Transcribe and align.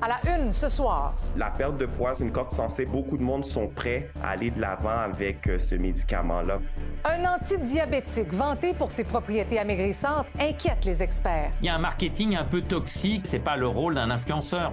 À 0.00 0.08
la 0.08 0.36
une 0.36 0.52
ce 0.52 0.68
soir. 0.68 1.14
La 1.36 1.50
perte 1.50 1.78
de 1.78 1.86
poids, 1.86 2.14
c'est 2.14 2.24
une 2.24 2.32
corde 2.32 2.52
sensée. 2.52 2.84
Beaucoup 2.84 3.16
de 3.16 3.22
monde 3.22 3.44
sont 3.44 3.68
prêts 3.68 4.10
à 4.22 4.30
aller 4.30 4.50
de 4.50 4.60
l'avant 4.60 4.98
avec 4.98 5.46
euh, 5.48 5.58
ce 5.58 5.74
médicament-là. 5.76 6.58
Un 7.04 7.24
antidiabétique 7.24 8.32
vanté 8.32 8.74
pour 8.74 8.90
ses 8.90 9.04
propriétés 9.04 9.58
amaigrissantes 9.58 10.26
inquiète 10.38 10.84
les 10.84 11.02
experts. 11.02 11.52
Il 11.60 11.66
y 11.66 11.68
a 11.68 11.74
un 11.74 11.78
marketing 11.78 12.36
un 12.36 12.44
peu 12.44 12.62
toxique. 12.62 13.22
C'est 13.26 13.38
pas 13.38 13.56
le 13.56 13.66
rôle 13.66 13.94
d'un 13.94 14.10
influenceur. 14.10 14.72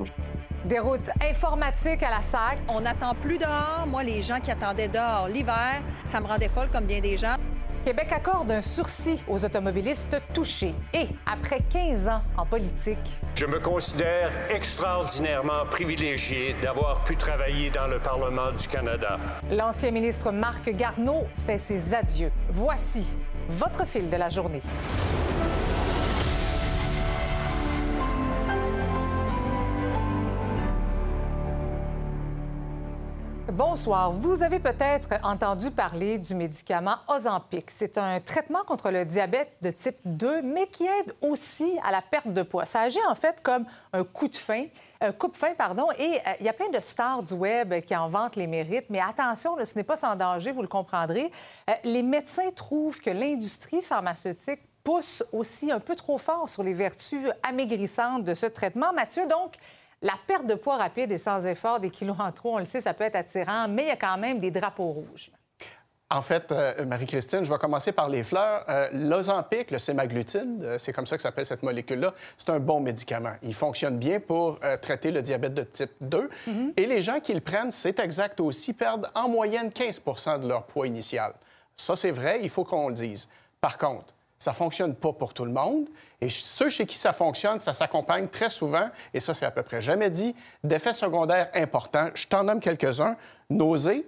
Des 0.65 0.79
routes 0.79 1.09
informatiques 1.29 2.03
à 2.03 2.11
la 2.11 2.21
SAC. 2.21 2.59
On 2.67 2.81
n'attend 2.81 3.15
plus 3.15 3.37
dehors. 3.37 3.85
Moi, 3.87 4.03
les 4.03 4.21
gens 4.21 4.39
qui 4.39 4.51
attendaient 4.51 4.89
dehors 4.89 5.27
l'hiver, 5.27 5.81
ça 6.05 6.19
me 6.19 6.27
rendait 6.27 6.49
folle 6.49 6.69
comme 6.71 6.85
bien 6.85 6.99
des 6.99 7.17
gens. 7.17 7.35
Québec 7.83 8.11
accorde 8.11 8.51
un 8.51 8.61
sursis 8.61 9.23
aux 9.27 9.43
automobilistes 9.43 10.21
touchés. 10.33 10.75
Et 10.93 11.07
après 11.25 11.61
15 11.67 12.07
ans 12.09 12.21
en 12.37 12.45
politique. 12.45 13.21
Je 13.35 13.45
me 13.47 13.59
considère 13.59 14.31
extraordinairement 14.49 15.65
privilégié 15.65 16.55
d'avoir 16.61 17.03
pu 17.03 17.15
travailler 17.15 17.71
dans 17.71 17.87
le 17.87 17.97
Parlement 17.97 18.51
du 18.51 18.67
Canada. 18.67 19.17
L'ancien 19.49 19.91
ministre 19.91 20.31
Marc 20.31 20.69
Garneau 20.69 21.25
fait 21.47 21.57
ses 21.57 21.95
adieux. 21.95 22.31
Voici 22.49 23.15
votre 23.49 23.87
fil 23.87 24.09
de 24.09 24.17
la 24.17 24.29
journée. 24.29 24.61
Bonsoir. 33.71 34.11
Vous 34.11 34.43
avez 34.43 34.59
peut-être 34.59 35.07
entendu 35.23 35.71
parler 35.71 36.17
du 36.17 36.35
médicament 36.35 36.97
Ozempic. 37.07 37.71
C'est 37.71 37.97
un 37.97 38.19
traitement 38.19 38.65
contre 38.65 38.91
le 38.91 39.05
diabète 39.05 39.53
de 39.61 39.71
type 39.71 39.95
2, 40.03 40.41
mais 40.41 40.67
qui 40.67 40.83
aide 40.83 41.15
aussi 41.21 41.79
à 41.81 41.89
la 41.89 42.01
perte 42.01 42.27
de 42.27 42.41
poids. 42.41 42.65
Ça 42.65 42.81
agit 42.81 42.99
en 43.07 43.15
fait 43.15 43.41
comme 43.41 43.63
un 43.93 44.03
coup 44.03 44.27
de 44.27 44.35
fin, 44.35 44.65
un 44.99 45.13
coupe-fin, 45.13 45.53
pardon. 45.57 45.87
Et 45.97 46.15
euh, 46.15 46.33
il 46.41 46.47
y 46.47 46.49
a 46.49 46.53
plein 46.53 46.67
de 46.67 46.81
stars 46.81 47.23
du 47.23 47.33
web 47.33 47.73
qui 47.85 47.95
en 47.95 48.09
vantent 48.09 48.35
les 48.35 48.45
mérites. 48.45 48.87
Mais 48.89 48.99
attention, 48.99 49.55
ce 49.63 49.75
n'est 49.77 49.85
pas 49.85 49.95
sans 49.95 50.17
danger, 50.17 50.51
vous 50.51 50.63
le 50.63 50.67
comprendrez. 50.67 51.31
Euh, 51.69 51.73
les 51.85 52.03
médecins 52.03 52.51
trouvent 52.53 52.99
que 52.99 53.09
l'industrie 53.09 53.81
pharmaceutique 53.81 54.59
pousse 54.83 55.23
aussi 55.31 55.71
un 55.71 55.79
peu 55.79 55.95
trop 55.95 56.17
fort 56.17 56.49
sur 56.49 56.63
les 56.63 56.73
vertus 56.73 57.25
amaigrissantes 57.41 58.25
de 58.25 58.33
ce 58.33 58.47
traitement. 58.47 58.91
Mathieu, 58.91 59.25
donc, 59.27 59.53
la 60.01 60.13
perte 60.27 60.47
de 60.47 60.55
poids 60.55 60.77
rapide 60.77 61.11
et 61.11 61.17
sans 61.17 61.45
effort, 61.45 61.79
des 61.79 61.89
kilos 61.89 62.17
en 62.19 62.31
trop, 62.31 62.55
on 62.55 62.59
le 62.59 62.65
sait, 62.65 62.81
ça 62.81 62.93
peut 62.93 63.03
être 63.03 63.15
attirant, 63.15 63.67
mais 63.67 63.83
il 63.83 63.87
y 63.87 63.91
a 63.91 63.95
quand 63.95 64.17
même 64.17 64.39
des 64.39 64.51
drapeaux 64.51 64.91
rouges. 64.91 65.31
En 66.09 66.21
fait, 66.21 66.51
euh, 66.51 66.85
Marie-Christine, 66.85 67.45
je 67.45 67.49
vais 67.49 67.57
commencer 67.57 67.93
par 67.93 68.09
les 68.09 68.23
fleurs. 68.23 68.65
Euh, 68.67 68.89
L'Ozempic, 68.91 69.71
le 69.71 69.79
sémaglutine, 69.79 70.61
euh, 70.61 70.77
c'est 70.77 70.91
comme 70.91 71.05
ça 71.05 71.15
que 71.15 71.21
s'appelle 71.21 71.45
cette 71.45 71.63
molécule-là, 71.63 72.13
c'est 72.37 72.49
un 72.49 72.59
bon 72.59 72.81
médicament. 72.81 73.31
Il 73.43 73.53
fonctionne 73.53 73.97
bien 73.97 74.19
pour 74.19 74.59
traiter 74.81 75.11
le 75.11 75.21
diabète 75.21 75.53
de 75.53 75.63
type 75.63 75.91
2. 76.01 76.29
Mm-hmm. 76.47 76.73
Et 76.75 76.85
les 76.85 77.01
gens 77.01 77.21
qui 77.21 77.33
le 77.33 77.39
prennent, 77.39 77.71
c'est 77.71 77.97
exact 77.99 78.41
aussi, 78.41 78.73
perdent 78.73 79.09
en 79.15 79.29
moyenne 79.29 79.69
15% 79.69 80.41
de 80.41 80.49
leur 80.49 80.63
poids 80.63 80.85
initial. 80.85 81.31
Ça, 81.77 81.95
c'est 81.95 82.11
vrai, 82.11 82.41
il 82.43 82.49
faut 82.49 82.65
qu'on 82.65 82.89
le 82.89 82.93
dise. 82.93 83.29
Par 83.61 83.77
contre, 83.77 84.13
ça 84.41 84.53
fonctionne 84.53 84.95
pas 84.95 85.13
pour 85.13 85.35
tout 85.35 85.45
le 85.45 85.51
monde. 85.51 85.87
Et 86.19 86.27
ceux 86.27 86.69
chez 86.69 86.87
qui 86.87 86.97
ça 86.97 87.13
fonctionne, 87.13 87.59
ça 87.59 87.75
s'accompagne 87.75 88.27
très 88.27 88.49
souvent, 88.49 88.89
et 89.13 89.19
ça, 89.19 89.35
c'est 89.35 89.45
à 89.45 89.51
peu 89.51 89.61
près 89.61 89.83
jamais 89.83 90.09
dit, 90.09 90.35
d'effets 90.63 90.93
secondaires 90.93 91.51
importants. 91.53 92.09
Je 92.15 92.25
t'en 92.25 92.45
nomme 92.45 92.59
quelques-uns. 92.59 93.17
Nausées, 93.51 94.07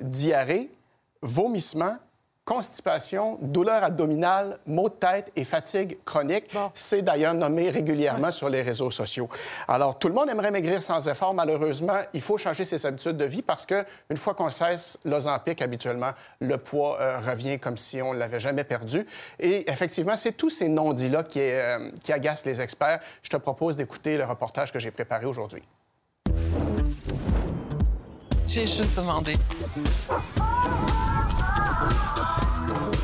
diarrhée, 0.00 0.70
vomissements, 1.20 1.98
constipation, 2.44 3.38
douleur 3.40 3.82
abdominale, 3.82 4.58
maux 4.66 4.88
de 4.88 4.94
tête 4.94 5.32
et 5.34 5.44
fatigue 5.44 5.98
chronique. 6.04 6.54
C'est 6.74 7.02
d'ailleurs 7.02 7.34
nommé 7.34 7.70
régulièrement 7.70 8.32
sur 8.32 8.48
les 8.48 8.62
réseaux 8.62 8.90
sociaux. 8.90 9.28
Alors, 9.66 9.98
tout 9.98 10.08
le 10.08 10.14
monde 10.14 10.28
aimerait 10.28 10.50
maigrir 10.50 10.82
sans 10.82 11.08
effort. 11.08 11.32
Malheureusement, 11.32 12.00
il 12.12 12.20
faut 12.20 12.36
changer 12.36 12.64
ses 12.64 12.84
habitudes 12.84 13.16
de 13.16 13.24
vie 13.24 13.42
parce 13.42 13.64
que 13.64 13.84
une 14.10 14.16
fois 14.16 14.34
qu'on 14.34 14.50
cesse 14.50 14.98
l'Ozempic, 15.04 15.62
habituellement, 15.62 16.10
le 16.40 16.58
poids 16.58 17.00
euh, 17.00 17.18
revient 17.20 17.58
comme 17.58 17.76
si 17.78 18.02
on 18.02 18.12
ne 18.12 18.18
l'avait 18.18 18.40
jamais 18.40 18.64
perdu. 18.64 19.06
Et 19.38 19.70
effectivement, 19.70 20.16
c'est 20.16 20.32
tous 20.32 20.50
ces 20.50 20.68
non-dits-là 20.68 21.24
qui, 21.24 21.40
euh, 21.40 21.90
qui 22.02 22.12
agacent 22.12 22.44
les 22.44 22.60
experts. 22.60 23.00
Je 23.22 23.30
te 23.30 23.36
propose 23.36 23.76
d'écouter 23.76 24.18
le 24.18 24.24
reportage 24.24 24.70
que 24.70 24.78
j'ai 24.78 24.90
préparé 24.90 25.24
aujourd'hui. 25.24 25.62
J'ai 28.46 28.66
juste 28.66 28.96
demandé. 28.96 29.34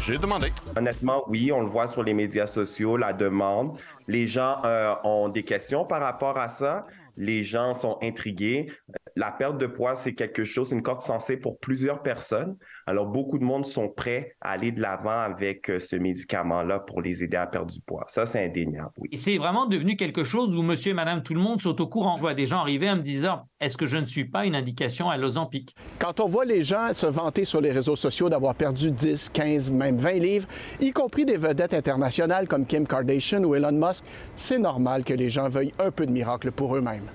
J'ai 0.02 0.16
demandé. 0.16 0.50
Honnêtement, 0.76 1.24
oui, 1.28 1.52
on 1.52 1.60
le 1.60 1.68
voit 1.68 1.86
sur 1.86 2.02
les 2.02 2.14
médias 2.14 2.46
sociaux, 2.46 2.96
la 2.96 3.12
demande. 3.12 3.78
Les 4.08 4.26
gens 4.26 4.62
euh, 4.64 4.94
ont 5.04 5.28
des 5.28 5.42
questions 5.42 5.84
par 5.84 6.00
rapport 6.00 6.38
à 6.38 6.48
ça. 6.48 6.86
Les 7.18 7.44
gens 7.44 7.74
sont 7.74 7.98
intrigués. 8.02 8.72
La 9.16 9.30
perte 9.30 9.58
de 9.58 9.66
poids, 9.66 9.96
c'est 9.96 10.14
quelque 10.14 10.44
chose, 10.44 10.72
une 10.72 10.82
corde 10.82 11.02
sensée 11.02 11.36
pour 11.36 11.58
plusieurs 11.58 12.02
personnes. 12.02 12.56
Alors, 12.86 13.06
beaucoup 13.06 13.38
de 13.38 13.44
monde 13.44 13.64
sont 13.64 13.88
prêts 13.88 14.36
à 14.40 14.52
aller 14.52 14.72
de 14.72 14.80
l'avant 14.80 15.20
avec 15.20 15.70
euh, 15.70 15.80
ce 15.80 15.96
médicament-là 15.96 16.80
pour 16.80 17.02
les 17.02 17.22
aider 17.22 17.36
à 17.36 17.46
perdre 17.46 17.72
du 17.72 17.80
poids. 17.80 18.04
Ça, 18.08 18.26
c'est 18.26 18.44
indéniable, 18.44 18.92
oui. 18.98 19.10
C'est 19.14 19.38
vraiment 19.38 19.66
devenu 19.66 19.96
quelque 19.96 20.24
chose 20.24 20.56
où 20.56 20.62
monsieur 20.62 20.90
et 20.90 20.94
madame 20.94 21.22
tout 21.22 21.34
le 21.34 21.40
monde 21.40 21.60
sont 21.60 21.80
au 21.80 21.86
courant. 21.86 22.16
Je 22.16 22.22
vois 22.22 22.34
des 22.34 22.46
gens 22.46 22.58
arriver 22.58 22.90
en 22.90 22.96
me 22.96 23.02
disant 23.02 23.48
est-ce 23.60 23.76
que 23.76 23.86
je 23.86 23.98
ne 23.98 24.06
suis 24.06 24.24
pas 24.24 24.46
une 24.46 24.54
indication 24.54 25.10
à 25.10 25.16
l'Ozempic 25.16 25.74
Quand 25.98 26.20
on 26.20 26.26
voit 26.26 26.44
les 26.44 26.62
gens 26.62 26.92
se 26.94 27.06
vanter 27.06 27.44
sur 27.44 27.60
les 27.60 27.72
réseaux 27.72 27.96
sociaux 27.96 28.28
d'avoir 28.28 28.54
perdu 28.54 28.90
10, 28.90 29.30
15, 29.30 29.70
même 29.70 29.96
20 29.96 30.12
livres, 30.12 30.48
y 30.80 30.90
compris 30.92 31.24
des 31.24 31.36
vedettes 31.36 31.74
internationales 31.74 32.48
comme 32.48 32.66
Kim 32.66 32.86
Kardashian 32.86 33.44
ou 33.44 33.54
Elon 33.54 33.72
Musk, 33.72 34.04
c'est 34.34 34.58
normal 34.58 35.04
que 35.04 35.14
les 35.14 35.28
gens 35.28 35.48
veuillent 35.48 35.74
un 35.78 35.90
peu 35.90 36.06
de 36.06 36.12
miracle 36.12 36.50
pour 36.52 36.76
eux-mêmes. 36.76 37.06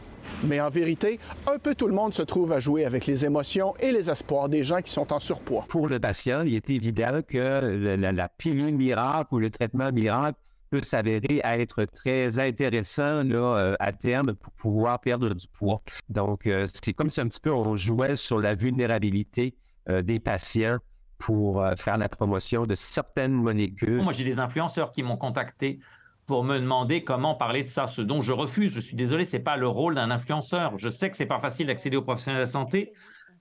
Mais 0.44 0.62
en 0.62 0.70
vérité, 0.70 1.20
un 1.48 1.58
peu 1.58 1.76
tout 1.76 1.88
le 1.88 1.94
monde 1.94 2.14
se 2.14 2.22
trouve 2.22 2.52
à 2.52 2.60
jouer 2.60 2.86
avec 2.86 3.06
les 3.06 3.26
émotions 3.26 3.74
et 3.80 3.92
les 3.92 4.10
espoirs 4.10 4.50
des 4.50 4.64
gens 4.64 4.82
qui 4.82 4.92
sont 4.92 5.12
en 5.14 5.20
surpoids. 5.20 5.66
Pour 5.70 5.88
le 5.88 6.00
patient, 6.00 6.44
il 6.44 6.56
est 6.56 6.70
évident 6.70 7.22
que 7.28 7.96
la, 7.96 8.30
pilule 8.30 8.76
miracle 8.76 9.34
ou 9.34 9.40
le 9.40 9.50
traitement 9.50 9.92
miracle 9.92 10.38
peut 10.70 10.82
s'avérer 10.84 11.42
être 11.44 11.86
très 11.86 12.40
intéressant 12.40 13.24
là, 13.24 13.58
euh, 13.58 13.76
à 13.80 13.94
terme 13.94 14.34
pour 14.34 14.52
pouvoir 14.54 15.00
perdre 15.00 15.34
du 15.34 15.48
poids. 15.48 15.82
Donc, 16.10 16.48
euh, 16.48 16.66
c'est 16.84 16.94
comme 16.94 17.10
si 17.10 17.22
un 17.22 17.28
petit 17.28 17.40
peu 17.40 17.52
on 17.52 17.76
jouait 17.76 18.16
sur 18.16 18.40
la 18.40 18.56
vulnérabilité 18.56 19.56
euh, 19.90 20.02
des 20.02 20.20
patients 20.20 20.78
pour 21.18 21.66
faire 21.78 21.98
la 21.98 22.10
promotion 22.10 22.64
de 22.64 22.76
certaines 22.76 23.32
molécules. 23.32 24.02
Moi, 24.02 24.12
j'ai 24.12 24.26
des 24.26 24.42
influenceurs 24.42 24.92
qui 24.92 25.02
m'ont 25.02 25.16
contacté 25.16 25.80
pour 26.26 26.44
me 26.44 26.58
demander 26.60 27.04
comment 27.04 27.36
parler 27.36 27.64
de 27.64 27.70
ça, 27.70 27.88
ce 27.88 28.02
dont 28.02 28.22
je 28.22 28.32
refuse. 28.32 28.72
Je 28.72 28.80
suis 28.80 28.96
désolé, 28.96 29.26
c'est 29.26 29.40
pas 29.40 29.58
le 29.58 29.68
rôle 29.68 29.96
d'un 29.96 30.12
influenceur. 30.12 30.78
Je 30.78 30.90
sais 30.90 31.10
que 31.10 31.18
c'est 31.18 31.26
pas 31.26 31.40
facile 31.40 31.68
d'accéder 31.68 31.98
aux 31.98 32.02
professionnels 32.02 32.40
de 32.40 32.46
la 32.46 32.52
santé, 32.52 32.94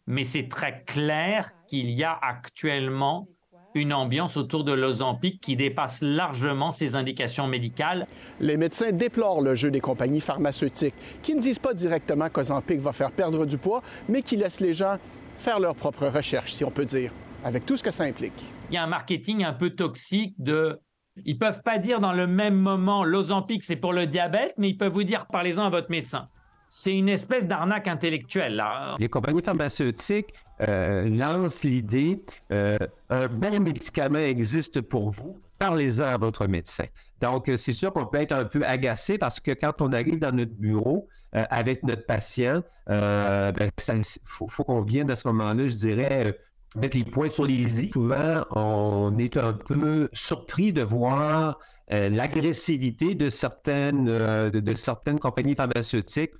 mais 0.06 0.24
c'est 0.24 0.48
très 0.48 0.82
clair 0.86 1.50
qu'il 1.66 1.90
y 1.90 2.04
a 2.04 2.18
actuellement 2.20 3.26
une 3.74 3.92
ambiance 3.92 4.36
autour 4.36 4.62
de 4.62 4.72
l'Ozempic 4.72 5.40
qui 5.40 5.56
dépasse 5.56 6.00
largement 6.00 6.70
ses 6.70 6.94
indications 6.94 7.48
médicales. 7.48 8.06
Les 8.38 8.56
médecins 8.56 8.92
déplorent 8.92 9.40
le 9.40 9.54
jeu 9.54 9.70
des 9.70 9.80
compagnies 9.80 10.20
pharmaceutiques 10.20 10.94
qui 11.22 11.34
ne 11.34 11.40
disent 11.40 11.58
pas 11.58 11.74
directement 11.74 12.28
qu'Ozempic 12.28 12.78
va 12.78 12.92
faire 12.92 13.10
perdre 13.10 13.44
du 13.46 13.58
poids, 13.58 13.82
mais 14.08 14.22
qui 14.22 14.36
laissent 14.36 14.60
les 14.60 14.74
gens 14.74 14.98
faire 15.38 15.58
leurs 15.58 15.74
propres 15.74 16.06
recherches, 16.06 16.52
si 16.52 16.64
on 16.64 16.70
peut 16.70 16.84
dire, 16.84 17.10
avec 17.44 17.66
tout 17.66 17.76
ce 17.76 17.82
que 17.82 17.90
ça 17.90 18.04
implique. 18.04 18.44
Il 18.70 18.74
y 18.74 18.76
a 18.76 18.84
un 18.84 18.88
marketing 18.88 19.42
un 19.42 19.52
peu 19.52 19.70
toxique 19.70 20.34
de 20.38 20.80
ils 21.24 21.38
peuvent 21.38 21.62
pas 21.62 21.78
dire 21.78 22.00
dans 22.00 22.12
le 22.12 22.26
même 22.26 22.56
moment 22.56 23.04
l'Ozempic 23.04 23.64
c'est 23.64 23.76
pour 23.76 23.92
le 23.92 24.06
diabète, 24.06 24.54
mais 24.58 24.70
ils 24.70 24.78
peuvent 24.78 24.92
vous 24.92 25.04
dire 25.04 25.26
parlez-en 25.26 25.64
à 25.64 25.70
votre 25.70 25.90
médecin. 25.90 26.28
C'est 26.68 26.96
une 26.96 27.08
espèce 27.08 27.46
d'arnaque 27.46 27.86
intellectuelle 27.86 28.56
là. 28.56 28.96
Les 28.98 29.08
compagnies 29.08 29.42
pharmaceutiques 29.42 30.34
euh, 30.60 31.08
lancent 31.08 31.62
l'idée 31.62 32.22
euh, 32.52 32.78
un 33.10 33.28
bon 33.28 33.60
médicament 33.60 34.18
existe 34.18 34.80
pour 34.80 35.10
vous. 35.10 35.40
Parlez-en 35.58 36.04
à 36.04 36.16
votre 36.16 36.46
médecin. 36.46 36.86
Donc, 37.20 37.50
c'est 37.56 37.72
sûr 37.72 37.92
qu'on 37.92 38.06
peut 38.06 38.18
être 38.18 38.32
un 38.32 38.44
peu 38.44 38.64
agacé 38.64 39.18
parce 39.18 39.40
que 39.40 39.52
quand 39.52 39.80
on 39.80 39.92
arrive 39.92 40.18
dans 40.18 40.34
notre 40.34 40.52
bureau 40.52 41.08
euh, 41.34 41.44
avec 41.48 41.84
notre 41.84 42.04
patient, 42.04 42.62
il 42.88 42.92
ben, 43.56 43.70
faut 44.24 44.64
qu'on 44.64 44.82
vienne 44.82 45.10
à 45.10 45.16
ce 45.16 45.26
moment-là, 45.28 45.64
je 45.66 45.74
dirais, 45.74 46.36
mettre 46.74 46.96
les 46.96 47.04
points 47.04 47.28
sur 47.28 47.44
les 47.44 47.84
i. 47.84 47.90
Souvent, 47.90 48.44
on 48.50 49.16
est 49.18 49.36
un 49.36 49.52
peu 49.52 50.08
surpris 50.12 50.72
de 50.72 50.82
voir 50.82 51.58
euh, 51.92 52.08
l'agressivité 52.08 53.14
de 53.14 53.30
certaines, 53.30 54.08
euh, 54.08 54.50
de, 54.50 54.74
certaines 54.74 55.18
compagnies 55.18 55.54
pharmaceutiques. 55.54 56.32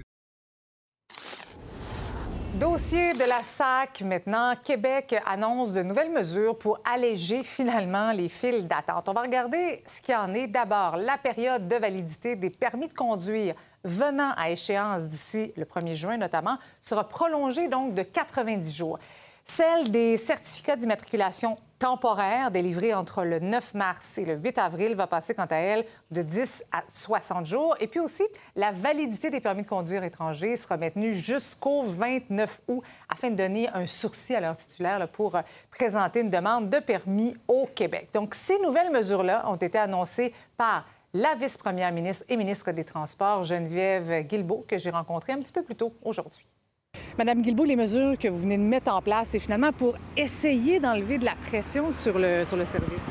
Dossier 2.55 3.15
de 3.15 3.29
la 3.29 3.43
SAC 3.43 4.03
maintenant. 4.03 4.55
Québec 4.63 5.17
annonce 5.27 5.73
de 5.73 5.83
nouvelles 5.83 6.13
mesures 6.13 6.57
pour 6.57 6.79
alléger 6.85 7.43
finalement 7.43 8.13
les 8.13 8.29
files 8.29 8.67
d'attente. 8.67 9.09
On 9.09 9.13
va 9.13 9.23
regarder 9.23 9.83
ce 9.87 10.01
qu'il 10.01 10.15
en 10.15 10.33
est. 10.35 10.47
D'abord, 10.47 10.97
la 10.97 11.19
période 11.19 11.67
de 11.67 11.77
validité 11.77 12.37
des 12.37 12.51
permis 12.51 12.87
de 12.87 12.95
conduire 12.95 13.55
venant 13.83 14.33
à 14.37 14.51
échéance 14.51 15.09
d'ici 15.09 15.53
le 15.57 15.65
1er 15.65 15.95
juin 15.95 16.17
notamment 16.17 16.57
sera 16.81 17.07
prolongée 17.09 17.69
donc 17.69 17.93
de 17.93 18.03
90 18.03 18.73
jours. 18.75 18.99
Celle 19.47 19.91
des 19.91 20.17
certificats 20.17 20.77
d'immatriculation 20.77 21.57
temporaire 21.79 22.51
délivrée 22.51 22.95
entre 22.95 23.25
le 23.25 23.41
9 23.41 23.75
mars 23.75 24.17
et 24.17 24.25
le 24.25 24.37
8 24.37 24.57
avril 24.57 24.95
va 24.95 25.07
passer 25.07 25.35
quant 25.35 25.45
à 25.45 25.57
elle 25.57 25.85
de 26.11 26.23
10 26.23 26.65
à 26.73 26.83
60 26.89 27.45
jours. 27.45 27.77
Et 27.79 27.87
puis 27.87 28.01
aussi, 28.01 28.23
la 28.57 28.73
validité 28.73 29.29
des 29.29 29.41
permis 29.41 29.63
de 29.63 29.67
conduire 29.67 30.03
étrangers 30.03 30.57
sera 30.57 30.79
maintenue 30.79 31.13
jusqu'au 31.13 31.83
29 31.83 32.63
août 32.69 32.83
afin 33.11 33.31
de 33.31 33.37
donner 33.37 33.69
un 33.75 33.87
sursis 33.87 34.35
à 34.35 34.41
leur 34.41 34.57
titulaire 34.57 35.07
pour 35.09 35.37
euh, 35.37 35.43
présenter 35.71 36.21
une 36.21 36.31
demande 36.31 36.71
de 36.71 36.79
permis 36.79 37.37
au 37.47 37.67
Québec. 37.67 38.09
Donc, 38.15 38.35
ces 38.35 38.59
nouvelles 38.61 38.91
mesures-là 38.91 39.45
ont 39.51 39.57
été 39.57 39.77
annoncées 39.77 40.33
par 40.57 40.87
la 41.13 41.35
vice-première 41.35 41.93
ministre 41.93 42.25
et 42.31 42.37
ministre 42.37 42.73
des 42.73 42.85
Transports, 42.85 43.45
Geneviève 43.45 44.27
Guilbeault, 44.27 44.65
que 44.67 44.79
j'ai 44.79 44.91
rencontrée 44.91 45.33
un 45.33 45.39
petit 45.39 45.53
peu 45.53 45.63
plus 45.63 45.77
tôt 45.77 45.93
aujourd'hui. 46.03 46.47
Madame 47.17 47.43
Guilbeault, 47.43 47.65
les 47.65 47.77
mesures 47.77 48.19
que 48.19 48.27
vous 48.27 48.41
venez 48.41 48.59
de 48.59 48.63
mettre 48.65 48.93
en 48.93 49.01
place, 49.01 49.29
c'est 49.31 49.39
finalement 49.39 49.71
pour 49.71 49.95
essayer 50.17 50.81
d'enlever 50.81 51.19
de 51.19 51.25
la 51.25 51.37
pression 51.47 51.93
sur 51.93 52.19
le, 52.19 52.45
sur 52.45 52.57
le 52.57 52.65
service. 52.65 53.07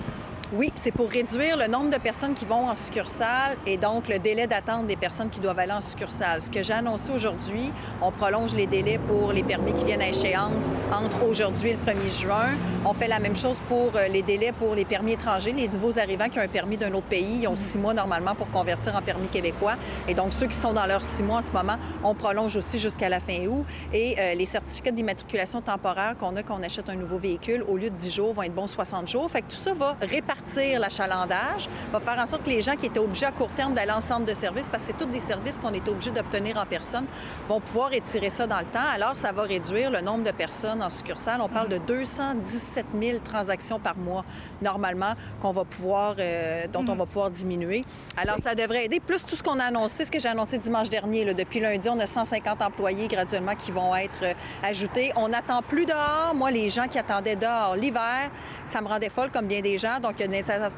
Oui, 0.56 0.72
c'est 0.76 0.92
pour 0.92 1.10
réduire 1.10 1.58
le 1.58 1.66
nombre 1.66 1.90
de 1.90 1.98
personnes 1.98 2.36
qui 2.36 2.46
vont 2.46 2.68
en 2.68 2.76
succursale 2.76 3.58
et 3.66 3.78
donc 3.78 4.08
le 4.08 4.20
délai 4.20 4.46
d'attente 4.46 4.86
des 4.86 4.96
personnes 4.96 5.32
qui 5.32 5.40
doivent 5.40 5.58
aller 5.58 5.72
en 5.72 5.82
succursale. 5.82 6.44
Ce 6.44 6.52
que 6.52 6.62
j'ai 6.62 6.74
annoncé 6.74 7.12
aujourd'hui, 7.12 7.72
on 8.04 8.12
prolonge 8.12 8.54
les 8.54 8.68
délais 8.68 9.00
pour 9.00 9.34
les 9.34 9.42
permis 9.42 9.74
qui 9.74 9.84
viennent 9.84 10.04
à 10.04 10.10
échéance 10.10 10.66
entre 10.92 11.24
aujourd'hui 11.28 11.72
et 11.72 11.74
le 11.74 11.80
1er 11.80 12.22
juin. 12.22 12.50
On 12.86 12.94
fait 12.94 13.08
la 13.08 13.18
même 13.18 13.36
chose 13.36 13.64
pour 13.68 13.94
euh, 13.96 14.08
les 14.08 14.22
délais 14.22 14.52
pour 14.52 14.76
les 14.76 14.86
permis 14.86 15.14
étrangers. 15.14 15.54
Les 15.54 15.68
nouveaux 15.68 15.98
arrivants 15.98 16.30
qui 16.30 16.38
ont 16.38 16.44
un 16.44 16.48
permis 16.48 16.78
d'un 16.78 16.94
autre 16.94 17.08
pays, 17.08 17.40
ils 17.42 17.48
ont 17.48 17.56
six 17.56 17.80
mois 17.80 17.96
normalement 17.96 18.36
pour 18.36 18.52
convertir 18.52 18.96
en 18.96 19.02
permis 19.02 19.30
québécois. 19.30 19.74
Et 20.08 20.14
donc 20.14 20.34
ceux 20.34 20.46
qui 20.46 20.56
sont 20.56 20.74
dans 20.74 20.86
leurs 20.86 21.02
six 21.02 21.24
mois 21.24 21.40
en 21.40 21.42
ce 21.42 21.52
moment, 21.52 21.78
on 22.04 22.14
prolonge 22.14 22.56
aussi 22.58 22.78
jusqu'à 22.78 23.10
la 23.10 23.20
fin 23.20 23.44
août. 23.48 23.66
Et 23.92 24.18
euh, 24.20 24.36
les 24.36 24.46
certificats 24.46 24.92
d'immatriculation 24.92 25.62
temporaire 25.62 26.16
qu'on 26.16 26.36
a 26.36 26.44
quand 26.44 26.60
on 26.60 26.64
achète 26.64 26.90
un 26.90 26.96
nouveau 26.96 27.18
véhicule, 27.18 27.64
au 27.68 27.76
lieu 27.76 27.90
de 27.90 27.96
10 27.96 28.14
jours, 28.14 28.34
vont 28.36 28.44
être 28.44 28.54
bons 28.54 28.68
60 28.68 29.08
jours. 29.08 29.32
Fait 29.32 29.42
que 29.42 29.50
tout 29.50 29.58
ça 29.58 29.74
va 29.74 29.98
répartir 30.00 30.43
l'achalandage, 30.80 31.70
va 31.92 32.00
faire 32.00 32.20
en 32.20 32.26
sorte 32.26 32.44
que 32.44 32.50
les 32.50 32.62
gens 32.62 32.76
qui 32.76 32.88
étaient 32.88 33.00
obligés 33.00 33.26
à 33.26 33.32
court 33.32 33.50
terme 33.56 33.74
d'aller 33.74 33.92
en 33.92 34.02
centre 34.02 34.26
de 34.26 34.34
service, 34.34 34.70
parce 34.70 34.84
que 34.84 34.92
c'est 34.92 34.98
tous 34.98 35.12
des 35.12 35.20
services 35.20 35.60
qu'on 35.60 35.74
est 35.74 35.88
obligé 35.88 36.12
d'obtenir 36.12 36.58
en 36.58 36.66
personne, 36.66 37.06
vont 37.48 37.60
pouvoir 37.60 37.94
étirer 37.94 38.30
ça 38.30 38.48
dans 38.48 38.60
le 38.60 38.66
temps. 38.66 38.80
Alors, 38.94 39.16
ça 39.16 39.32
va 39.32 39.44
réduire 39.44 39.92
le 39.92 40.02
nombre 40.02 40.24
de 40.24 40.32
personnes 40.32 40.82
en 40.82 40.90
succursale. 40.90 41.42
On 41.42 41.50
parle 41.50 41.70
de 41.70 41.78
217 41.78 42.86
000 43.02 43.20
transactions 43.20 43.80
par 43.80 43.98
mois, 43.98 44.26
normalement, 44.62 45.14
qu'on 45.42 45.52
va 45.52 45.64
pouvoir, 45.64 46.16
euh, 46.20 46.68
dont 46.72 46.86
on 46.88 46.96
va 46.96 47.06
pouvoir 47.06 47.30
diminuer. 47.30 47.84
Alors, 48.18 48.38
ça 48.44 48.56
devrait 48.56 48.86
aider. 48.86 49.00
Plus 49.00 49.26
tout 49.26 49.36
ce 49.36 49.44
qu'on 49.44 49.60
a 49.60 49.66
annoncé, 49.66 50.06
ce 50.06 50.12
que 50.12 50.20
j'ai 50.20 50.30
annoncé 50.30 50.58
dimanche 50.58 50.90
dernier. 50.90 51.26
Là, 51.26 51.34
depuis 51.34 51.60
lundi, 51.60 51.90
on 51.90 52.00
a 52.00 52.08
150 52.08 52.62
employés 52.62 53.08
graduellement 53.08 53.56
qui 53.56 53.72
vont 53.72 53.96
être 53.96 54.24
euh, 54.24 54.34
ajoutés. 54.64 55.12
On 55.16 55.30
n'attend 55.30 55.62
plus 55.62 55.86
dehors. 55.86 56.34
Moi, 56.36 56.52
les 56.52 56.70
gens 56.70 56.88
qui 56.88 57.00
attendaient 57.00 57.36
dehors 57.36 57.76
l'hiver, 57.76 58.30
ça 58.66 58.82
me 58.82 58.88
rendait 58.88 59.10
folle 59.10 59.32
comme 59.32 59.48
bien 59.48 59.62
des 59.62 59.78
gens. 59.78 60.00
Donc, 60.02 60.14
il 60.18 60.22
y 60.22 60.24
a 60.24 60.28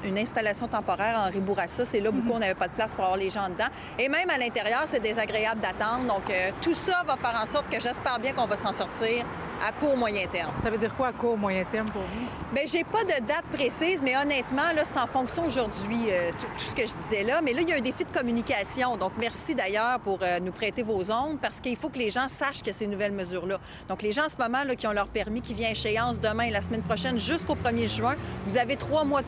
une, 0.04 0.18
installation 0.18 0.68
temporaire 0.68 1.18
en 1.26 1.32
Ribourassa. 1.32 1.86
C'est 1.86 2.00
là 2.00 2.12
beaucoup, 2.12 2.36
on 2.36 2.40
n'avait 2.40 2.56
pas 2.56 2.68
de 2.68 2.74
place 2.74 2.94
pour 2.94 3.04
avoir 3.04 3.18
les 3.18 3.30
gens 3.30 3.50
dedans. 3.50 3.70
Et 4.00 4.10
même 4.10 4.30
à 4.30 4.38
l'intérieur, 4.38 4.84
c'est 4.86 5.02
désagréable 5.02 5.62
d'attendre. 5.62 6.08
Donc, 6.08 6.30
euh, 6.30 6.52
tout 6.62 6.76
ça 6.76 7.04
va 7.08 7.16
faire 7.16 7.40
en 7.42 7.46
sorte 7.46 7.70
que 7.70 7.80
j'espère 7.80 8.20
bien 8.20 8.34
qu'on 8.34 8.48
va 8.48 8.58
s'en 8.58 8.74
sortir 8.74 9.26
à 9.66 9.72
court 9.72 9.98
moyen 9.98 10.26
terme. 10.28 10.54
Ça 10.64 10.70
veut 10.70 10.78
dire 10.78 10.96
quoi 10.96 11.08
à 11.08 11.14
court 11.14 11.38
moyen 11.38 11.64
terme 11.72 11.88
pour 11.88 12.02
vous? 12.02 12.26
Bien, 12.54 12.64
j'ai 12.68 12.84
pas 12.84 13.04
de 13.04 13.26
date 13.26 13.46
précise, 13.52 14.02
mais 14.04 14.16
honnêtement, 14.16 14.74
là, 14.76 14.84
c'est 14.84 14.98
en 14.98 15.08
fonction 15.08 15.46
aujourd'hui, 15.46 16.10
euh, 16.10 16.32
tout, 16.32 16.46
ce 16.70 16.76
que 16.76 16.88
je 16.88 16.94
disais 16.94 17.24
là. 17.24 17.42
Mais 17.42 17.54
là, 17.54 17.62
il 17.62 17.70
y 17.70 17.74
a 17.74 17.76
un 17.76 17.82
défi 17.82 18.06
de 18.06 18.12
communication. 18.12 18.98
Donc, 18.98 19.14
merci 19.20 19.56
d'ailleurs 19.56 20.00
pour 20.00 20.20
euh, 20.22 20.40
nous 20.40 20.52
prêter 20.52 20.84
vos 20.84 21.12
ondes 21.12 21.40
parce 21.42 21.60
qu'il 21.62 21.76
faut 21.78 21.90
que 21.90 21.98
les 21.98 22.12
gens 22.12 22.28
sachent 22.28 22.62
que 22.62 22.72
ces 22.72 22.88
nouvelles 22.88 23.12
mesures-là. 23.12 23.60
Donc, 23.90 24.02
les 24.02 24.12
gens 24.12 24.26
en 24.26 24.30
ce 24.30 24.38
moment 24.38 24.64
là, 24.64 24.76
qui 24.76 24.88
ont 24.88 24.94
leur 24.94 25.08
permis 25.08 25.42
qui 25.42 25.54
vient 25.54 25.70
échéance 25.70 26.20
demain 26.20 26.44
et 26.44 26.52
la 26.52 26.62
semaine 26.62 26.84
prochaine 26.84 27.20
jusqu'au 27.20 27.56
1er 27.56 27.94
juin, 27.94 28.16
vous 28.46 28.58
avez 28.58 28.76
trois 28.76 29.04
mois 29.04 29.22
de 29.22 29.28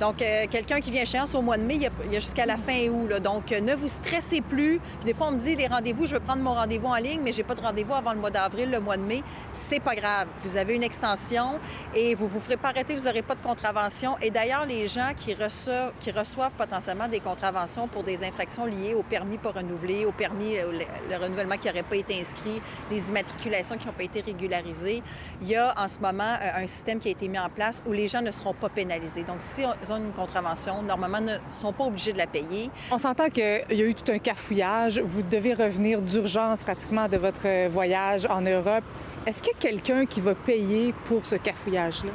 Donc, 0.00 0.22
euh, 0.22 0.44
quelqu'un 0.50 0.80
qui 0.80 0.90
vient 0.90 1.02
échéance 1.02 1.34
au 1.34 1.42
mois 1.42 1.56
de 1.56 1.62
mai, 1.62 1.76
il 1.76 1.82
y 1.82 1.86
a, 1.86 1.90
jusqu'à 2.12 2.46
la 2.46 2.56
fin 2.56 2.88
août. 2.88 3.10
Donc, 3.22 3.50
ne 3.50 3.74
vous 3.74 3.88
stressez 3.88 4.40
plus. 4.40 4.80
Puis 5.00 5.06
des 5.06 5.14
fois, 5.14 5.28
on 5.28 5.32
me 5.32 5.38
dit 5.38 5.56
les 5.56 5.66
rendez-vous, 5.66 6.06
je 6.06 6.14
veux 6.14 6.20
prendre 6.20 6.42
mon 6.42 6.54
rendez-vous 6.54 6.88
en 6.88 6.96
ligne, 6.96 7.20
mais 7.22 7.32
j'ai 7.32 7.42
pas 7.42 7.54
de 7.54 7.60
rendez-vous 7.60 7.94
avant 7.94 8.12
le 8.12 8.20
mois 8.20 8.30
d'avril, 8.30 8.70
le 8.70 8.80
mois 8.80 8.96
de 8.96 9.02
mai 9.02 9.22
c'est 9.52 9.80
pas 9.80 9.94
grave. 9.94 10.28
Vous 10.42 10.56
avez 10.56 10.74
une 10.74 10.82
extension 10.82 11.58
et 11.94 12.14
vous 12.14 12.28
vous 12.28 12.40
ferez 12.40 12.56
pas 12.56 12.68
arrêter, 12.68 12.96
vous 12.96 13.04
n'aurez 13.04 13.22
pas 13.22 13.34
de 13.34 13.42
contravention. 13.42 14.16
Et 14.20 14.30
d'ailleurs, 14.30 14.66
les 14.66 14.86
gens 14.86 15.12
qui 15.16 15.34
reçoivent, 15.34 15.92
qui 16.00 16.10
reçoivent 16.10 16.52
potentiellement 16.52 17.08
des 17.08 17.20
contraventions 17.20 17.88
pour 17.88 18.02
des 18.02 18.24
infractions 18.24 18.66
liées 18.66 18.94
au 18.94 19.02
permis 19.02 19.38
pas 19.38 19.52
renouvelé, 19.52 20.04
au 20.04 20.12
permis, 20.12 20.58
euh, 20.58 20.72
le, 21.08 21.16
renouvellement 21.16 21.56
qui 21.56 21.68
n'aurait 21.68 21.82
pas 21.82 21.96
été 21.96 22.20
inscrit, 22.20 22.60
les 22.90 23.08
immatriculations 23.08 23.76
qui 23.76 23.86
n'ont 23.86 23.92
pas 23.92 24.04
été 24.04 24.20
régularisées, 24.20 25.02
il 25.42 25.48
y 25.48 25.56
a 25.56 25.74
en 25.78 25.88
ce 25.88 25.98
moment 26.00 26.24
euh, 26.24 26.62
un 26.62 26.66
système 26.66 26.98
qui 26.98 27.08
a 27.08 27.12
été 27.12 27.28
mis 27.28 27.38
en 27.38 27.48
place 27.48 27.82
où 27.86 27.92
les 27.92 28.08
gens 28.08 28.22
ne 28.22 28.30
seront 28.30 28.54
pas 28.54 28.68
pénalisés. 28.68 29.23
Donc, 29.26 29.36
si 29.40 29.62
ils 29.62 29.92
ont 29.92 29.96
une 29.96 30.12
contravention, 30.12 30.82
normalement, 30.82 31.20
ne 31.20 31.36
sont 31.50 31.72
pas 31.72 31.84
obligés 31.84 32.12
de 32.12 32.18
la 32.18 32.26
payer. 32.26 32.70
On 32.90 32.98
s'entend 32.98 33.28
qu'il 33.28 33.64
y 33.70 33.82
a 33.82 33.84
eu 33.84 33.94
tout 33.94 34.10
un 34.12 34.18
cafouillage. 34.18 35.00
Vous 35.00 35.22
devez 35.22 35.54
revenir 35.54 36.02
d'urgence 36.02 36.62
pratiquement 36.62 37.08
de 37.08 37.16
votre 37.16 37.68
voyage 37.68 38.26
en 38.26 38.42
Europe. 38.42 38.84
Est-ce 39.26 39.42
qu'il 39.42 39.52
y 39.54 39.56
a 39.56 39.58
quelqu'un 39.58 40.06
qui 40.06 40.20
va 40.20 40.34
payer 40.34 40.94
pour 41.06 41.24
ce 41.24 41.36
cafouillage-là? 41.36 42.10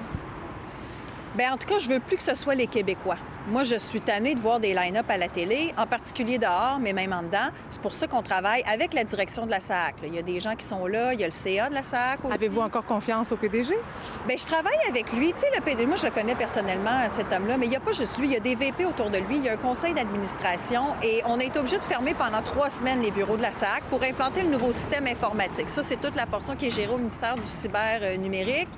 Bien, 1.35 1.53
en 1.53 1.57
tout 1.57 1.67
cas, 1.67 1.79
je 1.79 1.89
veux 1.89 1.99
plus 1.99 2.17
que 2.17 2.23
ce 2.23 2.35
soit 2.35 2.55
les 2.55 2.67
Québécois. 2.67 3.17
Moi, 3.49 3.63
je 3.63 3.79
suis 3.79 3.99
tannée 3.99 4.35
de 4.35 4.39
voir 4.39 4.59
des 4.59 4.75
line-up 4.75 5.07
à 5.09 5.17
la 5.17 5.27
télé, 5.27 5.73
en 5.75 5.87
particulier 5.87 6.37
dehors, 6.37 6.77
mais 6.79 6.93
même 6.93 7.11
en 7.11 7.23
dedans. 7.23 7.49
C'est 7.71 7.81
pour 7.81 7.95
ça 7.95 8.05
qu'on 8.05 8.21
travaille 8.21 8.61
avec 8.71 8.93
la 8.93 9.03
direction 9.03 9.47
de 9.47 9.51
la 9.51 9.59
SAC. 9.59 9.95
Il 10.03 10.13
y 10.13 10.19
a 10.19 10.21
des 10.21 10.39
gens 10.39 10.55
qui 10.55 10.63
sont 10.63 10.85
là, 10.85 11.15
il 11.15 11.19
y 11.19 11.23
a 11.23 11.25
le 11.25 11.31
CA 11.31 11.67
de 11.67 11.73
la 11.73 11.81
SAC 11.81 12.25
aussi. 12.25 12.33
Avez-vous 12.33 12.61
encore 12.61 12.85
confiance 12.85 13.31
au 13.31 13.37
PDG? 13.37 13.73
Bien, 14.27 14.37
je 14.37 14.45
travaille 14.45 14.77
avec 14.87 15.11
lui. 15.13 15.33
Tu 15.33 15.39
sais, 15.39 15.47
le 15.55 15.63
PDG, 15.63 15.87
moi, 15.87 15.95
je 15.95 16.05
le 16.05 16.11
connais 16.11 16.35
personnellement, 16.35 17.09
cet 17.09 17.33
homme-là, 17.33 17.57
mais 17.57 17.65
il 17.65 17.69
n'y 17.69 17.75
a 17.75 17.79
pas 17.79 17.91
juste 17.91 18.19
lui. 18.19 18.27
Il 18.27 18.33
y 18.33 18.35
a 18.35 18.39
des 18.39 18.53
VP 18.53 18.85
autour 18.85 19.09
de 19.09 19.17
lui, 19.17 19.37
il 19.37 19.45
y 19.45 19.49
a 19.49 19.53
un 19.53 19.57
conseil 19.57 19.95
d'administration 19.95 20.83
et 21.01 21.23
on 21.25 21.39
a 21.39 21.43
été 21.43 21.57
obligé 21.57 21.79
de 21.79 21.83
fermer 21.83 22.13
pendant 22.13 22.43
trois 22.43 22.69
semaines 22.69 23.01
les 23.01 23.09
bureaux 23.09 23.35
de 23.35 23.41
la 23.41 23.51
SAC 23.51 23.81
pour 23.89 24.03
implanter 24.03 24.43
le 24.43 24.49
nouveau 24.49 24.71
système 24.71 25.07
informatique. 25.07 25.71
Ça, 25.71 25.81
c'est 25.81 25.99
toute 25.99 26.15
la 26.15 26.27
portion 26.27 26.55
qui 26.55 26.67
est 26.67 26.71
gérée 26.71 26.93
au 26.93 26.97
ministère 26.97 27.35
du 27.35 27.41
cyber 27.41 27.99
euh, 28.03 28.17
numérique. 28.17 28.69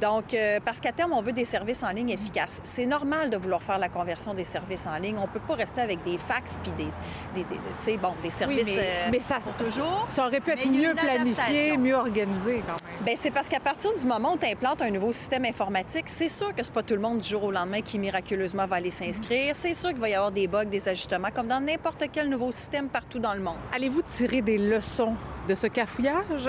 Donc, 0.00 0.34
euh, 0.34 0.60
parce 0.64 0.78
qu'à 0.78 0.92
terme, 0.92 1.14
on 1.14 1.20
veut 1.20 1.32
des 1.32 1.44
services 1.44 1.82
en 1.82 1.90
ligne 1.90 2.10
efficaces. 2.10 2.60
C'est 2.62 2.86
normal 2.86 3.28
de 3.28 3.36
vouloir 3.36 3.60
faire 3.60 3.78
la 3.78 3.88
conversion 3.88 4.19
des 4.34 4.44
services 4.44 4.86
en 4.86 4.96
ligne. 4.96 5.18
On 5.18 5.26
peut 5.26 5.40
pas 5.40 5.54
rester 5.54 5.80
avec 5.80 6.02
des 6.02 6.18
fax 6.18 6.58
puis 6.62 6.72
des, 6.72 7.44
des, 7.44 7.96
bon, 7.98 8.14
des 8.22 8.30
services 8.30 8.66
oui, 8.66 8.74
mais, 9.10 9.18
euh, 9.18 9.20
ça, 9.20 9.38
toujours. 9.58 10.04
Ça 10.06 10.26
aurait 10.26 10.40
pu 10.40 10.50
être 10.50 10.66
mieux 10.66 10.94
planifié, 10.94 11.76
mieux 11.76 11.94
organisé 11.94 12.62
quand 12.66 12.72
même. 12.72 13.04
Bien, 13.04 13.14
c'est 13.16 13.30
parce 13.30 13.48
qu'à 13.48 13.60
partir 13.60 13.90
du 13.98 14.04
moment 14.04 14.34
où 14.34 14.36
tu 14.36 14.46
implantes 14.46 14.82
un 14.82 14.90
nouveau 14.90 15.12
système 15.12 15.44
informatique, 15.46 16.04
c'est 16.06 16.28
sûr 16.28 16.54
que 16.54 16.62
c'est 16.62 16.72
pas 16.72 16.82
tout 16.82 16.94
le 16.94 17.00
monde 17.00 17.20
du 17.20 17.28
jour 17.28 17.44
au 17.44 17.50
lendemain 17.50 17.80
qui 17.80 17.98
miraculeusement 17.98 18.66
va 18.66 18.76
aller 18.76 18.90
s'inscrire. 18.90 19.54
C'est 19.56 19.74
sûr 19.74 19.90
qu'il 19.90 20.00
va 20.00 20.08
y 20.10 20.14
avoir 20.14 20.32
des 20.32 20.46
bugs, 20.46 20.64
des 20.64 20.86
ajustements, 20.88 21.30
comme 21.34 21.48
dans 21.48 21.60
n'importe 21.60 22.04
quel 22.12 22.28
nouveau 22.28 22.52
système 22.52 22.88
partout 22.88 23.18
dans 23.18 23.34
le 23.34 23.40
monde. 23.40 23.58
Allez-vous 23.74 24.02
tirer 24.02 24.42
des 24.42 24.58
leçons 24.58 25.14
de 25.48 25.54
ce 25.54 25.66
cafouillage? 25.66 26.48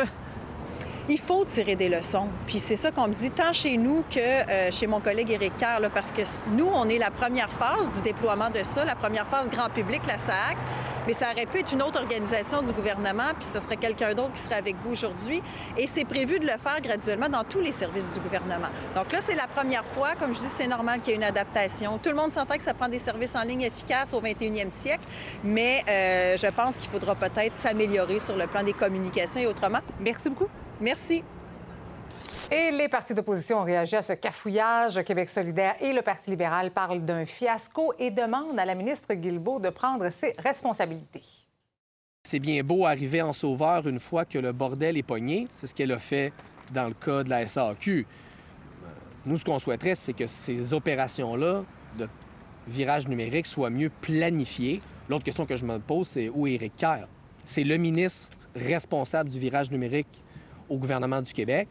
Il 1.09 1.19
faut 1.19 1.43
tirer 1.45 1.75
des 1.75 1.89
leçons. 1.89 2.29
Puis 2.47 2.59
c'est 2.59 2.75
ça 2.75 2.91
qu'on 2.91 3.07
me 3.07 3.13
dit 3.13 3.31
tant 3.31 3.53
chez 3.53 3.77
nous 3.77 4.03
que 4.03 4.19
euh, 4.19 4.71
chez 4.71 4.87
mon 4.87 4.99
collègue 4.99 5.31
Éric 5.31 5.57
Kerr, 5.57 5.89
parce 5.93 6.11
que 6.11 6.21
nous, 6.51 6.67
on 6.73 6.87
est 6.89 6.97
la 6.97 7.11
première 7.11 7.49
phase 7.49 7.89
du 7.91 8.01
déploiement 8.01 8.49
de 8.49 8.63
ça, 8.63 8.85
la 8.85 8.95
première 8.95 9.27
phase 9.27 9.49
grand 9.49 9.69
public, 9.69 10.01
la 10.07 10.17
SAC, 10.17 10.57
mais 11.07 11.13
ça 11.13 11.31
aurait 11.31 11.45
pu 11.45 11.59
être 11.59 11.73
une 11.73 11.81
autre 11.81 11.99
organisation 11.99 12.61
du 12.61 12.71
gouvernement, 12.73 13.33
puis 13.39 13.47
ce 13.51 13.59
serait 13.59 13.77
quelqu'un 13.77 14.13
d'autre 14.13 14.33
qui 14.33 14.41
serait 14.41 14.55
avec 14.55 14.75
vous 14.83 14.91
aujourd'hui. 14.91 15.41
Et 15.77 15.87
c'est 15.87 16.05
prévu 16.05 16.39
de 16.39 16.45
le 16.45 16.51
faire 16.51 16.79
graduellement 16.81 17.29
dans 17.29 17.43
tous 17.43 17.59
les 17.59 17.71
services 17.71 18.09
du 18.11 18.19
gouvernement. 18.19 18.69
Donc 18.95 19.11
là, 19.11 19.19
c'est 19.21 19.35
la 19.35 19.47
première 19.47 19.85
fois. 19.85 20.09
Comme 20.19 20.33
je 20.33 20.39
dis, 20.39 20.45
c'est 20.45 20.67
normal 20.67 20.99
qu'il 20.99 21.11
y 21.11 21.13
ait 21.13 21.17
une 21.17 21.23
adaptation. 21.23 21.97
Tout 21.97 22.09
le 22.09 22.15
monde 22.15 22.31
s'entend 22.31 22.55
que 22.55 22.63
ça 22.63 22.73
prend 22.73 22.87
des 22.87 22.99
services 22.99 23.35
en 23.35 23.43
ligne 23.43 23.63
efficaces 23.63 24.13
au 24.13 24.21
21e 24.21 24.69
siècle, 24.69 25.03
mais 25.43 25.83
euh, 25.89 26.37
je 26.37 26.47
pense 26.47 26.77
qu'il 26.77 26.89
faudra 26.89 27.15
peut-être 27.15 27.57
s'améliorer 27.57 28.19
sur 28.19 28.35
le 28.35 28.47
plan 28.47 28.63
des 28.63 28.73
communications 28.73 29.41
et 29.41 29.47
autrement. 29.47 29.79
Merci 29.99 30.29
beaucoup. 30.29 30.47
Merci. 30.81 31.23
Et 32.51 32.71
les 32.71 32.89
partis 32.89 33.13
d'opposition 33.13 33.59
ont 33.59 33.63
réagi 33.63 33.95
à 33.95 34.01
ce 34.01 34.13
cafouillage. 34.13 35.01
Québec 35.03 35.29
solidaire 35.29 35.75
et 35.79 35.93
le 35.93 36.01
Parti 36.01 36.31
libéral 36.31 36.71
parlent 36.71 36.99
d'un 36.99 37.25
fiasco 37.25 37.93
et 37.97 38.11
demandent 38.11 38.59
à 38.59 38.65
la 38.65 38.75
ministre 38.75 39.13
Guilbeault 39.13 39.59
de 39.59 39.69
prendre 39.69 40.09
ses 40.09 40.33
responsabilités. 40.39 41.23
C'est 42.27 42.39
bien 42.39 42.63
beau 42.63 42.85
arriver 42.85 43.21
en 43.21 43.31
sauveur 43.31 43.87
une 43.87 43.99
fois 43.99 44.25
que 44.25 44.37
le 44.37 44.51
bordel 44.51 44.97
est 44.97 45.03
pogné. 45.03 45.47
C'est 45.51 45.67
ce 45.67 45.75
qu'elle 45.75 45.91
a 45.91 45.99
fait 45.99 46.33
dans 46.73 46.87
le 46.87 46.93
cas 46.93 47.23
de 47.23 47.29
la 47.29 47.45
SAQ. 47.45 48.05
Nous, 49.25 49.37
ce 49.37 49.45
qu'on 49.45 49.59
souhaiterait, 49.59 49.95
c'est 49.95 50.13
que 50.13 50.27
ces 50.27 50.73
opérations-là 50.73 51.63
de 51.97 52.09
virage 52.67 53.07
numérique 53.07 53.45
soient 53.45 53.69
mieux 53.69 53.91
planifiées. 54.01 54.81
L'autre 55.09 55.23
question 55.23 55.45
que 55.45 55.55
je 55.55 55.65
me 55.65 55.79
pose, 55.79 56.07
c'est 56.07 56.29
où 56.29 56.47
est 56.47 56.53
Éric 56.53 56.75
Kerr? 56.75 57.07
C'est 57.43 57.63
le 57.63 57.77
ministre 57.77 58.35
responsable 58.55 59.29
du 59.29 59.39
virage 59.39 59.71
numérique 59.71 60.20
au 60.71 60.77
gouvernement 60.77 61.21
du 61.21 61.33
Québec. 61.33 61.67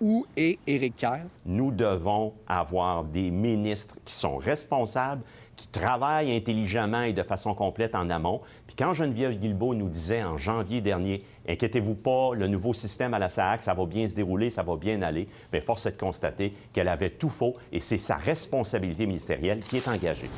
Où 0.00 0.26
est 0.34 0.58
Éric 0.66 0.96
Kerr? 0.96 1.26
Nous 1.44 1.70
devons 1.70 2.32
avoir 2.48 3.04
des 3.04 3.30
ministres 3.30 3.96
qui 4.02 4.14
sont 4.14 4.38
responsables, 4.38 5.22
qui 5.56 5.68
travaillent 5.68 6.34
intelligemment 6.34 7.02
et 7.02 7.12
de 7.12 7.22
façon 7.22 7.52
complète 7.52 7.94
en 7.94 8.08
amont. 8.08 8.40
Puis 8.66 8.74
quand 8.76 8.94
Geneviève 8.94 9.38
Guilbeault 9.38 9.74
nous 9.74 9.90
disait 9.90 10.22
en 10.22 10.38
janvier 10.38 10.80
dernier, 10.80 11.22
inquiétez-vous 11.46 11.96
pas, 11.96 12.30
le 12.34 12.48
nouveau 12.48 12.72
système 12.72 13.12
à 13.12 13.18
la 13.18 13.28
SAC, 13.28 13.60
ça 13.60 13.74
va 13.74 13.84
bien 13.84 14.06
se 14.06 14.14
dérouler, 14.14 14.48
ça 14.48 14.62
va 14.62 14.76
bien 14.76 15.02
aller, 15.02 15.28
bien 15.52 15.60
force 15.60 15.84
est 15.84 15.92
de 15.92 16.00
constater 16.00 16.54
qu'elle 16.72 16.88
avait 16.88 17.10
tout 17.10 17.28
faux 17.28 17.52
et 17.70 17.80
c'est 17.80 17.98
sa 17.98 18.16
responsabilité 18.16 19.04
ministérielle 19.04 19.58
qui 19.58 19.76
est 19.76 19.86
engagée. 19.86 20.30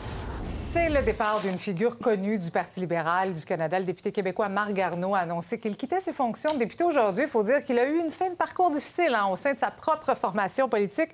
C'est 0.73 0.89
le 0.89 1.03
départ 1.03 1.39
d'une 1.43 1.59
figure 1.59 1.99
connue 1.99 2.39
du 2.39 2.51
Parti 2.51 2.81
libéral 2.81 3.35
du 3.35 3.45
Canada. 3.45 3.79
Le 3.79 3.85
député 3.85 4.11
québécois 4.11 4.49
Marc 4.49 4.73
Garneau 4.73 5.15
a 5.15 5.19
annoncé 5.19 5.59
qu'il 5.59 5.77
quittait 5.77 6.01
ses 6.01 6.15
fonctions 6.15 6.55
de 6.55 6.59
député 6.61 6.83
aujourd'hui. 6.83 7.25
Il 7.25 7.29
faut 7.29 7.43
dire 7.43 7.63
qu'il 7.63 7.79
a 7.79 7.85
eu 7.87 7.99
une 8.01 8.09
fin 8.09 8.31
de 8.31 8.35
parcours 8.37 8.71
difficile 8.71 9.15
hein, 9.15 9.27
au 9.31 9.37
sein 9.37 9.53
de 9.53 9.59
sa 9.59 9.71
propre 9.71 10.15
formation 10.17 10.71
politique. 10.71 11.11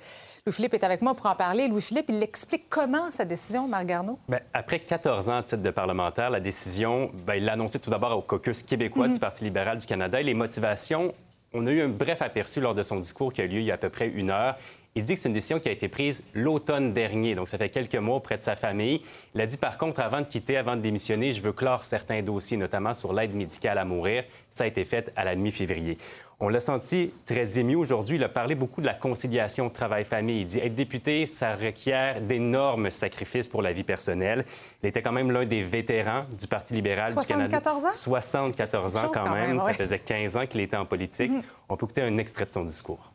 Louis-Philippe 0.46 0.74
est 0.74 0.84
avec 0.84 1.02
moi 1.02 1.12
pour 1.14 1.26
en 1.26 1.34
parler. 1.34 1.66
Louis-Philippe, 1.66 2.06
il 2.08 2.22
explique 2.22 2.68
comment 2.70 3.10
sa 3.10 3.24
décision, 3.24 3.66
Marc 3.66 3.86
Garneau? 3.86 4.18
Bien, 4.28 4.38
après 4.54 4.78
14 4.78 5.28
ans 5.28 5.38
de 5.40 5.42
titre 5.44 5.56
de 5.62 5.70
parlementaire, 5.70 6.30
la 6.30 6.38
décision, 6.40 7.10
bien, 7.26 7.34
il 7.34 7.44
l'a 7.44 7.54
annoncée 7.54 7.80
tout 7.80 7.90
d'abord 7.90 8.16
au 8.16 8.22
caucus 8.22 8.62
québécois 8.62 9.08
Mhm. 9.08 9.14
du 9.14 9.18
Parti 9.18 9.42
libéral 9.42 9.78
du 9.78 9.86
Canada. 9.86 10.20
Et 10.20 10.24
les 10.24 10.34
motivations, 10.34 11.12
on 11.52 11.66
a 11.66 11.70
eu 11.72 11.82
un 11.82 11.88
bref 11.88 12.22
aperçu 12.22 12.60
lors 12.60 12.76
de 12.76 12.84
son 12.84 12.96
discours 13.00 13.32
qui 13.32 13.40
a 13.40 13.44
eu 13.44 13.48
lieu 13.48 13.58
il 13.58 13.64
y 13.64 13.72
a 13.72 13.74
à 13.74 13.78
peu 13.78 13.90
près 13.90 14.06
une 14.06 14.30
heure. 14.30 14.56
Il 14.98 15.04
dit 15.04 15.14
que 15.14 15.20
c'est 15.20 15.28
une 15.28 15.34
décision 15.34 15.60
qui 15.60 15.68
a 15.68 15.70
été 15.70 15.86
prise 15.86 16.24
l'automne 16.34 16.92
dernier, 16.92 17.36
donc 17.36 17.48
ça 17.48 17.56
fait 17.56 17.68
quelques 17.68 17.94
mois 17.94 18.16
auprès 18.16 18.36
de 18.36 18.42
sa 18.42 18.56
famille. 18.56 19.00
Il 19.32 19.40
a 19.40 19.46
dit 19.46 19.56
par 19.56 19.78
contre, 19.78 20.00
avant 20.00 20.18
de 20.18 20.26
quitter, 20.26 20.56
avant 20.56 20.74
de 20.74 20.80
démissionner, 20.80 21.32
je 21.32 21.40
veux 21.40 21.52
clore 21.52 21.84
certains 21.84 22.20
dossiers, 22.20 22.56
notamment 22.56 22.94
sur 22.94 23.12
l'aide 23.12 23.32
médicale 23.32 23.78
à 23.78 23.84
mourir. 23.84 24.24
Ça 24.50 24.64
a 24.64 24.66
été 24.66 24.84
fait 24.84 25.12
à 25.14 25.22
la 25.22 25.36
mi-février. 25.36 25.98
On 26.40 26.48
l'a 26.48 26.58
senti 26.58 27.12
très 27.26 27.60
ému 27.60 27.76
aujourd'hui. 27.76 28.16
Il 28.16 28.24
a 28.24 28.28
parlé 28.28 28.56
beaucoup 28.56 28.80
de 28.80 28.86
la 28.86 28.94
conciliation 28.94 29.70
travail-famille. 29.70 30.40
Il 30.40 30.46
dit 30.46 30.58
être 30.58 30.74
député, 30.74 31.26
ça 31.26 31.54
requiert 31.54 32.20
d'énormes 32.20 32.90
sacrifices 32.90 33.48
pour 33.48 33.62
la 33.62 33.72
vie 33.72 33.84
personnelle. 33.84 34.44
Il 34.82 34.88
était 34.88 35.02
quand 35.02 35.12
même 35.12 35.30
l'un 35.30 35.46
des 35.46 35.62
vétérans 35.62 36.24
du 36.36 36.48
Parti 36.48 36.74
libéral 36.74 37.14
du 37.14 37.24
Canada. 37.24 37.60
74 37.60 37.84
ans? 37.84 37.92
74 37.92 38.96
ans 38.96 39.00
quand, 39.12 39.20
quand 39.20 39.30
même. 39.30 39.58
même, 39.58 39.60
Ça 39.60 39.74
faisait 39.74 40.00
15 40.00 40.36
ans 40.36 40.46
qu'il 40.46 40.60
était 40.60 40.76
en 40.76 40.86
politique. 40.86 41.30
Mhm. 41.30 41.42
On 41.68 41.76
peut 41.76 41.86
écouter 41.86 42.02
un 42.02 42.18
extrait 42.18 42.46
de 42.46 42.52
son 42.52 42.64
discours. 42.64 43.12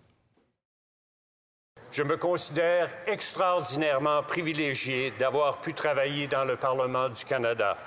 Je 1.94 2.02
me 2.02 2.18
considère 2.18 2.90
extraordinairement 3.06 4.24
privilégié 4.24 5.12
d'avoir 5.12 5.62
pu 5.62 5.76
travailler 5.76 6.26
dans 6.26 6.44
le 6.44 6.56
Parlement 6.56 7.08
du 7.08 7.24
Canada. 7.24 7.78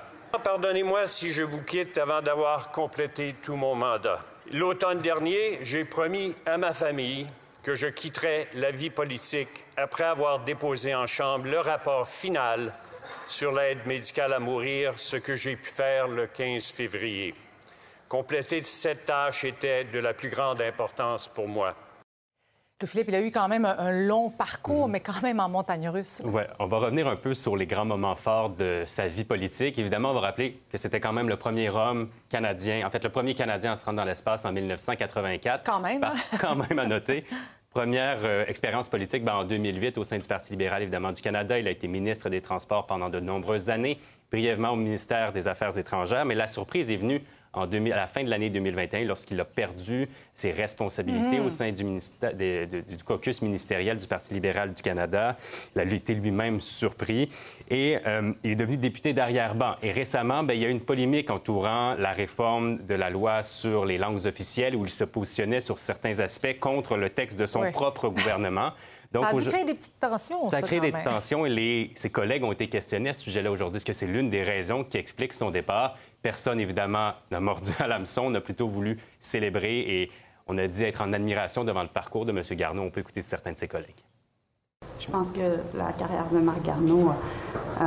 Pardonnez-moi 0.45 1.09
si 1.09 1.33
je 1.33 1.43
vous 1.43 1.63
quitte 1.63 1.99
avant 1.99 2.23
d'avoir 2.23 2.71
complété 2.71 3.35
tout 3.43 3.57
mon 3.57 3.75
mandat. 3.75 4.23
L'automne 4.53 5.01
dernier, 5.01 5.59
j'ai 5.63 5.85
promis 5.85 6.37
à 6.47 6.57
ma 6.57 6.73
famille 6.73 7.27
que 7.65 7.75
je 7.75 7.89
quitterais 7.89 8.47
la 8.55 8.71
vie 8.71 8.91
politique 8.91 9.65
après 9.77 10.05
avoir 10.05 10.39
déposé 10.39 10.95
en 10.95 11.09
Chambre 11.09 11.49
le 11.49 11.59
rapport 11.59 12.07
final 12.07 12.73
sur 13.27 13.51
l'aide 13.51 13.85
médicale 13.87 14.35
à 14.35 14.39
mourir, 14.39 14.93
ce 14.97 15.17
que 15.17 15.35
j'ai 15.35 15.57
pu 15.57 15.69
faire 15.69 16.07
le 16.07 16.29
15 16.29 16.71
février. 16.71 17.35
Compléter 18.09 18.63
cette 18.63 19.05
tâche 19.05 19.43
était 19.43 19.83
de 19.83 19.99
la 19.99 20.15
plus 20.15 20.29
grande 20.29 20.63
importance 20.63 21.27
pour 21.27 21.49
moi. 21.49 21.75
Louis-Philippe, 22.79 23.09
il 23.09 23.15
a 23.15 23.23
eu 23.23 23.31
quand 23.31 23.49
même 23.49 23.65
un, 23.65 23.91
long 23.91 24.29
parcours, 24.29 24.87
mais 24.87 25.01
quand 25.01 25.23
même 25.23 25.41
en 25.41 25.49
montagne 25.49 25.89
russe. 25.89 26.21
Oui, 26.27 26.43
on 26.59 26.67
va 26.67 26.77
revenir 26.77 27.09
un 27.09 27.17
peu 27.17 27.33
sur 27.33 27.57
les 27.57 27.67
grands 27.67 27.87
moments 27.87 28.17
forts 28.17 28.51
de 28.51 28.83
sa 28.85 29.09
vie 29.09 29.25
politique. 29.25 29.79
Évidemment, 29.79 30.11
on 30.11 30.15
va 30.15 30.21
rappeler 30.21 30.61
que 30.71 30.77
c'était 30.77 31.01
quand 31.01 31.15
même 31.15 31.31
le 31.31 31.37
premier 31.37 31.71
homme 31.71 32.11
canadien, 32.29 32.87
en 32.87 32.91
fait, 32.91 33.03
le 33.03 33.09
premier 33.09 33.35
Canadien 33.35 33.73
à 33.73 33.77
se 33.77 33.85
rendre 33.87 33.97
dans 33.97 34.05
l'espace 34.05 34.45
en 34.45 34.53
1984. 34.53 35.65
Quand 35.65 35.81
même, 35.81 36.05
hein? 36.05 36.13
Par- 36.31 36.41
quand 36.41 36.55
même 36.55 36.79
à 36.79 36.85
noter. 36.85 37.25
Première 37.71 38.19
euh, 38.25 38.45
expérience 38.47 38.91
politique 38.91 39.25
ben, 39.25 39.37
en 39.37 39.45
2008 39.45 39.97
au 39.97 40.05
sein 40.05 40.19
du 40.19 40.29
Parti 40.29 40.51
libéral, 40.51 40.83
évidemment, 40.83 41.13
du 41.13 41.23
Canada. 41.23 41.59
Il 41.59 41.67
a 41.69 41.71
été 41.71 41.89
ministre 41.89 42.29
des 42.29 42.43
Transports 42.43 42.87
pendant 42.87 43.09
de 43.09 43.21
nombreuses 43.21 43.71
années, 43.71 43.99
brièvement 44.31 44.71
au 44.71 44.77
ministère 44.77 45.33
des 45.33 45.49
Affaires 45.49 45.77
étrangères. 45.79 46.25
Mais 46.25 46.35
la 46.35 46.47
surprise 46.47 46.91
est 46.91 46.97
venue 46.97 47.21
en 47.53 47.67
2000 47.67 47.93
à 47.95 47.97
la 47.97 48.07
fin 48.07 48.23
de 48.23 48.29
l'année 48.29 48.51
2021 48.51 49.05
lorsqu'il 49.07 49.41
a 49.41 49.45
perdu 49.47 50.09
ses 50.35 50.51
responsabilités 50.51 51.41
au 51.41 51.49
sein 51.49 51.73
du, 51.73 51.85
ministère- 51.85 52.35
des- 52.35 52.67
de- 52.67 52.81
du 52.83 53.03
caucus 53.03 53.41
ministériel 53.41 53.97
du 53.97 54.07
Parti 54.07 54.35
libéral 54.35 54.75
du 54.75 54.83
Canada. 54.83 55.37
Il 55.75 55.81
a 55.81 55.85
été 55.85 56.13
lui-même 56.15 56.61
surpris 56.61 57.31
et 57.71 57.97
euh, 58.07 58.33
il 58.45 58.51
est 58.51 58.57
devenu 58.57 58.77
député 58.77 59.15
d'arrière-ban. 59.15 59.77
Et 59.83 59.91
récemment, 59.91 60.43
ben, 60.43 60.53
il 60.53 60.61
y 60.61 60.67
a 60.67 60.69
eu 60.69 60.73
une 60.73 60.83
polémique 60.83 61.31
entourant 61.31 61.95
la 61.95 62.13
réforme 62.13 62.85
de 62.85 62.95
la 62.95 63.09
loi 63.09 63.43
sur 63.43 63.87
les 63.87 63.97
langues 63.97 64.27
officielles 64.27 64.77
où 64.77 64.85
il 64.85 64.91
se 64.91 65.05
positionnait 65.05 65.63
sur 65.63 65.79
certains 65.79 66.21
aspects 66.21 66.59
contre 66.61 66.99
le 66.99 67.09
texte 67.09 67.39
de 67.39 67.47
son 67.47 67.63
Oui. 67.63 67.71
propre 67.71 68.11
gouvernement. 68.11 68.73
Ça 69.15 69.27
a 69.29 69.35
dû 69.35 69.45
créer 69.45 69.65
des 69.65 69.75
petites 69.75 69.99
tensions. 70.01 70.51
ça 70.51 70.63
crée 70.63 70.81
des 70.81 70.93
même. 70.93 71.03
tensions 71.05 71.47
et 71.47 71.51
les- 71.51 71.93
ses 71.95 72.11
collègues 72.11 72.45
ont 72.45 72.53
été 72.53 72.69
questionnés 72.69 73.11
à 73.11 73.13
ce 73.15 73.23
sujet-là 73.23 73.51
aujourd'hui. 73.51 73.77
Est-ce 73.79 73.85
que 73.85 73.93
c'est 73.93 74.07
l'une 74.07 74.29
des 74.31 74.43
raisons 74.43 74.85
qui 74.85 74.97
explique 74.99 75.33
son 75.35 75.51
départ? 75.51 75.97
Personne, 76.23 76.61
évidemment, 76.61 77.13
n'a 77.31 77.41
mordu 77.41 77.71
à 77.79 77.87
l'hameçon. 77.87 78.23
On 78.27 78.35
a 78.35 78.41
plutôt 78.41 78.69
voulu 78.69 78.99
célébrer 79.21 79.79
et 79.81 80.11
on 80.47 80.59
a 80.59 80.67
dit 80.67 80.85
être 80.85 81.03
en 81.03 81.13
admiration 81.13 81.65
devant 81.65 81.83
le 81.83 81.89
parcours 81.89 82.25
de 82.25 82.33
M. 82.33 82.43
Garneau. 82.53 82.83
On 82.83 82.91
peut 82.91 83.01
écouter 83.01 83.23
certains 83.23 83.53
de 83.53 83.59
ses 83.59 83.69
collègues. 83.69 84.03
Je 85.01 85.07
pense 85.09 85.31
que 85.31 85.59
la 85.77 85.93
carrière 85.93 86.27
de 86.33 86.39
Marc 86.39 86.63
Garneau 86.63 87.11
euh, 87.11 87.85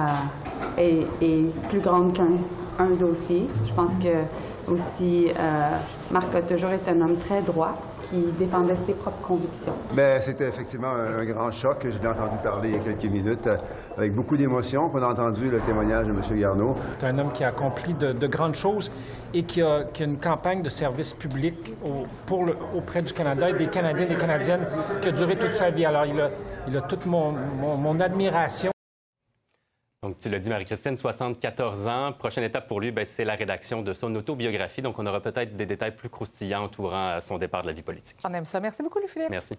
est, 0.78 1.06
est 1.26 1.68
plus 1.70 1.80
grande 1.80 2.14
qu'un 2.14 2.30
un 2.78 2.92
dossier. 2.92 3.48
Je 3.68 3.74
pense 3.74 3.98
que 3.98 4.24
aussi 4.72 5.28
euh, 5.38 5.70
Marc 6.12 6.34
a 6.36 6.42
toujours 6.44 6.70
été 6.72 6.92
un 6.92 7.02
homme 7.02 7.18
très 7.18 7.42
droit 7.42 7.76
qui 8.10 8.18
défendait 8.38 8.76
ses 8.76 8.94
propres 8.94 9.22
convictions. 9.22 9.74
Ben, 9.94 10.22
c'était 10.22 10.48
effectivement 10.48 10.90
un, 10.90 11.20
un 11.20 11.26
grand 11.26 11.52
choc. 11.52 11.86
Je 11.90 12.00
l'ai 12.00 12.08
entendu 12.08 12.38
parler 12.44 12.70
il 12.70 12.76
y 12.76 12.80
a 12.80 12.84
quelques 12.84 13.12
minutes 13.12 13.48
euh, 13.48 13.58
avec 13.98 14.14
beaucoup 14.14 14.38
d'émotion. 14.38 14.90
On 14.94 15.02
a 15.02 15.08
entendu 15.08 15.50
le 15.50 15.60
témoignage 15.60 16.08
de 16.08 16.12
M. 16.12 16.22
Garneau. 16.40 16.76
C'est 17.00 17.08
un 17.08 17.18
homme 17.20 17.32
qui 17.32 17.44
a 17.44 17.50
accompli 17.50 17.94
de, 17.94 18.12
de 18.12 18.28
grandes 18.28 18.56
choses 18.56 18.92
et 19.34 19.44
qui 19.44 19.62
a, 19.62 19.84
qui 19.84 20.04
a 20.04 20.06
une 20.06 20.18
campagne 20.20 20.62
de 20.62 20.70
service 20.70 21.14
public 21.14 21.74
au- 21.84 22.06
pour 22.26 22.46
le- 22.46 22.56
auprès 22.76 23.02
du 23.02 23.14
Canada 23.14 23.50
et 23.50 23.54
des 23.54 23.68
Canadiens 23.68 24.06
et 24.06 24.10
des 24.10 24.16
Canadiennes 24.18 24.66
qui 25.02 25.10
a 25.10 25.12
duré 25.12 25.36
toute 25.38 25.54
sa 25.54 25.70
vie. 25.70 25.86
Alors, 25.86 26.06
il 26.06 26.20
a, 26.20 26.30
il 26.68 26.76
a 26.78 26.82
toute 26.82 27.06
mon, 27.06 27.32
mon- 27.62 27.78
mon 27.78 28.00
admiration. 28.00 28.72
Donc, 30.02 30.18
tu 30.18 30.30
l'as 30.30 30.40
dit, 30.40 30.50
Marie-Christine, 30.50 30.96
74 30.96 31.88
ans. 31.88 32.14
Prochaine 32.14 32.46
étape 32.46 32.70
pour 32.70 32.80
lui, 32.80 32.92
ben, 32.92 33.06
c'est 33.06 33.26
la 33.26 33.36
rédaction 33.36 33.82
de 33.82 33.92
son 33.92 34.16
autobiographie. 34.16 34.82
Donc, 34.82 34.98
on 34.98 35.06
aura 35.06 35.20
peut-être 35.20 35.58
des 35.58 35.66
détails 35.66 35.94
plus 35.94 36.10
croustillants 36.10 36.64
entourant 36.64 37.10
euh, 37.10 37.22
son 37.22 37.38
départ 37.38 37.64
de 37.64 37.68
la 37.68 37.74
vie 37.74 37.82
politique. 37.82 38.16
On 38.24 38.34
aime 38.34 38.46
ça. 38.46 38.62
Merci 38.62 38.82
beaucoup, 38.82 39.00
Louis-Philippe. 39.00 39.30
Merci. 39.30 39.56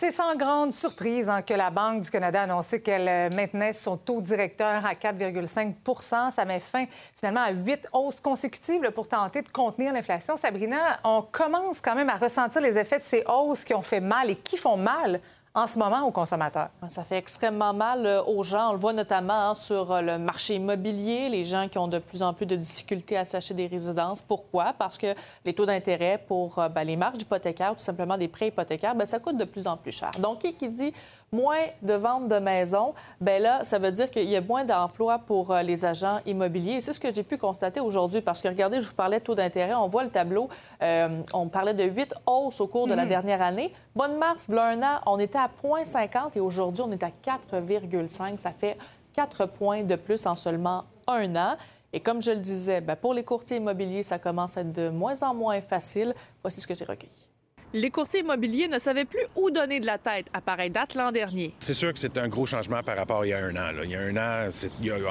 C'est 0.00 0.12
sans 0.12 0.36
grande 0.36 0.72
surprise 0.72 1.28
hein, 1.28 1.42
que 1.42 1.54
la 1.54 1.70
Banque 1.70 2.02
du 2.02 2.10
Canada 2.10 2.42
a 2.42 2.44
annoncé 2.44 2.80
qu'elle 2.80 3.08
euh, 3.08 3.28
maintenait 3.34 3.72
son 3.72 3.96
taux 3.96 4.22
directeur 4.22 4.86
à 4.86 4.94
4,5% 4.94 6.30
Ça 6.30 6.44
met 6.44 6.60
fin 6.60 6.84
finalement 7.16 7.40
à 7.40 7.50
huit 7.50 7.88
hausses 7.92 8.20
consécutives 8.20 8.84
là, 8.84 8.92
pour 8.92 9.08
tenter 9.08 9.42
de 9.42 9.48
contenir 9.48 9.92
l'inflation. 9.92 10.36
Sabrina, 10.36 11.00
on 11.02 11.22
commence 11.22 11.80
quand 11.80 11.96
même 11.96 12.10
à 12.10 12.16
ressentir 12.16 12.60
les 12.60 12.78
effets 12.78 12.98
de 12.98 13.02
ces 13.02 13.24
hausses 13.26 13.64
qui 13.64 13.74
ont 13.74 13.82
fait 13.82 13.98
mal 13.98 14.30
et 14.30 14.36
qui 14.36 14.56
font 14.56 14.76
mal 14.76 15.20
en 15.54 15.66
ce 15.66 15.78
moment 15.78 16.06
aux 16.06 16.10
consommateurs? 16.10 16.68
Ça 16.88 17.04
fait 17.04 17.18
extrêmement 17.18 17.72
mal 17.72 18.06
euh, 18.06 18.22
aux 18.24 18.42
gens. 18.42 18.70
On 18.70 18.72
le 18.72 18.78
voit 18.78 18.92
notamment 18.92 19.50
hein, 19.50 19.54
sur 19.54 19.92
euh, 19.92 20.00
le 20.00 20.18
marché 20.18 20.56
immobilier, 20.56 21.28
les 21.28 21.44
gens 21.44 21.68
qui 21.68 21.78
ont 21.78 21.88
de 21.88 21.98
plus 21.98 22.22
en 22.22 22.32
plus 22.32 22.46
de 22.46 22.56
difficultés 22.56 23.16
à 23.16 23.24
s'acheter 23.24 23.54
des 23.54 23.66
résidences. 23.66 24.22
Pourquoi? 24.22 24.72
Parce 24.78 24.98
que 24.98 25.14
les 25.44 25.54
taux 25.54 25.66
d'intérêt 25.66 26.22
pour 26.26 26.58
euh, 26.58 26.68
ben, 26.68 26.84
les 26.84 26.96
marges 26.96 27.22
hypothécaires, 27.22 27.74
tout 27.74 27.84
simplement 27.84 28.16
des 28.16 28.28
prêts 28.28 28.48
hypothécaires, 28.48 28.94
ben, 28.94 29.06
ça 29.06 29.18
coûte 29.18 29.36
de 29.36 29.44
plus 29.44 29.66
en 29.66 29.76
plus 29.76 29.92
cher. 29.92 30.12
Donc, 30.18 30.40
qui 30.40 30.68
dit 30.68 30.92
moins 31.32 31.60
de 31.82 31.94
ventes 31.94 32.28
de 32.28 32.38
maisons, 32.38 32.94
ben 33.20 33.42
là, 33.42 33.62
ça 33.64 33.78
veut 33.78 33.92
dire 33.92 34.10
qu'il 34.10 34.28
y 34.28 34.36
a 34.36 34.40
moins 34.40 34.64
d'emplois 34.64 35.18
pour 35.18 35.50
euh, 35.50 35.62
les 35.62 35.84
agents 35.84 36.18
immobiliers. 36.26 36.80
C'est 36.80 36.92
ce 36.92 37.00
que 37.00 37.12
j'ai 37.12 37.22
pu 37.22 37.36
constater 37.38 37.80
aujourd'hui 37.80 38.20
parce 38.20 38.40
que, 38.40 38.48
regardez, 38.48 38.80
je 38.80 38.88
vous 38.88 38.94
parlais 38.94 39.18
de 39.20 39.24
taux 39.24 39.34
d'intérêt, 39.34 39.74
on 39.74 39.88
voit 39.88 40.04
le 40.04 40.10
tableau, 40.10 40.48
euh, 40.82 41.22
on 41.34 41.48
parlait 41.48 41.74
de 41.74 41.84
8 41.84 42.14
hausses 42.26 42.60
au 42.60 42.66
cours 42.66 42.86
de 42.86 42.94
la 42.94 43.02
Mhm. 43.02 43.08
dernière 43.08 43.42
année. 43.42 43.72
De 43.94 44.14
mars, 44.16 44.48
a 44.50 44.64
un 44.68 44.82
an, 44.82 45.00
on 45.06 45.18
était 45.18 45.38
à 45.38 45.48
0,50 45.48 46.36
et 46.36 46.40
aujourd'hui, 46.40 46.82
on 46.86 46.92
est 46.92 47.02
à 47.02 47.10
4,5. 47.10 48.38
Ça 48.38 48.52
fait 48.52 48.78
4 49.12 49.46
points 49.46 49.82
de 49.84 49.96
plus 49.96 50.26
en 50.26 50.34
seulement 50.34 50.84
un 51.06 51.34
an. 51.36 51.56
Et 51.92 52.00
comme 52.00 52.20
je 52.22 52.30
le 52.30 52.38
disais, 52.38 52.80
ben, 52.80 52.96
pour 52.96 53.14
les 53.14 53.24
courtiers 53.24 53.56
immobiliers, 53.58 54.02
ça 54.02 54.18
commence 54.18 54.56
à 54.56 54.60
être 54.60 54.72
de 54.72 54.88
moins 54.90 55.22
en 55.22 55.34
moins 55.34 55.60
facile. 55.60 56.14
Voici 56.42 56.60
ce 56.60 56.66
que 56.66 56.74
j'ai 56.74 56.84
recueilli. 56.84 57.27
Les 57.74 57.90
courtiers 57.90 58.20
immobiliers 58.20 58.66
ne 58.66 58.78
savaient 58.78 59.04
plus 59.04 59.26
où 59.36 59.50
donner 59.50 59.78
de 59.78 59.84
la 59.84 59.98
tête 59.98 60.28
à 60.32 60.40
pareille 60.40 60.70
date 60.70 60.94
l'an 60.94 61.12
dernier. 61.12 61.52
C'est 61.58 61.74
sûr 61.74 61.92
que 61.92 61.98
c'est 61.98 62.16
un 62.16 62.26
gros 62.28 62.46
changement 62.46 62.82
par 62.82 62.96
rapport 62.96 63.20
à 63.20 63.26
il 63.26 63.28
y 63.28 63.32
a 63.34 63.44
un 63.44 63.54
an. 63.56 63.72
Il 63.84 63.90
y 63.90 63.94
a 63.94 64.00
un 64.00 64.16
an, 64.16 64.48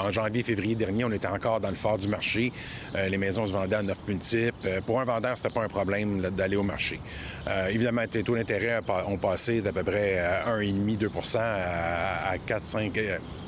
en 0.04 0.12
janvier, 0.12 0.42
février 0.42 0.74
dernier, 0.74 1.06
on 1.06 1.12
était 1.12 1.28
encore 1.28 1.60
dans 1.60 1.70
le 1.70 1.76
fort 1.76 2.00
du 2.00 2.08
marché. 2.08 2.52
Euh, 2.96 3.10
les 3.10 3.18
maisons 3.20 3.46
se 3.46 3.52
vendaient 3.52 3.76
à 3.76 3.84
9 3.84 3.96
multiples. 4.08 4.56
Euh, 4.66 4.82
pour 4.82 5.00
un 5.00 5.06
vendeur, 5.06 5.38
c'était 5.38 5.54
pas 5.54 5.64
un 5.64 5.68
problème 5.68 6.22
d'aller 6.32 6.56
au 6.56 6.64
marché. 6.64 7.00
Euh, 7.48 7.68
évidemment, 7.68 8.02
les 8.12 8.24
taux 8.24 8.36
d'intérêt 8.36 8.80
ont 9.06 9.18
passé 9.18 9.62
d'à 9.62 9.72
peu 9.72 9.84
près 9.84 10.18
à 10.18 10.50
1,5-2 10.58 11.38
à, 11.38 12.30
à 12.32 12.38
4, 12.40 12.64
5, 12.64 13.00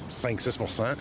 5-6 0.10 0.60
Euh, 0.62 0.96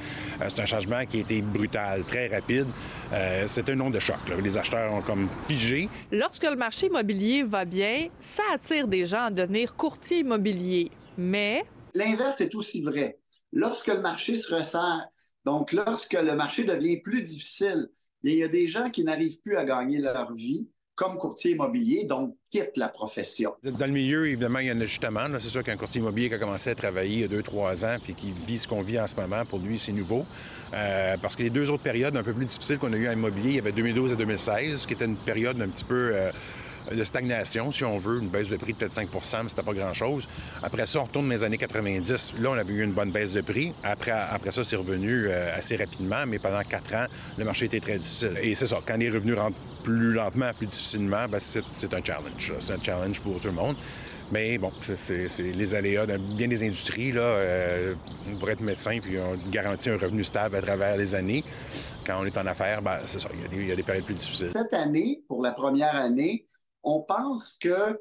C'est 0.48 0.60
un 0.60 0.66
changement 0.66 1.04
qui 1.06 1.18
a 1.18 1.20
été 1.20 1.42
brutal, 1.42 2.04
très 2.04 2.28
rapide. 2.28 2.66
Euh, 3.12 3.44
c'est 3.46 3.68
un 3.70 3.80
onde 3.80 3.94
de 3.94 4.00
choc. 4.00 4.16
là. 4.28 4.36
Les 4.36 4.56
acheteurs 4.56 4.92
ont 4.92 5.02
comme 5.02 5.28
figé. 5.48 5.88
Lorsque 6.12 6.44
le 6.44 6.56
marché 6.56 6.86
immobilier 6.86 7.42
va 7.42 7.64
bien, 7.64 8.08
ça 8.18 8.42
attire 8.52 8.86
des 8.88 9.04
gens 9.04 9.24
à 9.26 9.30
devenir 9.30 9.74
courtiers 9.76 10.18
immobiliers. 10.18 10.90
Mais 11.16 11.64
L'inverse 11.94 12.40
est 12.40 12.54
aussi 12.54 12.82
vrai. 12.82 13.18
lorsque 13.52 13.88
le 13.88 14.00
marché 14.00 14.36
se 14.36 14.54
resserre, 14.54 15.06
donc 15.44 15.72
lorsque 15.72 16.12
le 16.12 16.34
marché 16.36 16.64
devient 16.64 17.00
plus 17.00 17.22
difficile, 17.22 17.88
il 18.22 18.34
y 18.34 18.42
a 18.42 18.48
des 18.48 18.66
gens 18.66 18.90
qui 18.90 19.04
n'arrivent 19.04 19.40
plus 19.42 19.56
à 19.56 19.64
gagner 19.64 19.98
leur 19.98 20.32
vie 20.34 20.68
comme 20.98 21.16
courtier 21.16 21.52
immobilier, 21.52 22.06
donc 22.06 22.34
quittent 22.50 22.76
la 22.76 22.88
profession. 22.88 23.54
Dans 23.62 23.86
le 23.86 23.92
milieu, 23.92 24.26
évidemment, 24.26 24.58
il 24.58 24.66
y 24.66 24.70
a 24.70 24.72
un 24.72 24.80
ajustement. 24.80 25.20
C'est 25.38 25.48
sûr 25.48 25.62
qu'un 25.62 25.76
courtier 25.76 26.00
immobilier 26.00 26.28
qui 26.28 26.34
a 26.34 26.38
commencé 26.38 26.70
à 26.70 26.74
travailler 26.74 27.14
il 27.14 27.20
y 27.20 27.24
a 27.24 27.28
deux, 27.28 27.42
trois 27.42 27.84
ans 27.84 27.98
puis 28.02 28.14
qui 28.14 28.34
vit 28.44 28.58
ce 28.58 28.66
qu'on 28.66 28.82
vit 28.82 28.98
en 28.98 29.06
ce 29.06 29.14
moment, 29.14 29.44
pour 29.44 29.60
lui, 29.60 29.78
c'est 29.78 29.92
nouveau. 29.92 30.26
Euh, 30.74 31.16
parce 31.22 31.36
que 31.36 31.44
les 31.44 31.50
deux 31.50 31.70
autres 31.70 31.84
périodes 31.84 32.16
un 32.16 32.24
peu 32.24 32.32
plus 32.32 32.46
difficiles 32.46 32.78
qu'on 32.78 32.92
a 32.92 32.96
eues 32.96 33.08
en 33.08 33.12
immobilier, 33.12 33.50
il 33.50 33.56
y 33.56 33.58
avait 33.60 33.70
2012 33.70 34.12
et 34.12 34.16
2016, 34.16 34.86
qui 34.86 34.94
était 34.94 35.04
une 35.04 35.16
période 35.16 35.62
un 35.62 35.68
petit 35.68 35.84
peu... 35.84 36.10
Euh, 36.14 36.32
de 36.94 37.04
stagnation, 37.04 37.72
si 37.72 37.84
on 37.84 37.98
veut, 37.98 38.20
une 38.20 38.28
baisse 38.28 38.48
de 38.48 38.56
prix 38.56 38.72
de 38.72 38.78
peut-être 38.78 38.92
5 38.92 39.08
mais 39.12 39.48
c'était 39.48 39.62
pas 39.62 39.72
grand-chose. 39.72 40.28
Après 40.62 40.86
ça, 40.86 41.00
on 41.00 41.04
retourne 41.04 41.26
dans 41.26 41.34
les 41.34 41.44
années 41.44 41.58
90. 41.58 42.34
Là, 42.40 42.50
on 42.50 42.58
avait 42.58 42.72
eu 42.72 42.82
une 42.82 42.92
bonne 42.92 43.10
baisse 43.10 43.32
de 43.32 43.40
prix. 43.40 43.74
Après, 43.82 44.10
après 44.10 44.52
ça, 44.52 44.64
c'est 44.64 44.76
revenu 44.76 45.26
euh, 45.28 45.56
assez 45.56 45.76
rapidement, 45.76 46.24
mais 46.26 46.38
pendant 46.38 46.62
quatre 46.62 46.94
ans, 46.94 47.06
le 47.36 47.44
marché 47.44 47.66
était 47.66 47.80
très 47.80 47.98
difficile. 47.98 48.38
Et 48.42 48.54
c'est 48.54 48.66
ça, 48.66 48.80
quand 48.84 48.96
les 48.96 49.10
revenus 49.10 49.36
rentrent 49.36 49.58
plus 49.82 50.12
lentement, 50.12 50.50
plus 50.56 50.66
difficilement, 50.66 51.26
ben, 51.28 51.38
c'est 51.38 51.94
un 51.94 52.02
challenge. 52.02 52.52
C'est 52.60 52.72
un 52.72 52.82
challenge 52.82 53.20
pour 53.20 53.40
tout 53.40 53.48
le 53.48 53.54
monde. 53.54 53.76
Mais 54.30 54.58
bon, 54.58 54.70
c'est 54.80 55.28
les 55.38 55.74
aléas 55.74 56.04
de 56.04 56.18
bien 56.18 56.48
des 56.48 56.62
industries. 56.62 57.12
Là, 57.12 57.22
euh, 57.22 57.94
pour 58.38 58.50
être 58.50 58.60
médecin, 58.60 58.98
puis 59.00 59.16
on 59.18 59.38
garantit 59.50 59.88
un 59.88 59.96
revenu 59.96 60.22
stable 60.22 60.56
à 60.56 60.62
travers 60.62 60.96
les 60.96 61.14
années. 61.14 61.42
Quand 62.06 62.20
on 62.20 62.26
est 62.26 62.36
en 62.36 62.46
affaires, 62.46 62.82
ben, 62.82 62.98
c'est 63.06 63.20
ça, 63.20 63.28
il 63.52 63.58
y, 63.58 63.62
il 63.62 63.68
y, 63.68 63.72
a 63.72 63.76
des 63.76 63.82
périodes 63.82 64.04
plus 64.04 64.14
difficiles. 64.14 64.50
Cette 64.52 64.74
année, 64.74 65.22
pour 65.28 65.42
la 65.42 65.52
première 65.52 65.96
année, 65.96 66.44
on 66.88 67.02
pense 67.02 67.52
que 67.52 68.00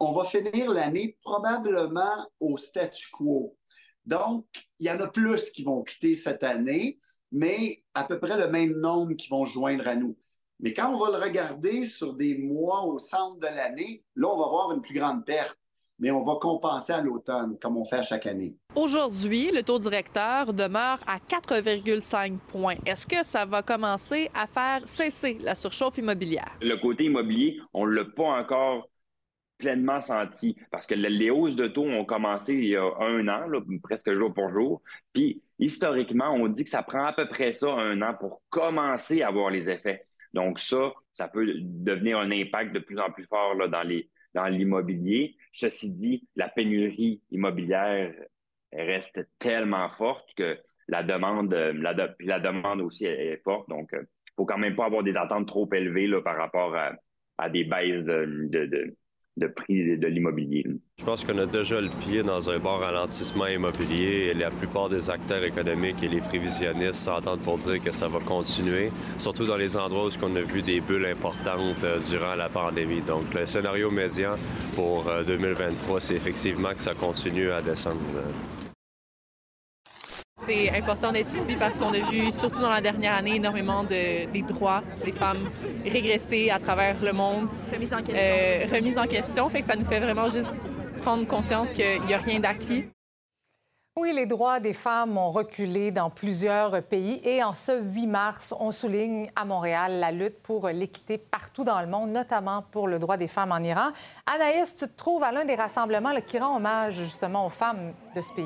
on 0.00 0.12
va 0.12 0.24
finir 0.24 0.68
l'année 0.70 1.16
probablement 1.22 2.28
au 2.40 2.56
statu 2.56 3.08
quo. 3.12 3.56
Donc, 4.04 4.46
il 4.78 4.86
y 4.86 4.90
en 4.90 5.00
a 5.00 5.06
plus 5.06 5.50
qui 5.50 5.62
vont 5.62 5.82
quitter 5.82 6.14
cette 6.14 6.42
année, 6.42 6.98
mais 7.30 7.82
à 7.94 8.04
peu 8.04 8.18
près 8.18 8.36
le 8.36 8.48
même 8.48 8.72
nombre 8.72 9.14
qui 9.14 9.28
vont 9.28 9.46
joindre 9.46 9.86
à 9.86 9.94
nous. 9.94 10.16
Mais 10.58 10.74
quand 10.74 10.92
on 10.92 10.98
va 10.98 11.16
le 11.16 11.22
regarder 11.22 11.84
sur 11.84 12.14
des 12.14 12.36
mois 12.36 12.84
au 12.84 12.98
centre 12.98 13.38
de 13.38 13.46
l'année, 13.46 14.04
là, 14.16 14.28
on 14.28 14.38
va 14.38 14.48
voir 14.48 14.72
une 14.72 14.80
plus 14.80 14.98
grande 14.98 15.24
perte 15.24 15.58
mais 15.98 16.10
on 16.10 16.20
va 16.20 16.34
compenser 16.40 16.92
à 16.92 17.00
l'automne, 17.00 17.56
comme 17.60 17.76
on 17.76 17.84
fait 17.84 17.96
à 17.96 18.02
chaque 18.02 18.26
année. 18.26 18.54
Aujourd'hui, 18.74 19.50
le 19.52 19.62
taux 19.62 19.78
directeur 19.78 20.52
demeure 20.52 20.98
à 21.06 21.18
4,5 21.18 22.38
points. 22.48 22.76
Est-ce 22.84 23.06
que 23.06 23.22
ça 23.22 23.44
va 23.44 23.62
commencer 23.62 24.30
à 24.34 24.46
faire 24.46 24.86
cesser 24.86 25.38
la 25.40 25.54
surchauffe 25.54 25.98
immobilière? 25.98 26.56
Le 26.60 26.76
côté 26.76 27.04
immobilier, 27.04 27.58
on 27.72 27.86
ne 27.86 27.92
l'a 27.92 28.04
pas 28.04 28.40
encore 28.40 28.88
pleinement 29.58 30.00
senti 30.02 30.56
parce 30.70 30.86
que 30.86 30.94
les 30.94 31.30
hausses 31.30 31.56
de 31.56 31.66
taux 31.66 31.86
ont 31.86 32.04
commencé 32.04 32.54
il 32.54 32.66
y 32.66 32.76
a 32.76 32.84
un 33.00 33.26
an, 33.28 33.48
presque 33.82 34.12
jour 34.12 34.34
pour 34.34 34.50
jour. 34.50 34.82
Puis 35.12 35.42
historiquement, 35.58 36.30
on 36.30 36.48
dit 36.48 36.64
que 36.64 36.70
ça 36.70 36.82
prend 36.82 37.06
à 37.06 37.12
peu 37.12 37.26
près 37.28 37.52
ça 37.52 37.72
un 37.72 38.02
an 38.02 38.14
pour 38.18 38.42
commencer 38.50 39.22
à 39.22 39.30
voir 39.30 39.50
les 39.50 39.70
effets. 39.70 40.02
Donc 40.34 40.58
ça, 40.58 40.92
ça 41.14 41.28
peut 41.28 41.46
devenir 41.58 42.18
un 42.18 42.30
impact 42.30 42.74
de 42.74 42.80
plus 42.80 42.98
en 42.98 43.10
plus 43.10 43.26
fort 43.26 43.54
là, 43.54 43.68
dans 43.68 43.82
les 43.82 44.10
dans 44.36 44.46
l'immobilier. 44.46 45.34
Ceci 45.52 45.92
dit, 45.94 46.28
la 46.36 46.48
pénurie 46.48 47.22
immobilière 47.30 48.12
reste 48.72 49.26
tellement 49.38 49.88
forte 49.88 50.28
que 50.36 50.58
la 50.88 51.02
demande, 51.02 51.52
la, 51.52 52.14
la 52.20 52.40
demande 52.40 52.82
aussi 52.82 53.06
est, 53.06 53.42
forte. 53.42 53.68
Donc, 53.68 53.88
il 53.92 53.98
euh, 53.98 54.02
ne 54.02 54.06
faut 54.36 54.44
quand 54.44 54.58
même 54.58 54.76
pas 54.76 54.84
avoir 54.84 55.02
des 55.02 55.16
attentes 55.16 55.48
trop 55.48 55.68
élevées 55.72 56.06
là, 56.06 56.20
par 56.20 56.36
rapport 56.36 56.76
à, 57.38 57.48
des 57.48 57.64
baisses 57.64 58.04
de 58.04 58.96
prix 59.44 59.98
de 59.98 60.06
l'immobilier. 60.06 60.64
Je 60.98 61.04
pense 61.04 61.22
qu'on 61.22 61.36
a 61.38 61.46
déjà 61.46 61.80
le 61.80 61.90
pied 62.00 62.22
dans 62.22 62.48
un 62.48 62.58
bon 62.58 62.78
ralentissement 62.78 63.46
immobilier 63.46 64.30
et 64.30 64.34
la 64.34 64.50
plupart 64.50 64.88
des 64.88 65.10
acteurs 65.10 65.44
économiques 65.44 66.02
et 66.02 66.08
les 66.08 66.20
prévisionnistes 66.20 66.94
s'entendent 66.94 67.40
pour 67.40 67.58
dire 67.58 67.82
que 67.82 67.92
ça 67.92 68.08
va 68.08 68.18
continuer, 68.20 68.90
surtout 69.18 69.44
dans 69.44 69.56
les 69.56 69.76
endroits 69.76 70.06
où 70.06 70.10
on 70.22 70.36
a 70.36 70.40
vu 70.40 70.62
des 70.62 70.80
bulles 70.80 71.06
importantes 71.06 71.84
euh, 71.84 71.98
durant 71.98 72.34
la 72.34 72.48
pandémie. 72.48 73.02
Donc 73.02 73.34
le 73.34 73.44
scénario 73.44 73.90
médian 73.90 74.36
pour 74.74 75.04
2023, 75.26 75.96
euh, 75.96 76.00
c'est 76.00 76.14
effectivement 76.14 76.72
que 76.72 76.82
ça 76.82 76.94
continue 76.94 77.50
à 77.50 77.60
descendre. 77.60 78.00
C'est 80.46 80.70
important 80.70 81.10
d'être 81.10 81.34
ici 81.34 81.56
parce 81.56 81.76
qu'on 81.76 81.92
a 81.92 81.98
vu, 81.98 82.30
surtout 82.30 82.60
dans 82.60 82.70
la 82.70 82.80
dernière 82.80 83.14
année, 83.14 83.34
énormément 83.34 83.82
de, 83.82 84.30
des 84.30 84.42
droits 84.42 84.82
des 85.04 85.10
femmes 85.10 85.50
régresser 85.84 86.50
à 86.50 86.60
travers 86.60 87.02
le 87.02 87.12
monde. 87.12 87.48
Remise 87.72 87.92
en 87.92 87.96
question. 87.96 88.14
Euh, 88.16 88.66
remise 88.72 88.96
en 88.96 89.06
question. 89.06 89.48
Fait 89.48 89.60
que 89.60 89.66
ça 89.66 89.74
nous 89.74 89.84
fait 89.84 89.98
vraiment 89.98 90.28
juste 90.28 90.72
prendre 91.00 91.26
conscience 91.26 91.72
qu'il 91.72 92.00
n'y 92.02 92.14
a 92.14 92.18
rien 92.18 92.38
d'acquis. 92.38 92.84
Oui, 93.98 94.12
les 94.14 94.26
droits 94.26 94.60
des 94.60 94.74
femmes 94.74 95.18
ont 95.18 95.32
reculé 95.32 95.90
dans 95.90 96.10
plusieurs 96.10 96.80
pays 96.82 97.20
et 97.24 97.42
en 97.42 97.52
ce 97.52 97.82
8 97.82 98.06
mars, 98.06 98.54
on 98.60 98.70
souligne 98.70 99.30
à 99.34 99.44
Montréal 99.44 99.98
la 99.98 100.12
lutte 100.12 100.42
pour 100.42 100.68
l'équité 100.68 101.18
partout 101.18 101.64
dans 101.64 101.80
le 101.80 101.86
monde, 101.88 102.10
notamment 102.10 102.62
pour 102.70 102.86
le 102.86 103.00
droit 103.00 103.16
des 103.16 103.26
femmes 103.26 103.52
en 103.52 103.58
Iran. 103.58 103.88
Anaïs, 104.26 104.76
tu 104.76 104.86
te 104.86 104.96
trouves 104.96 105.24
à 105.24 105.32
l'un 105.32 105.44
des 105.44 105.56
rassemblements 105.56 106.14
qui 106.26 106.38
rend 106.38 106.56
hommage 106.56 106.94
justement 106.94 107.46
aux 107.46 107.50
femmes 107.50 107.94
de 108.14 108.20
ce 108.20 108.32
pays. 108.34 108.44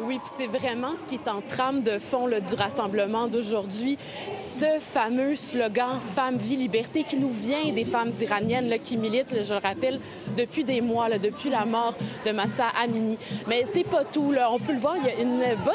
Oui, 0.00 0.18
puis 0.18 0.32
c'est 0.36 0.46
vraiment 0.46 0.92
ce 1.00 1.06
qui 1.06 1.16
est 1.16 1.28
en 1.28 1.40
trame 1.42 1.82
de 1.82 1.98
fond 1.98 2.26
du 2.26 2.54
rassemblement 2.54 3.28
d'aujourd'hui. 3.28 3.98
Ce 4.30 4.80
fameux 4.80 5.36
slogan 5.36 6.00
Femme, 6.00 6.38
vie, 6.38 6.56
liberté 6.56 7.04
qui 7.04 7.16
nous 7.16 7.30
vient 7.30 7.72
des 7.72 7.84
femmes 7.84 8.10
iraniennes 8.20 8.68
là, 8.68 8.78
qui 8.78 8.96
militent, 8.96 9.42
je 9.42 9.54
le 9.54 9.60
rappelle, 9.60 10.00
depuis 10.36 10.64
des 10.64 10.80
mois, 10.80 11.10
depuis 11.18 11.50
la 11.50 11.64
mort 11.64 11.94
de 12.24 12.32
Massa 12.32 12.68
Amini. 12.82 13.18
Mais 13.46 13.64
c'est 13.64 13.84
pas 13.84 14.04
tout. 14.04 14.34
On 14.50 14.58
peut 14.58 14.72
le 14.72 14.78
voir, 14.78 14.96
il 14.96 15.04
y 15.04 15.08
a 15.08 15.20
une 15.20 15.56
bonne 15.62 15.74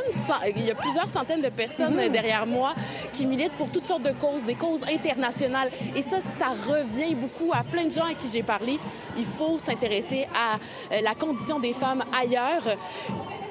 il 0.56 0.66
y 0.66 0.72
a 0.72 0.76
plusieurs 0.76 1.10
centaines 1.10 1.42
de 1.42 1.50
personnes 1.50 1.96
mhm. 1.96 2.10
derrière 2.10 2.46
moi 2.46 2.74
qui 3.14 3.26
militent 3.26 3.56
pour 3.58 3.72
toutes 3.72 3.86
sortes 3.86 4.04
de 4.04 4.14
causes, 4.14 4.46
des 4.46 4.56
causes 4.56 4.84
internationales. 4.84 5.70
Et 5.96 6.02
ça, 6.02 6.18
ça 6.38 6.48
revient 6.68 7.16
beaucoup 7.16 7.52
à 7.54 7.64
plein 7.64 7.86
de 7.86 7.92
gens 7.92 8.06
à 8.06 8.14
qui 8.14 8.28
j'ai 8.32 8.44
parlé. 8.44 8.80
Il 9.18 9.26
faut 9.26 9.60
s'intéresser 9.60 10.28
à 10.34 10.56
euh, 10.94 11.02
la 11.02 11.14
condition 11.14 11.60
des 11.60 11.74
femmes 11.74 12.04
ailleurs. 12.20 12.64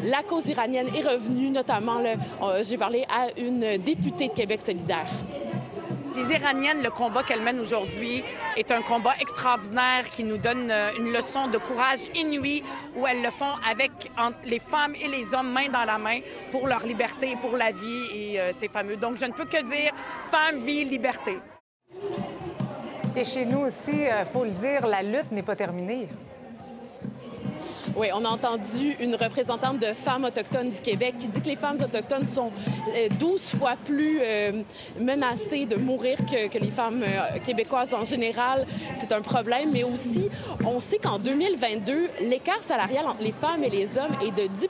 La 0.02 0.22
cause 0.22 0.46
iranienne 0.48 0.88
est 0.94 1.08
revenue, 1.08 1.48
notamment, 1.48 2.02
euh, 2.04 2.62
j'ai 2.62 2.76
parlé 2.76 3.06
à 3.08 3.28
une 3.40 3.78
députée 3.78 4.28
de 4.28 4.34
Québec 4.34 4.60
solidaire. 4.60 5.08
Les 6.14 6.32
Iraniennes, 6.34 6.82
le 6.82 6.90
combat 6.90 7.22
qu'elles 7.22 7.42
mènent 7.42 7.60
aujourd'hui 7.60 8.22
est 8.56 8.70
un 8.72 8.82
combat 8.82 9.14
extraordinaire 9.20 10.08
qui 10.08 10.22
nous 10.24 10.36
donne 10.36 10.70
euh, 10.70 10.90
une 10.98 11.12
leçon 11.12 11.46
de 11.48 11.56
courage 11.58 11.98
inouï 12.14 12.62
où 12.96 13.06
elles 13.06 13.22
le 13.22 13.30
font 13.30 13.54
avec 13.68 13.90
les 14.44 14.58
femmes 14.58 14.94
et 14.94 15.08
les 15.08 15.34
hommes 15.34 15.50
main 15.50 15.68
dans 15.68 15.84
la 15.84 15.98
main 15.98 16.20
pour 16.50 16.66
leur 16.66 16.86
liberté, 16.86 17.36
pour 17.40 17.56
la 17.56 17.70
vie 17.70 18.06
et 18.14 18.40
euh, 18.40 18.50
c'est 18.52 18.68
fameux. 18.68 18.96
Donc, 18.96 19.16
je 19.16 19.24
ne 19.24 19.32
peux 19.32 19.46
que 19.46 19.62
dire 19.62 19.92
femme, 20.30 20.60
vie, 20.60 20.84
liberté. 20.84 21.38
Et 23.14 23.24
chez 23.24 23.46
nous 23.46 23.60
aussi, 23.60 24.02
il 24.02 24.26
faut 24.30 24.44
le 24.44 24.50
dire, 24.50 24.86
la 24.86 25.02
lutte 25.02 25.32
n'est 25.32 25.42
pas 25.42 25.56
terminée. 25.56 26.08
Oui, 27.96 28.08
on 28.12 28.26
a 28.26 28.28
entendu 28.28 28.94
une 29.00 29.14
représentante 29.14 29.78
de 29.78 29.94
femmes 29.94 30.24
autochtones 30.24 30.68
du 30.68 30.80
Québec 30.82 31.14
qui 31.16 31.28
dit 31.28 31.40
que 31.40 31.48
les 31.48 31.56
femmes 31.56 31.78
autochtones 31.82 32.26
sont 32.26 32.52
12 33.18 33.54
euh, 33.54 33.58
fois 33.58 33.72
plus 33.86 34.20
euh, 34.22 34.62
menacées 35.00 35.64
de 35.64 35.76
mourir 35.76 36.18
que, 36.18 36.58
les 36.58 36.70
femmes 36.70 37.02
euh, 37.02 37.38
québécoises 37.42 37.94
en 37.94 38.04
général. 38.04 38.66
C'est 39.00 39.12
un 39.12 39.22
problème, 39.22 39.70
mais 39.72 39.82
aussi, 39.82 40.28
on 40.62 40.78
sait 40.78 40.98
qu'en 40.98 41.18
2022, 41.18 42.08
l'écart 42.20 42.62
salarial 42.66 43.06
entre 43.06 43.22
les 43.22 43.32
femmes 43.32 43.64
et 43.64 43.70
les 43.70 43.86
hommes 43.96 44.14
est 44.22 44.42
de 44.42 44.46
10 44.46 44.68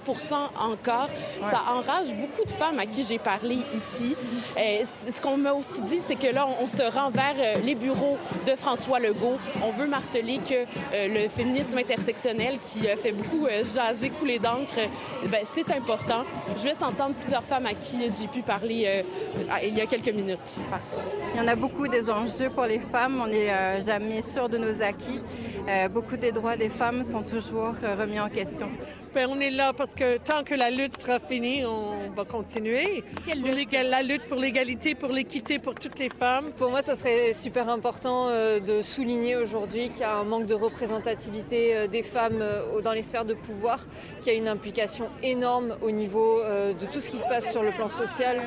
encore. 0.60 1.08
Ça 1.50 1.62
enrage 1.68 2.14
beaucoup 2.14 2.44
de 2.44 2.52
femmes 2.52 2.78
à 2.78 2.86
qui 2.86 3.02
j'ai 3.02 3.18
parlé 3.18 3.56
ici. 3.74 4.14
ce 4.56 5.20
qu'on 5.20 5.36
m'a 5.36 5.52
aussi 5.52 5.82
dit, 5.82 5.98
c'est 6.06 6.14
que 6.14 6.32
là, 6.32 6.46
on, 6.60 6.68
se 6.68 6.82
rend 6.82 7.10
vers 7.10 7.60
les 7.64 7.74
bureaux 7.74 8.18
de 8.46 8.54
François 8.54 9.00
Legault. 9.00 9.38
On 9.64 9.70
veut 9.70 9.86
marteler 9.88 10.38
que 10.38 10.64
le 10.92 11.28
féminisme 11.28 11.78
intersectionnel 11.78 12.58
qui 12.60 12.86
fait 12.96 13.15
beaucoup 13.16 13.46
euh, 13.46 13.64
jasé, 13.64 14.10
coulé 14.10 14.38
d'encre, 14.38 14.78
euh, 14.78 15.28
ben, 15.28 15.44
c'est 15.44 15.70
important. 15.72 16.24
Je 16.58 16.64
laisse 16.64 16.82
entendre 16.82 17.14
plusieurs 17.14 17.42
femmes 17.42 17.66
à 17.66 17.74
qui 17.74 17.98
j'ai 18.18 18.28
pu 18.28 18.42
parler 18.42 18.84
euh, 18.86 19.56
il 19.64 19.74
y 19.74 19.80
a 19.80 19.86
quelques 19.86 20.14
minutes. 20.14 20.58
Il 21.34 21.40
y 21.40 21.42
en 21.42 21.48
a 21.48 21.56
beaucoup 21.56 21.88
des 21.88 22.10
enjeux 22.10 22.50
pour 22.50 22.64
les 22.64 22.78
femmes. 22.78 23.20
On 23.22 23.26
n'est 23.26 23.80
jamais 23.80 24.22
sûr 24.22 24.48
de 24.48 24.58
nos 24.58 24.82
acquis. 24.82 25.20
beaucoup 25.92 26.16
des 26.16 26.32
droits 26.32 26.56
des 26.56 26.68
femmes 26.68 27.04
sont 27.04 27.22
toujours 27.22 27.74
remis 27.98 28.20
en 28.20 28.28
question. 28.28 28.68
Ben, 29.16 29.30
on 29.30 29.40
est 29.40 29.50
là 29.50 29.72
parce 29.72 29.94
que 29.94 30.18
tant 30.18 30.44
que 30.44 30.54
la 30.54 30.68
lutte 30.68 30.94
sera 30.98 31.18
finie, 31.18 31.64
on 31.64 32.10
va 32.10 32.26
continuer. 32.26 33.02
La 33.72 34.02
lutte 34.02 34.26
pour 34.28 34.36
l'égalité, 34.36 34.94
pour 34.94 35.08
l'équité 35.08 35.58
pour 35.58 35.74
toutes 35.74 35.98
les 35.98 36.10
femmes. 36.10 36.52
Pour 36.52 36.68
moi, 36.68 36.82
ça 36.82 36.96
serait 36.96 37.32
super 37.32 37.70
important 37.70 38.28
euh, 38.28 38.60
de 38.60 38.82
souligner 38.82 39.36
aujourd'hui 39.36 39.88
qu'il 39.88 40.00
y 40.00 40.04
a 40.04 40.18
un 40.18 40.24
manque 40.24 40.44
de 40.44 40.52
représentativité 40.52 41.74
euh, 41.74 41.86
des 41.86 42.02
femmes 42.02 42.42
euh, 42.42 42.82
dans 42.82 42.92
les 42.92 43.02
sphères 43.02 43.24
de 43.24 43.32
pouvoir, 43.32 43.86
qu'il 44.20 44.34
y 44.34 44.36
a 44.36 44.38
une 44.38 44.48
implication 44.48 45.08
énorme 45.22 45.78
au 45.80 45.90
niveau 45.90 46.42
de 46.42 46.84
tout 46.92 47.00
ce 47.00 47.08
qui 47.08 47.16
se 47.16 47.26
passe 47.26 47.50
sur 47.50 47.62
le 47.62 47.70
plan 47.70 47.88
social. 47.88 48.42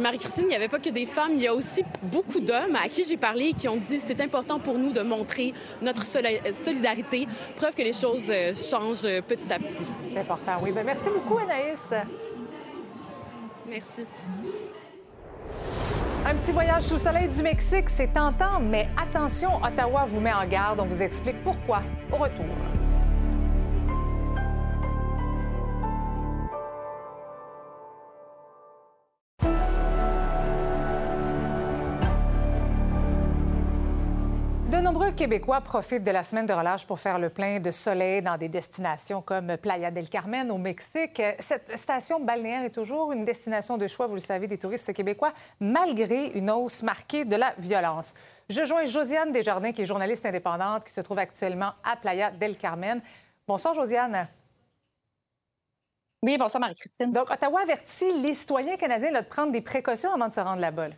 Marie-Christine, 0.00 0.44
il 0.44 0.48
n'y 0.48 0.56
avait 0.56 0.68
pas 0.68 0.78
que 0.78 0.90
des 0.90 1.06
femmes, 1.06 1.32
il 1.32 1.40
y 1.40 1.46
a 1.46 1.54
aussi 1.54 1.84
beaucoup 2.02 2.40
d'hommes 2.40 2.76
à 2.76 2.88
qui 2.88 3.04
j'ai 3.04 3.16
parlé 3.16 3.52
qui 3.52 3.68
ont 3.68 3.76
dit 3.76 4.00
c'est 4.04 4.20
important 4.20 4.58
pour 4.58 4.78
nous 4.78 4.92
de 4.92 5.02
montrer 5.02 5.54
notre 5.82 6.04
solidarité, 6.52 7.26
preuve 7.56 7.74
que 7.74 7.82
les 7.82 7.92
choses 7.92 8.30
euh, 8.30 8.54
changent 8.54 9.04
euh, 9.04 9.20
petit 9.22 9.52
à 9.52 9.58
petit. 9.58 9.90
C'est 10.12 10.20
important, 10.20 10.52
oui. 10.62 10.72
Bien, 10.72 10.82
merci 10.82 11.08
beaucoup, 11.10 11.38
Anaïs. 11.38 11.92
Merci. 13.68 14.04
Un 16.26 16.34
petit 16.36 16.52
voyage 16.52 16.82
sous 16.82 16.94
le 16.94 17.00
soleil 17.00 17.28
du 17.28 17.42
Mexique, 17.42 17.88
c'est 17.90 18.12
tentant, 18.12 18.60
mais 18.60 18.88
attention, 19.00 19.62
Ottawa 19.62 20.06
vous 20.06 20.20
met 20.20 20.32
en 20.32 20.46
garde. 20.46 20.80
On 20.80 20.86
vous 20.86 21.02
explique 21.02 21.42
pourquoi 21.42 21.82
au 22.12 22.16
retour. 22.16 22.46
Québécois 35.16 35.60
profitent 35.60 36.02
de 36.02 36.10
la 36.10 36.24
semaine 36.24 36.46
de 36.46 36.52
relâche 36.52 36.86
pour 36.86 36.98
faire 36.98 37.20
le 37.20 37.30
plein 37.30 37.60
de 37.60 37.70
soleil 37.70 38.20
dans 38.20 38.36
des 38.36 38.48
destinations 38.48 39.22
comme 39.22 39.56
Playa 39.56 39.92
del 39.92 40.08
Carmen 40.08 40.50
au 40.50 40.58
Mexique. 40.58 41.22
Cette 41.38 41.78
station 41.78 42.18
balnéaire 42.18 42.64
est 42.64 42.70
toujours 42.70 43.12
une 43.12 43.24
destination 43.24 43.78
de 43.78 43.86
choix, 43.86 44.08
vous 44.08 44.14
le 44.14 44.20
savez, 44.20 44.48
des 44.48 44.58
touristes 44.58 44.92
québécois, 44.92 45.32
malgré 45.60 46.32
une 46.34 46.50
hausse 46.50 46.82
marquée 46.82 47.24
de 47.24 47.36
la 47.36 47.54
violence. 47.58 48.14
Je 48.48 48.64
joins 48.64 48.86
Josiane 48.86 49.30
Desjardins, 49.30 49.70
qui 49.70 49.82
est 49.82 49.86
journaliste 49.86 50.26
indépendante, 50.26 50.84
qui 50.84 50.92
se 50.92 51.00
trouve 51.00 51.20
actuellement 51.20 51.72
à 51.84 51.94
Playa 51.94 52.32
del 52.32 52.56
Carmen. 52.56 53.00
Bonsoir, 53.46 53.72
Josiane. 53.72 54.26
Oui, 56.22 56.36
bonsoir, 56.38 56.60
Marie-Christine. 56.60 57.12
Donc, 57.12 57.30
Ottawa 57.30 57.60
avertit 57.62 58.20
les 58.20 58.34
citoyens 58.34 58.76
canadiens 58.76 59.12
de 59.12 59.24
prendre 59.24 59.52
des 59.52 59.60
précautions 59.60 60.12
avant 60.12 60.26
de 60.26 60.34
se 60.34 60.40
rendre 60.40 60.60
là-bas. 60.60 60.88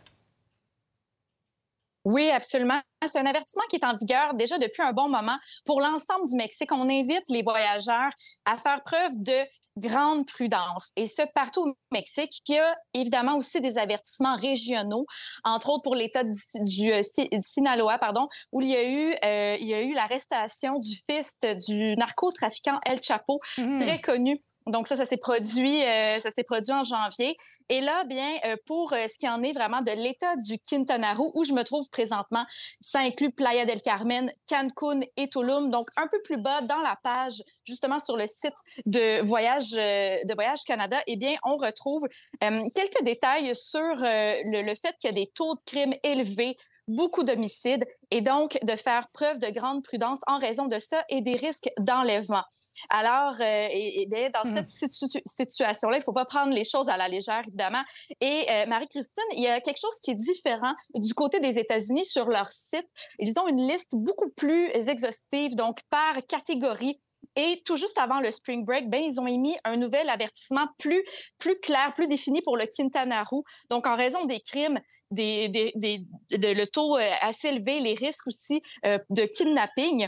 Oui, 2.07 2.29
absolument. 2.31 2.79
C'est 3.05 3.19
un 3.19 3.25
avertissement 3.25 3.65
qui 3.69 3.75
est 3.75 3.85
en 3.85 3.97
vigueur 3.97 4.33
déjà 4.33 4.57
depuis 4.57 4.81
un 4.81 4.93
bon 4.93 5.09
moment 5.09 5.37
pour 5.65 5.81
l'ensemble 5.81 6.25
du 6.25 6.37
Mexique. 6.37 6.71
On 6.71 6.83
invite 6.83 7.25
les 7.27 7.43
voyageurs 7.43 8.11
à 8.45 8.57
faire 8.57 8.81
preuve 8.85 9.11
de 9.17 9.45
grande 9.75 10.25
prudence. 10.25 10.91
Et 10.95 11.05
ce, 11.05 11.21
partout 11.35 11.67
au 11.67 11.77
Mexique, 11.91 12.31
il 12.47 12.55
y 12.55 12.59
a 12.59 12.77
évidemment 12.93 13.35
aussi 13.35 13.59
des 13.59 13.77
avertissements 13.77 14.37
régionaux, 14.37 15.05
entre 15.43 15.69
autres 15.69 15.83
pour 15.83 15.95
l'État 15.95 16.23
du, 16.23 16.93
euh, 16.93 17.01
Sinaloa, 17.41 17.97
pardon, 17.99 18.29
où 18.53 18.61
il 18.61 18.69
y 18.69 18.75
a 18.77 18.89
eu, 18.89 19.13
euh, 19.25 19.57
il 19.59 19.67
y 19.67 19.73
a 19.73 19.83
eu 19.83 19.93
l'arrestation 19.93 20.79
du 20.79 20.95
fils 21.05 21.37
du 21.67 21.93
narcotrafiquant 21.97 22.79
El 22.85 23.01
Chapo, 23.01 23.41
mmh. 23.57 23.81
très 23.81 23.99
connu 23.99 24.37
donc 24.67 24.87
ça, 24.87 24.95
ça 24.95 25.05
s'est 25.05 25.17
produit, 25.17 25.83
euh, 25.83 26.19
ça 26.19 26.31
s'est 26.31 26.43
produit 26.43 26.73
en 26.73 26.83
janvier. 26.83 27.37
Et 27.69 27.81
là, 27.81 28.03
bien, 28.05 28.37
euh, 28.45 28.55
pour 28.65 28.93
euh, 28.93 29.07
ce 29.07 29.17
qui 29.17 29.27
en 29.27 29.43
est 29.43 29.51
vraiment 29.51 29.81
de 29.81 29.91
l'état 29.91 30.35
du 30.37 30.57
Quintana 30.59 31.13
Roo, 31.13 31.31
où 31.35 31.43
je 31.43 31.53
me 31.53 31.63
trouve 31.63 31.89
présentement, 31.89 32.45
ça 32.79 32.99
inclut 32.99 33.31
Playa 33.31 33.65
del 33.65 33.81
Carmen, 33.81 34.31
Cancun 34.47 35.01
et 35.17 35.29
Tulum. 35.29 35.69
Donc 35.69 35.89
un 35.97 36.07
peu 36.07 36.21
plus 36.21 36.37
bas 36.37 36.61
dans 36.61 36.79
la 36.79 36.97
page, 37.01 37.43
justement 37.65 37.99
sur 37.99 38.15
le 38.17 38.27
site 38.27 38.55
de 38.85 39.21
Voyage 39.21 39.71
de 39.71 40.33
Voyage 40.33 40.63
Canada, 40.65 40.97
eh 41.07 41.15
bien, 41.15 41.35
on 41.43 41.57
retrouve 41.57 42.07
quelques 42.39 43.03
détails 43.03 43.53
sur 43.55 43.79
le, 43.79 44.61
le 44.61 44.75
fait 44.75 44.95
qu'il 44.99 45.09
y 45.09 45.13
a 45.13 45.15
des 45.15 45.27
taux 45.27 45.55
de 45.55 45.61
crime 45.65 45.93
élevés 46.03 46.57
beaucoup 46.87 47.23
d'homicides 47.23 47.85
et 48.11 48.21
donc 48.21 48.57
de 48.63 48.75
faire 48.75 49.07
preuve 49.09 49.39
de 49.39 49.49
grande 49.49 49.83
prudence 49.83 50.19
en 50.27 50.39
raison 50.39 50.65
de 50.65 50.79
ça 50.79 51.03
et 51.09 51.21
des 51.21 51.35
risques 51.35 51.69
d'enlèvement. 51.79 52.43
Alors, 52.89 53.35
euh, 53.41 53.67
et, 53.71 54.07
dans 54.33 54.49
mmh. 54.49 54.65
cette 54.67 55.49
situation-là, 55.49 55.97
il 55.97 55.99
ne 55.99 56.03
faut 56.03 56.13
pas 56.13 56.25
prendre 56.25 56.53
les 56.53 56.63
choses 56.63 56.89
à 56.89 56.97
la 56.97 57.07
légère, 57.07 57.43
évidemment. 57.47 57.83
Et 58.21 58.45
euh, 58.49 58.65
Marie-Christine, 58.67 59.23
il 59.33 59.43
y 59.43 59.47
a 59.47 59.59
quelque 59.59 59.79
chose 59.79 59.95
qui 60.01 60.11
est 60.11 60.15
différent 60.15 60.73
du 60.95 61.13
côté 61.13 61.39
des 61.39 61.59
États-Unis 61.59 62.05
sur 62.05 62.27
leur 62.27 62.51
site. 62.51 62.87
Ils 63.19 63.37
ont 63.39 63.47
une 63.47 63.67
liste 63.67 63.95
beaucoup 63.95 64.29
plus 64.29 64.69
exhaustive, 64.69 65.55
donc 65.55 65.79
par 65.89 66.15
catégorie. 66.27 66.97
Et 67.35 67.61
tout 67.65 67.75
juste 67.75 67.97
avant 67.97 68.19
le 68.19 68.31
Spring 68.31 68.65
Break, 68.65 68.89
ben, 68.89 69.03
ils 69.03 69.19
ont 69.19 69.27
émis 69.27 69.55
un 69.63 69.75
nouvel 69.75 70.09
avertissement 70.09 70.67
plus, 70.79 71.03
plus 71.37 71.59
clair, 71.59 71.93
plus 71.93 72.07
défini 72.07 72.41
pour 72.41 72.57
le 72.57 72.65
Quintana 72.65 73.23
Roo. 73.23 73.43
Donc, 73.69 73.85
en 73.85 73.95
raison 73.95 74.25
des 74.25 74.39
crimes, 74.39 74.79
des, 75.11 75.49
des, 75.49 75.71
des, 75.75 76.05
de, 76.37 76.47
le 76.47 76.67
taux 76.67 76.97
euh, 76.97 77.09
assez 77.21 77.49
élevé, 77.49 77.79
les 77.79 77.93
risques 77.93 78.27
aussi 78.27 78.61
euh, 78.85 78.99
de 79.09 79.23
kidnapping. 79.25 80.07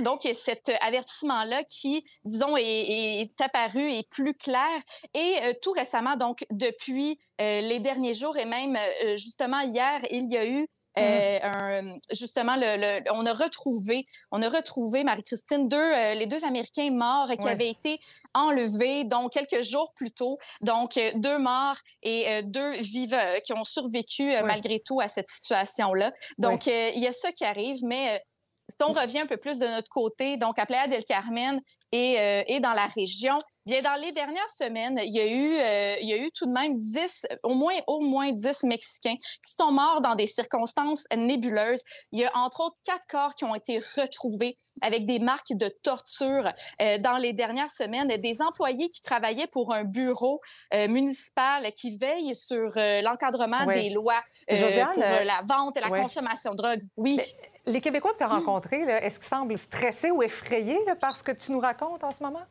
Donc, 0.00 0.28
cet 0.34 0.72
avertissement-là 0.80 1.62
qui, 1.64 2.04
disons, 2.24 2.56
est, 2.56 3.30
apparu 3.40 3.92
et 3.92 4.02
plus 4.10 4.34
clair. 4.34 4.82
Et 5.14 5.36
euh, 5.42 5.52
tout 5.62 5.70
récemment, 5.70 6.16
donc, 6.16 6.44
depuis 6.50 7.16
les 7.38 7.78
derniers 7.78 8.14
jours 8.14 8.36
et 8.36 8.44
même 8.44 8.76
justement 9.14 9.60
hier, 9.60 10.00
il 10.10 10.32
y 10.32 10.36
a 10.36 10.46
eu 10.46 10.66
euh, 10.98 11.38
un, 11.42 11.98
justement, 12.12 12.56
le, 12.56 13.02
on 13.12 13.26
a 13.26 13.32
retrouvé, 13.32 14.06
on 14.30 14.42
a 14.42 14.48
retrouvé 14.48 15.04
Marie-Christine 15.04 15.68
deux, 15.68 15.76
euh, 15.76 16.14
les 16.14 16.26
deux 16.26 16.44
Américains 16.44 16.90
morts 16.90 17.30
qui 17.38 17.48
avaient 17.48 17.70
été 17.70 17.98
enlevés, 18.32 19.04
donc 19.04 19.32
quelques 19.32 19.62
jours 19.62 19.92
plus 19.94 20.12
tôt. 20.12 20.38
Donc 20.60 20.96
euh, 20.96 21.10
deux 21.16 21.38
morts 21.38 21.76
et 22.02 22.42
deux 22.42 22.72
vivants 22.72 23.18
qui 23.44 23.52
ont 23.52 23.64
survécu 23.64 24.32
malgré 24.44 24.80
tout 24.80 25.00
à 25.00 25.08
cette 25.08 25.28
situation-là. 25.28 26.12
Donc 26.38 26.66
il 26.66 26.98
y 26.98 27.06
a 27.06 27.12
ça 27.12 27.32
qui 27.32 27.44
arrive, 27.44 27.78
mais 27.82 28.22
si 28.68 28.76
on 28.82 28.92
revient 28.92 29.20
un 29.20 29.26
peu 29.26 29.36
plus 29.36 29.58
de 29.58 29.66
notre 29.66 29.88
côté, 29.88 30.36
donc 30.36 30.58
à 30.58 30.66
Playa 30.66 30.88
del 30.88 31.04
Carmen 31.04 31.60
et, 31.92 32.16
et 32.46 32.60
dans 32.60 32.72
la 32.72 32.86
région, 32.86 33.38
Bien, 33.66 33.80
dans 33.80 33.94
les 33.94 34.12
dernières 34.12 34.48
semaines, 34.50 35.00
il 35.02 35.14
y 35.14 35.20
a 35.20 35.26
eu, 35.26 35.56
euh, 35.56 35.96
il 36.02 36.10
y 36.10 36.12
a 36.12 36.18
eu 36.18 36.30
tout 36.32 36.44
de 36.44 36.52
même 36.52 36.78
10, 36.78 37.26
au 37.44 37.54
moins, 37.54 37.72
au 37.86 38.00
moins 38.00 38.30
10 38.30 38.64
Mexicains 38.64 39.16
qui 39.16 39.54
sont 39.54 39.72
morts 39.72 40.02
dans 40.02 40.14
des 40.14 40.26
circonstances 40.26 41.06
nébuleuses. 41.16 41.82
Il 42.12 42.20
y 42.20 42.24
a 42.26 42.36
entre 42.36 42.60
autres 42.60 42.76
quatre 42.84 43.06
corps 43.08 43.34
qui 43.34 43.44
ont 43.44 43.54
été 43.54 43.78
retrouvés 43.78 44.54
avec 44.82 45.06
des 45.06 45.18
marques 45.18 45.54
de 45.54 45.68
torture 45.82 46.52
euh, 46.82 46.98
dans 46.98 47.16
les 47.16 47.32
dernières 47.32 47.70
semaines. 47.70 48.08
Des 48.08 48.42
employés 48.42 48.90
qui 48.90 49.00
travaillaient 49.00 49.46
pour 49.46 49.72
un 49.72 49.84
bureau 49.84 50.42
euh, 50.74 50.86
municipal 50.88 51.72
qui 51.72 51.96
veille 51.96 52.34
sur 52.34 52.70
l'encadrement 52.74 53.64
des 53.64 53.88
lois 53.88 54.22
pour 54.46 55.02
la 55.24 55.40
vente 55.46 55.76
et 55.78 55.80
la 55.80 55.88
consommation 55.88 56.52
de 56.52 56.56
drogue. 56.58 56.82
Oui. 56.98 57.18
Les 57.66 57.80
Québécois 57.80 58.12
que 58.12 58.18
tu 58.18 58.24
as 58.24 58.28
rencontrés, 58.28 58.80
est-ce 58.80 59.18
qu'ils 59.18 59.28
semblent 59.28 59.58
stressés 59.58 60.10
ou 60.10 60.22
effrayés 60.22 60.78
par 61.00 61.16
ce 61.16 61.22
que 61.22 61.32
tu 61.32 61.52
nous 61.52 61.60
racontes 61.60 62.04
en 62.04 62.12
ce 62.12 62.22
moment? 62.22 62.46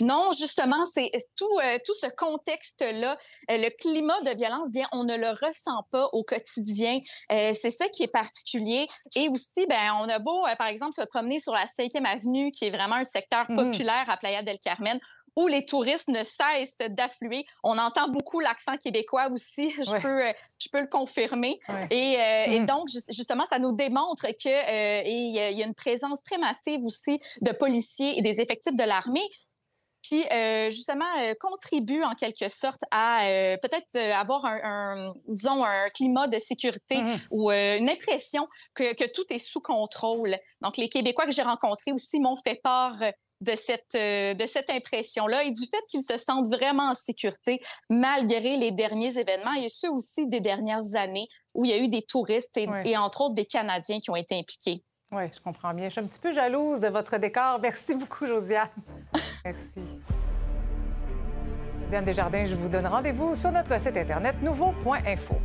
Non, 0.00 0.30
justement, 0.38 0.84
c'est 0.86 1.10
tout, 1.36 1.58
euh, 1.62 1.78
tout 1.84 1.94
ce 1.94 2.06
contexte-là, 2.16 3.16
euh, 3.50 3.56
le 3.56 3.70
climat 3.76 4.20
de 4.22 4.36
violence, 4.36 4.70
bien, 4.70 4.86
on 4.92 5.04
ne 5.04 5.16
le 5.16 5.30
ressent 5.30 5.84
pas 5.90 6.08
au 6.12 6.22
quotidien. 6.22 6.98
Euh, 7.32 7.52
c'est 7.54 7.70
ça 7.70 7.88
qui 7.88 8.02
est 8.04 8.08
particulier. 8.08 8.86
Et 9.16 9.28
aussi, 9.28 9.66
ben, 9.66 9.94
on 10.00 10.08
a 10.08 10.18
beau, 10.18 10.44
par 10.58 10.68
exemple, 10.68 10.94
se 10.94 11.02
promener 11.06 11.40
sur 11.40 11.52
la 11.52 11.66
5e 11.66 12.04
avenue, 12.04 12.50
qui 12.50 12.66
est 12.66 12.70
vraiment 12.70 12.96
un 12.96 13.04
secteur 13.04 13.50
mmh 13.50 13.56
populaire 13.56 14.04
à 14.08 14.16
Playa 14.16 14.42
del 14.42 14.58
Carmen, 14.58 14.98
où 15.36 15.46
les 15.46 15.64
touristes 15.64 16.08
ne 16.08 16.22
cessent 16.22 16.88
d'affluer. 16.90 17.44
On 17.62 17.78
entend 17.78 18.08
beaucoup 18.08 18.40
l'accent 18.40 18.76
québécois 18.76 19.28
aussi, 19.32 19.70
je, 19.82 20.00
peux, 20.00 20.22
je 20.58 20.68
peux 20.70 20.80
le 20.80 20.86
confirmer. 20.86 21.58
Et, 21.90 22.14
et, 22.46 22.60
mmh. 22.60 22.66
donc, 22.66 22.88
justement, 23.10 23.44
ça 23.50 23.58
nous 23.58 23.72
démontre 23.72 24.26
qu'il 24.38 24.50
y, 24.50 25.32
y 25.32 25.62
a 25.62 25.66
une 25.66 25.74
présence 25.74 26.22
très 26.22 26.38
massive 26.38 26.84
aussi 26.84 27.20
de 27.40 27.52
policiers 27.52 28.18
et 28.18 28.22
des 28.22 28.40
effectifs 28.40 28.76
de 28.76 28.84
l'armée 28.84 29.28
qui 30.06 30.24
euh, 30.32 30.68
justement 30.70 31.06
euh, 31.18 31.32
contribue 31.40 32.02
en 32.02 32.14
quelque 32.14 32.48
sorte 32.50 32.82
à 32.90 33.24
euh, 33.24 33.56
peut-être 33.56 33.96
avoir 34.14 34.44
un, 34.44 35.14
disons, 35.28 35.64
un 35.64 35.88
climat 35.90 36.26
de 36.26 36.38
sécurité 36.38 36.98
mmh 36.98 37.14
ou 37.30 37.50
une 37.50 37.88
impression 37.88 38.48
que, 38.74 38.94
que, 38.94 39.10
tout 39.10 39.24
est 39.30 39.38
sous 39.38 39.60
contrôle. 39.60 40.36
Donc, 40.60 40.76
les 40.76 40.88
Québécois 40.88 41.26
que 41.26 41.32
j'ai 41.32 41.42
rencontrés 41.42 41.92
aussi 41.92 42.20
m'ont 42.20 42.36
fait 42.36 42.60
part 42.62 43.00
de 43.40 43.52
cette, 43.56 43.92
de 43.94 44.46
cette 44.46 44.70
impression-là 44.70 45.44
et 45.44 45.50
du 45.50 45.66
fait 45.66 45.82
qu'ils 45.88 46.02
se 46.02 46.16
sentent 46.16 46.52
vraiment 46.52 46.90
en 46.90 46.94
sécurité 46.94 47.60
malgré 47.90 48.56
les 48.56 48.70
derniers 48.70 49.18
événements 49.18 49.54
et 49.54 49.68
ceux 49.68 49.90
aussi 49.90 50.26
des 50.26 50.40
dernières 50.40 50.94
années 50.94 51.28
où 51.54 51.64
il 51.64 51.70
y 51.70 51.74
a 51.74 51.78
eu 51.78 51.88
des 51.88 52.02
touristes 52.02 52.56
et, 52.56 52.68
et 52.84 52.96
entre 52.96 53.22
autres 53.22 53.34
des 53.34 53.46
Canadiens 53.46 54.00
qui 54.00 54.10
ont 54.10 54.16
été 54.16 54.38
impliqués. 54.38 54.82
Oui, 55.12 55.24
je 55.32 55.40
comprends 55.40 55.72
bien. 55.72 55.84
Je 55.84 55.90
suis 55.90 56.00
un 56.00 56.06
petit 56.06 56.18
peu 56.18 56.32
jalouse 56.32 56.80
de 56.80 56.88
votre 56.88 57.18
décor. 57.18 57.60
Merci 57.60 57.94
beaucoup, 57.94 58.26
Josiane. 58.26 58.68
Merci. 59.44 60.00
Josiane 61.84 62.04
Desjardins, 62.04 62.44
je 62.46 62.54
vous 62.54 62.68
donne 62.68 62.86
rendez-vous 62.86 63.36
sur 63.36 63.52
notre 63.52 63.78
site 63.80 63.96
Internet 63.96 64.36
nouveau.info. 64.42 65.36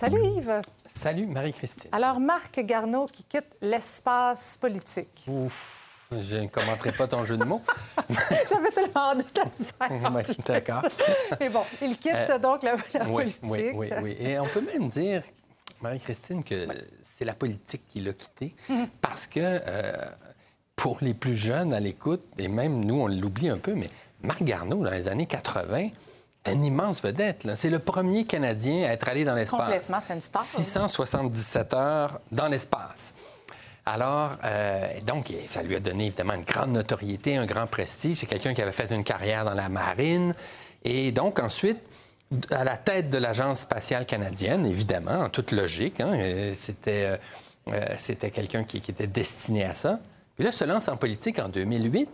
Salut 0.00 0.22
Yves. 0.24 0.62
Salut 0.86 1.26
Marie-Christine. 1.26 1.90
Alors 1.92 2.20
Marc 2.20 2.58
Garneau 2.60 3.06
qui 3.06 3.22
quitte 3.22 3.44
l'espace 3.60 4.56
politique. 4.58 5.26
Ouf. 5.28 6.06
Je 6.10 6.36
ne 6.38 6.48
commenterai 6.48 6.90
pas 6.92 7.06
ton 7.06 7.22
jeu 7.26 7.36
de 7.36 7.44
mots. 7.44 7.60
J'avais 8.48 8.70
tellement 8.70 9.10
hâte 9.10 9.18
de 9.18 9.42
le 9.58 9.64
faire. 10.24 10.34
D'accord. 10.46 10.82
Mais 11.38 11.50
bon, 11.50 11.60
il 11.82 11.98
quitte 11.98 12.14
Euh, 12.14 12.38
donc 12.38 12.62
la, 12.62 12.76
la 12.94 13.04
oui, 13.08 13.12
politique. 13.12 13.40
oui, 13.44 13.70
oui, 13.74 13.90
oui. 14.02 14.16
Et 14.18 14.38
on 14.38 14.46
peut 14.46 14.62
même 14.62 14.88
dire, 14.88 15.22
Marie-Christine, 15.82 16.42
que 16.44 16.66
c'est 17.04 17.26
la 17.26 17.34
politique 17.34 17.82
qui 17.86 18.00
l'a 18.00 18.14
quitté 18.14 18.54
Mhm. 18.70 18.88
parce 19.02 19.26
que 19.26 19.38
euh, 19.42 19.92
pour 20.76 20.96
les 21.02 21.12
plus 21.12 21.36
jeunes 21.36 21.74
à 21.74 21.78
l'écoute, 21.80 22.24
et 22.38 22.48
même 22.48 22.86
nous, 22.86 23.02
on 23.02 23.06
l'oublie 23.06 23.50
un 23.50 23.58
peu, 23.58 23.74
mais 23.74 23.90
Marc 24.22 24.42
Garneau, 24.44 24.82
dans 24.82 24.90
les 24.92 25.08
années 25.08 25.26
80, 25.26 25.88
est 26.44 26.52
une 26.52 26.64
immense 26.64 27.02
vedette. 27.02 27.44
là. 27.44 27.56
C'est 27.56 27.70
le 27.70 27.78
premier 27.78 28.24
Canadien 28.24 28.88
à 28.88 28.92
être 28.92 29.08
allé 29.08 29.24
dans 29.24 29.34
l'espace. 29.34 29.60
Complètement, 29.60 29.98
c'est 30.06 30.14
une 30.14 30.20
star. 30.20 30.42
677 30.42 31.74
heures 31.74 32.20
dans 32.32 32.48
l'espace. 32.48 33.12
Alors, 33.86 34.36
euh, 34.44 34.86
donc, 35.06 35.32
ça 35.48 35.62
lui 35.62 35.74
a 35.74 35.80
donné 35.80 36.06
évidemment 36.06 36.34
une 36.34 36.44
grande 36.44 36.70
notoriété, 36.72 37.36
un 37.36 37.46
grand 37.46 37.66
prestige. 37.66 38.18
C'est 38.18 38.26
quelqu'un 38.26 38.54
qui 38.54 38.62
avait 38.62 38.72
fait 38.72 38.90
une 38.94 39.04
carrière 39.04 39.44
dans 39.44 39.54
la 39.54 39.68
marine. 39.68 40.34
Et 40.84 41.12
donc, 41.12 41.38
ensuite, 41.40 41.78
à 42.50 42.62
la 42.64 42.76
tête 42.76 43.10
de 43.10 43.18
l'Agence 43.18 43.60
spatiale 43.60 44.06
canadienne, 44.06 44.64
évidemment, 44.66 45.20
en 45.20 45.28
toute 45.28 45.50
logique, 45.52 46.00
hein, 46.00 46.12
euh, 46.14 46.54
c'était, 46.54 47.06
euh, 47.06 47.16
euh, 47.68 47.84
c'était 47.98 48.30
quelqu'un 48.30 48.64
qui, 48.64 48.80
qui 48.80 48.92
était 48.92 49.06
destiné 49.08 49.64
à 49.64 49.74
ça. 49.74 49.98
Puis 50.36 50.44
là, 50.44 50.52
se 50.52 50.64
lance 50.64 50.88
en 50.88 50.96
politique 50.96 51.38
en 51.38 51.48
2008 51.48 52.08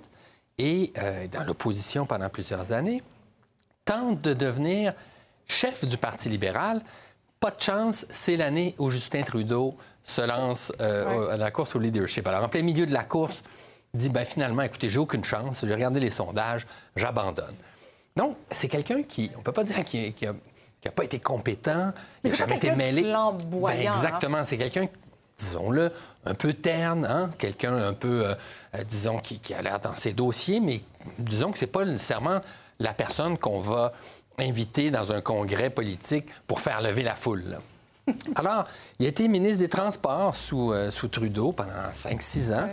et 0.59 0.93
euh, 0.99 1.27
dans 1.29 1.45
l'opposition 1.45 2.07
pendant 2.07 2.29
plusieurs 2.31 2.73
années 2.73 3.03
tente 3.87 4.21
de 4.21 4.35
devenir 4.35 4.93
chef 5.47 5.87
du 5.87 5.97
Parti 5.97 6.29
libéral. 6.29 6.83
Pas 7.41 7.51
de 7.51 7.61
chance, 7.61 8.05
c'est 8.11 8.37
l'année 8.37 8.75
où 8.79 8.91
Justin 8.91 9.23
Trudeau 9.23 9.77
se 10.03 10.21
lance 10.21 10.73
euh, 10.81 11.27
Ouais. 11.27 11.33
à 11.33 11.37
la 11.39 11.51
course 11.51 11.75
au 11.75 11.79
leadership. 11.79 12.27
Alors, 12.27 12.43
en 12.45 12.49
plein 12.49 12.63
milieu 12.63 12.85
de 12.85 12.93
la 12.93 13.05
course, 13.05 13.43
il 13.95 14.01
dit 14.01 14.09
ben, 14.11 14.25
finalement, 14.27 14.63
écoutez, 14.63 14.91
j'ai 14.91 14.99
aucune 14.99 15.25
chance, 15.25 15.65
j'ai 15.67 15.73
regardé 15.75 16.01
les 16.01 16.11
sondages, 16.11 16.67
j'abandonne. 16.97 17.55
Donc, 18.17 18.37
c'est 18.51 18.69
quelqu'un 18.69 19.03
qui, 19.03 19.31
on 19.39 19.43
peut 19.43 19.53
pas 19.53 19.65
dire 19.65 19.85
qu'il 19.85 20.15
n'a 20.21 20.91
pas 20.93 21.05
été 21.05 21.19
compétent, 21.21 21.93
il 22.25 22.31
n'a 22.31 22.37
jamais 22.37 22.57
été 22.57 22.75
mêlé. 22.75 23.03
Ben, 23.03 23.15
hein? 23.15 23.95
exactement, 23.95 24.45
c'est 24.45 24.57
quelqu'un, 24.59 24.89
disons-le, 25.39 25.93
un 26.25 26.35
peu 26.35 26.53
terne, 26.55 27.05
hein? 27.05 27.29
quelqu'un 27.39 27.77
un 27.77 27.93
peu, 27.93 28.27
euh, 28.27 28.35
euh, 28.75 28.85
disons, 28.85 29.19
qui, 29.19 29.39
qui 29.39 29.53
a 29.55 29.63
l'air 29.63 29.79
dans 29.81 29.95
ses 29.97 30.13
dossiers, 30.13 30.61
mais 30.61 30.81
disons 31.19 31.53
que 31.53 31.59
c'est 31.59 31.67
pas 31.67 31.85
nécessairement 31.85 32.41
la 32.79 32.93
personne 32.95 33.39
qu'on 33.39 33.61
va 33.61 33.93
inviter 34.39 34.91
dans 34.91 35.13
un 35.13 35.21
congrès 35.21 35.71
politique 35.71 36.27
pour 36.47 36.61
faire 36.61 36.83
lever 36.83 37.03
la 37.03 37.15
foule. 37.15 37.45
là. 37.49 37.59
Alors, 38.37 38.65
il 38.99 39.07
a 39.07 39.09
été 39.09 39.27
ministre 39.29 39.59
des 39.61 39.69
Transports 39.69 40.37
sous, 40.37 40.73
euh, 40.73 40.91
sous 40.91 41.09
Trudeau 41.09 41.53
pendant 41.53 41.71
5-6 41.95 42.55
ans. 42.55 42.69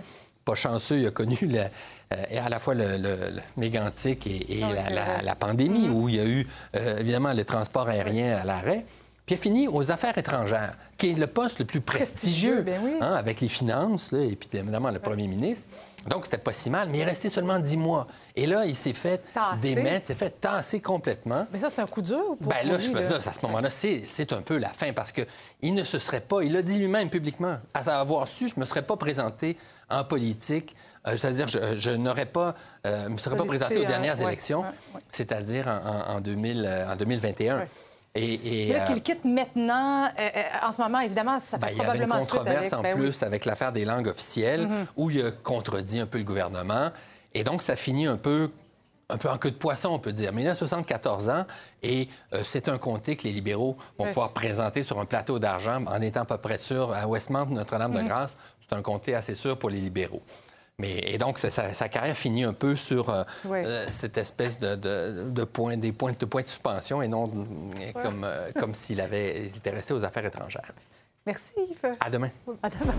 Pas 0.46 0.56
chanceux, 0.56 1.00
il 1.00 1.08
a 1.08 1.12
connu 1.12 1.38
le- 1.42 1.60
euh, 1.60 2.26
à 2.46 2.50
la 2.50 2.60
fois 2.60 2.76
le, 2.76 2.98
le- 2.98 3.30
le 3.32 3.42
mégantique 3.58 4.28
et, 4.28 4.62
la, 5.24 5.36
pandémie, 5.36 5.88
où 5.90 6.10
il 6.10 6.16
y 6.16 6.20
a 6.20 6.26
eu 6.26 6.46
euh, 6.76 6.98
évidemment 7.00 7.34
le 7.34 7.46
transport 7.46 7.88
aérien 7.88 8.36
à 8.36 8.44
l'arrêt. 8.44 8.86
Puis 9.26 9.36
il 9.36 9.40
a 9.40 9.42
fini 9.42 9.68
aux 9.70 9.90
affaires 9.90 10.18
étrangères, 10.18 10.76
qui 10.98 11.12
est 11.12 11.14
le 11.14 11.28
poste 11.28 11.60
le 11.60 11.66
plus 11.66 11.80
prestigieux, 11.80 12.62
Prestigieux, 12.62 12.62
ben 12.62 12.82
oui. 12.84 12.98
hein, 13.00 13.14
avec 13.16 13.40
les 13.40 13.48
finances, 13.48 14.12
là, 14.12 14.20
et 14.20 14.36
puis 14.36 14.50
évidemment 14.52 14.92
le 14.92 15.00
premier 15.00 15.28
ministre. 15.28 15.66
Donc, 16.08 16.26
c'était 16.26 16.38
pas 16.38 16.52
si 16.54 16.70
mal, 16.70 16.90
mais 16.90 16.98
il 16.98 17.02
est 17.02 17.06
resté 17.06 17.30
seulement 17.30 17.60
10 17.60 17.78
mois. 17.78 18.08
Et 18.36 18.46
là, 18.46 18.66
il 18.66 18.76
s'est 18.76 18.94
fait 18.94 19.24
Tassé. 19.34 19.76
démettre, 19.76 20.06
il 20.06 20.08
s'est 20.08 20.16
fait 20.16 20.30
tasser 20.42 20.82
complètement. 20.82 21.48
Mais 21.52 21.60
ça, 21.60 21.70
c'est 21.70 21.82
un 21.82 21.86
coup 21.88 22.02
dur 22.02 22.36
pour 22.42 22.52
Ben 22.52 22.68
là, 22.68 22.78
je 22.78 22.92
à 22.96 23.34
ce 23.34 23.46
moment-là, 23.46 23.70
c'est 23.70 24.34
un 24.34 24.42
peu 24.42 24.58
la 24.58 24.70
fin 24.70 24.92
parce 24.94 25.12
que 25.12 25.22
il 25.62 25.74
ne 25.74 25.84
se 25.84 26.00
serait 26.00 26.22
pas, 26.22 26.42
il 26.44 26.52
l'a 26.54 26.62
dit 26.62 26.78
lui-même 26.78 27.10
publiquement, 27.10 27.58
à 27.74 28.00
avoir 28.00 28.28
su, 28.28 28.50
je 28.50 28.60
me 28.60 28.66
serais 28.66 28.82
pas 28.82 28.98
présenté 28.98 29.58
en 29.90 30.04
politique, 30.04 30.76
euh, 31.08 31.16
c'est-à-dire 31.18 31.48
je, 31.48 31.76
je 31.76 31.92
n'aurais 31.92 32.26
pas, 32.26 32.56
euh, 32.86 33.10
me 33.10 33.18
serais 33.18 33.36
pas 33.38 33.46
présenté 33.46 33.78
aux 33.80 33.84
hein, 33.86 33.88
dernières 33.88 34.18
ouais, 34.20 34.24
élections, 34.28 34.62
ouais, 34.62 34.68
ouais. 34.96 35.02
c'est-à-dire 35.12 35.68
en, 35.68 36.14
en- 36.14 36.16
en 36.18 36.22
2000, 36.22 36.66
euh, 36.66 36.92
en 36.92 36.96
2021. 36.96 37.58
Ouais. 37.60 37.68
Et, 38.16 38.72
là, 38.72 38.84
euh, 38.84 38.86
qu'il 38.86 39.02
quitte 39.02 39.26
maintenant, 39.26 40.06
euh, 40.06 40.10
euh, 40.20 40.44
en 40.68 40.72
ce 40.72 40.80
moment, 40.80 41.00
évidemment, 41.00 41.40
ça 41.40 41.58
fait 41.58 41.66
ben, 41.66 41.70
il 41.72 41.78
y 41.78 41.82
avait 41.82 41.98
une 41.98 42.08
probablement 42.08 42.20
controverse 42.20 42.58
avec... 42.60 42.74
en 42.74 42.82
ben 42.84 42.94
oui. 42.96 43.02
plus 43.08 43.24
avec 43.24 43.46
l'affaire 43.46 43.72
des 43.72 43.86
langues 43.86 44.08
officielles 44.08 44.68
Mhm. 44.68 44.86
où 44.98 45.10
il 45.10 45.26
a 45.26 45.32
contredit 45.32 46.00
un 46.00 46.06
peu 46.06 46.20
le 46.20 46.24
gouvernement. 46.24 46.92
Et 47.34 47.44
donc, 47.44 47.64
ça 47.64 47.76
finit 47.76 48.06
un 48.06 48.18
peu, 48.18 48.52
un 49.10 49.18
peu 49.18 49.30
en 49.32 49.38
queue 49.40 49.50
de 49.50 49.56
poisson, 49.56 49.90
on 49.90 49.98
peut 50.00 50.14
dire. 50.14 50.32
Mais 50.32 50.44
il 50.44 50.48
a 50.48 50.54
74 50.54 51.30
ans 51.30 51.46
et 51.82 52.08
euh, 52.34 52.42
c'est 52.44 52.70
un 52.70 52.78
comté 52.78 53.16
que 53.16 53.24
les 53.24 53.32
libéraux 53.32 53.78
vont 53.98 54.06
pouvoir 54.06 54.32
présenter 54.32 54.84
sur 54.84 55.00
un 55.00 55.06
plateau 55.06 55.40
d'argent 55.40 55.84
en 55.88 56.00
étant 56.00 56.22
à 56.22 56.26
peu 56.26 56.38
près 56.38 56.60
sûr. 56.60 56.94
À 56.94 57.08
Westmount, 57.08 57.48
Notre-Dame-de-Grâce, 57.48 58.38
c'est 58.62 58.76
un 58.76 58.84
comté 58.84 59.16
assez 59.16 59.34
sûr 59.34 59.58
pour 59.58 59.72
les 59.72 59.80
libéraux. 59.80 60.22
Mais, 60.80 60.98
et 61.06 61.18
donc, 61.20 61.38
ça- 61.38 61.52
ça- 61.52 61.74
sa 61.74 61.88
carrière 61.88 62.18
finit 62.18 62.44
un 62.44 62.54
peu 62.54 62.76
sur 62.76 63.10
euh, 63.10 63.24
euh, 63.46 63.86
cette 63.90 64.18
espèce 64.18 64.60
de, 64.60 64.76
de, 64.76 65.30
de 65.30 65.44
point, 65.44 65.78
des 65.78 65.92
points, 65.92 66.14
de 66.20 66.26
points 66.26 66.42
de 66.42 66.48
suspension 66.48 67.02
et 67.02 67.08
non 67.08 67.30
euh, 67.30 67.92
comme, 68.02 68.24
euh, 68.24 68.50
comme 68.60 68.74
s'il 68.74 69.00
avait, 69.00 69.46
était 69.46 69.70
resté 69.70 69.94
aux 69.94 70.04
affaires 70.04 70.26
étrangères. 70.26 70.72
Merci, 71.28 71.54
Yves. 71.70 71.92
À 72.00 72.10
demain. 72.10 72.30
À 72.64 72.70
demain. 72.70 72.96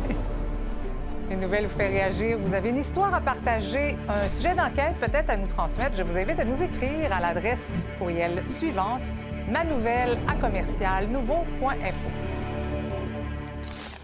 Une 1.30 1.40
nouvelle 1.40 1.66
vous 1.66 1.76
fait 1.76 1.88
réagir. 1.88 2.38
Vous 2.38 2.54
avez 2.54 2.68
une 2.70 2.78
histoire 2.78 3.12
à 3.12 3.20
partager, 3.20 3.96
un 4.08 4.28
sujet 4.28 4.54
d'enquête 4.54 4.94
peut-être 5.00 5.30
à 5.30 5.36
nous 5.36 5.46
transmettre. 5.48 5.96
Je 5.96 6.02
vous 6.04 6.16
invite 6.16 6.38
à 6.38 6.44
nous 6.44 6.62
écrire 6.62 7.12
à 7.12 7.20
l'adresse 7.20 7.72
courriel 7.98 8.42
suivante 8.48 9.02
manouvelle 9.50 10.16
à 10.28 10.34
commercial 10.36 11.08
nouveau.info. 11.08 12.08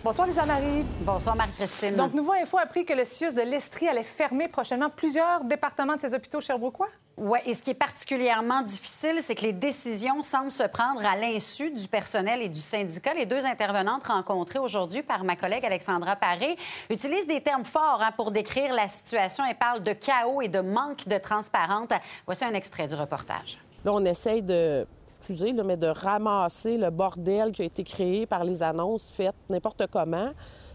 Bonsoir 0.03 0.27
Lisa 0.27 0.47
Marie. 0.47 0.83
Bonsoir 1.01 1.37
Marie-Christine. 1.37 1.95
Donc 1.95 2.15
Nouveau 2.15 2.33
Info 2.33 2.57
a 2.57 2.63
appris 2.63 2.87
que 2.87 2.95
le 2.95 3.05
CIUS 3.05 3.35
de 3.35 3.43
l'Estrie 3.43 3.87
allait 3.87 4.03
fermer 4.03 4.49
prochainement 4.49 4.89
plusieurs 4.89 5.45
départements 5.45 5.95
de 5.95 6.01
ses 6.01 6.15
hôpitaux 6.15 6.41
sherbrookeois. 6.41 6.89
Oui, 7.19 7.39
et 7.45 7.53
ce 7.53 7.63
qui 7.63 7.69
est 7.69 7.75
particulièrement 7.75 8.63
difficile, 8.63 9.17
c'est 9.21 9.35
que 9.35 9.43
les 9.43 9.53
décisions 9.53 10.23
semblent 10.23 10.51
se 10.51 10.63
prendre 10.63 11.05
à 11.05 11.17
l'insu 11.17 11.71
du 11.71 11.87
personnel 11.87 12.41
et 12.41 12.49
du 12.49 12.61
syndicat. 12.61 13.13
Les 13.13 13.27
deux 13.27 13.45
intervenantes 13.45 14.05
rencontrées 14.05 14.59
aujourd'hui 14.59 15.03
par 15.03 15.23
ma 15.23 15.37
collègue 15.37 15.67
Alexandra 15.67 16.17
Paré 16.17 16.57
utilisent 16.89 17.27
des 17.27 17.43
termes 17.43 17.67
forts 17.67 18.01
hein, 18.01 18.13
pour 18.17 18.31
décrire 18.31 18.73
la 18.73 18.89
situation 18.89 19.45
et 19.45 19.53
parlent 19.53 19.83
de 19.83 19.93
chaos 19.93 20.41
et 20.41 20.49
de 20.49 20.61
manque 20.61 21.09
de 21.09 21.19
transparence. 21.19 21.89
Voici 22.25 22.47
un 22.47 22.55
extrait 22.55 22.89
du 22.89 22.95
reportage. 22.95 23.59
Là, 23.85 23.93
on 23.93 24.05
essaye 24.07 24.41
de, 24.41 24.87
excusez, 25.20 25.52
là, 25.52 25.62
mais 25.62 25.76
de 25.76 25.87
ramasser 25.87 26.78
le 26.78 26.90
bordel 26.90 27.52
qui 27.52 27.62
a 27.62 27.64
été 27.66 27.85
créé 27.85 28.26
par 28.26 28.42
les 28.42 28.62
annonces 28.62 29.11
faites 29.11 29.35
n'importe 29.48 29.87
comment. 29.92 30.30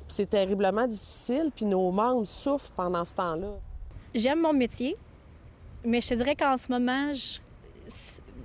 Puis 0.08 0.18
c'est 0.18 0.30
terriblement 0.30 0.86
difficile, 0.88 1.52
puis 1.54 1.66
nos 1.66 1.92
membres 1.92 2.26
souffrent 2.26 2.72
pendant 2.74 3.04
ce 3.04 3.14
temps-là. 3.16 3.54
J'aime 4.14 4.42
mon 4.42 4.54
métier, 4.54 4.96
mais 5.84 6.00
je 6.00 6.10
te 6.10 6.14
dirais 6.14 6.36
qu'en 6.36 6.58
ce 6.58 6.72
moment, 6.72 7.12
je, 7.12 7.40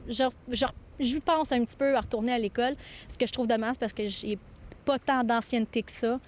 je, 0.09 0.25
je, 0.49 0.67
je 0.99 1.19
pense 1.19 1.53
un 1.53 1.63
petit 1.65 1.77
peu 1.77 1.95
à 1.95 2.01
retourner 2.01 2.33
à 2.33 2.39
l'école. 2.39 2.75
Ce 3.09 3.19
que 3.19 3.27
je 3.27 3.33
trouve 3.33 3.47
dommage, 3.47 3.77
parce 3.79 3.93
que 3.93 4.09
j'ai 4.09 4.39
pas 4.87 4.99
tant 4.99 5.23
d'ancienneté 5.23 5.83
que 5.83 5.93
ça. 5.93 6.19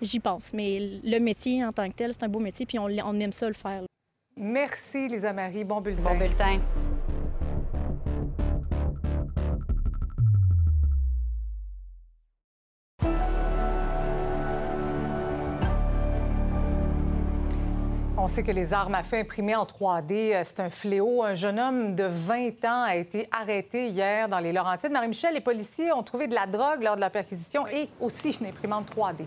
J'y 0.00 0.20
pense. 0.20 0.52
Mais 0.52 1.00
le 1.02 1.18
métier 1.18 1.64
en 1.64 1.72
tant 1.72 1.88
que 1.88 1.94
tel, 1.94 2.12
c'est 2.12 2.22
un 2.24 2.28
beau 2.28 2.40
métier, 2.40 2.64
puis 2.64 2.78
on, 2.78 2.84
on 2.86 3.20
aime 3.20 3.32
ça 3.32 3.48
le 3.48 3.54
faire. 3.54 3.80
là. 3.82 3.86
Merci 4.36 5.08
Lisa 5.08 5.32
Marie. 5.32 5.64
Bon 5.64 5.80
bulletin. 5.80 6.02
Bon 6.02 6.16
bulletin. 6.18 6.60
Sait 18.34 18.42
que 18.42 18.50
les 18.50 18.72
armes 18.72 18.96
à 18.96 19.04
feu 19.04 19.18
imprimées 19.18 19.54
en 19.54 19.62
3D, 19.62 20.34
euh, 20.34 20.42
c'est 20.44 20.58
un 20.58 20.68
fléau. 20.68 21.22
Un 21.22 21.34
jeune 21.34 21.60
homme 21.60 21.94
de 21.94 22.02
20 22.02 22.64
ans 22.64 22.82
a 22.82 22.96
été 22.96 23.28
arrêté 23.30 23.86
hier 23.86 24.28
dans 24.28 24.40
les 24.40 24.52
Laurentides. 24.52 24.90
Marie-Michel, 24.90 25.34
les 25.34 25.40
policiers 25.40 25.92
ont 25.92 26.02
trouvé 26.02 26.26
de 26.26 26.34
la 26.34 26.48
drogue 26.48 26.82
lors 26.82 26.96
de 26.96 27.00
la 27.00 27.10
perquisition 27.10 27.64
et 27.68 27.88
aussi 28.00 28.36
une 28.40 28.46
imprimante 28.46 28.90
3D. 28.92 29.26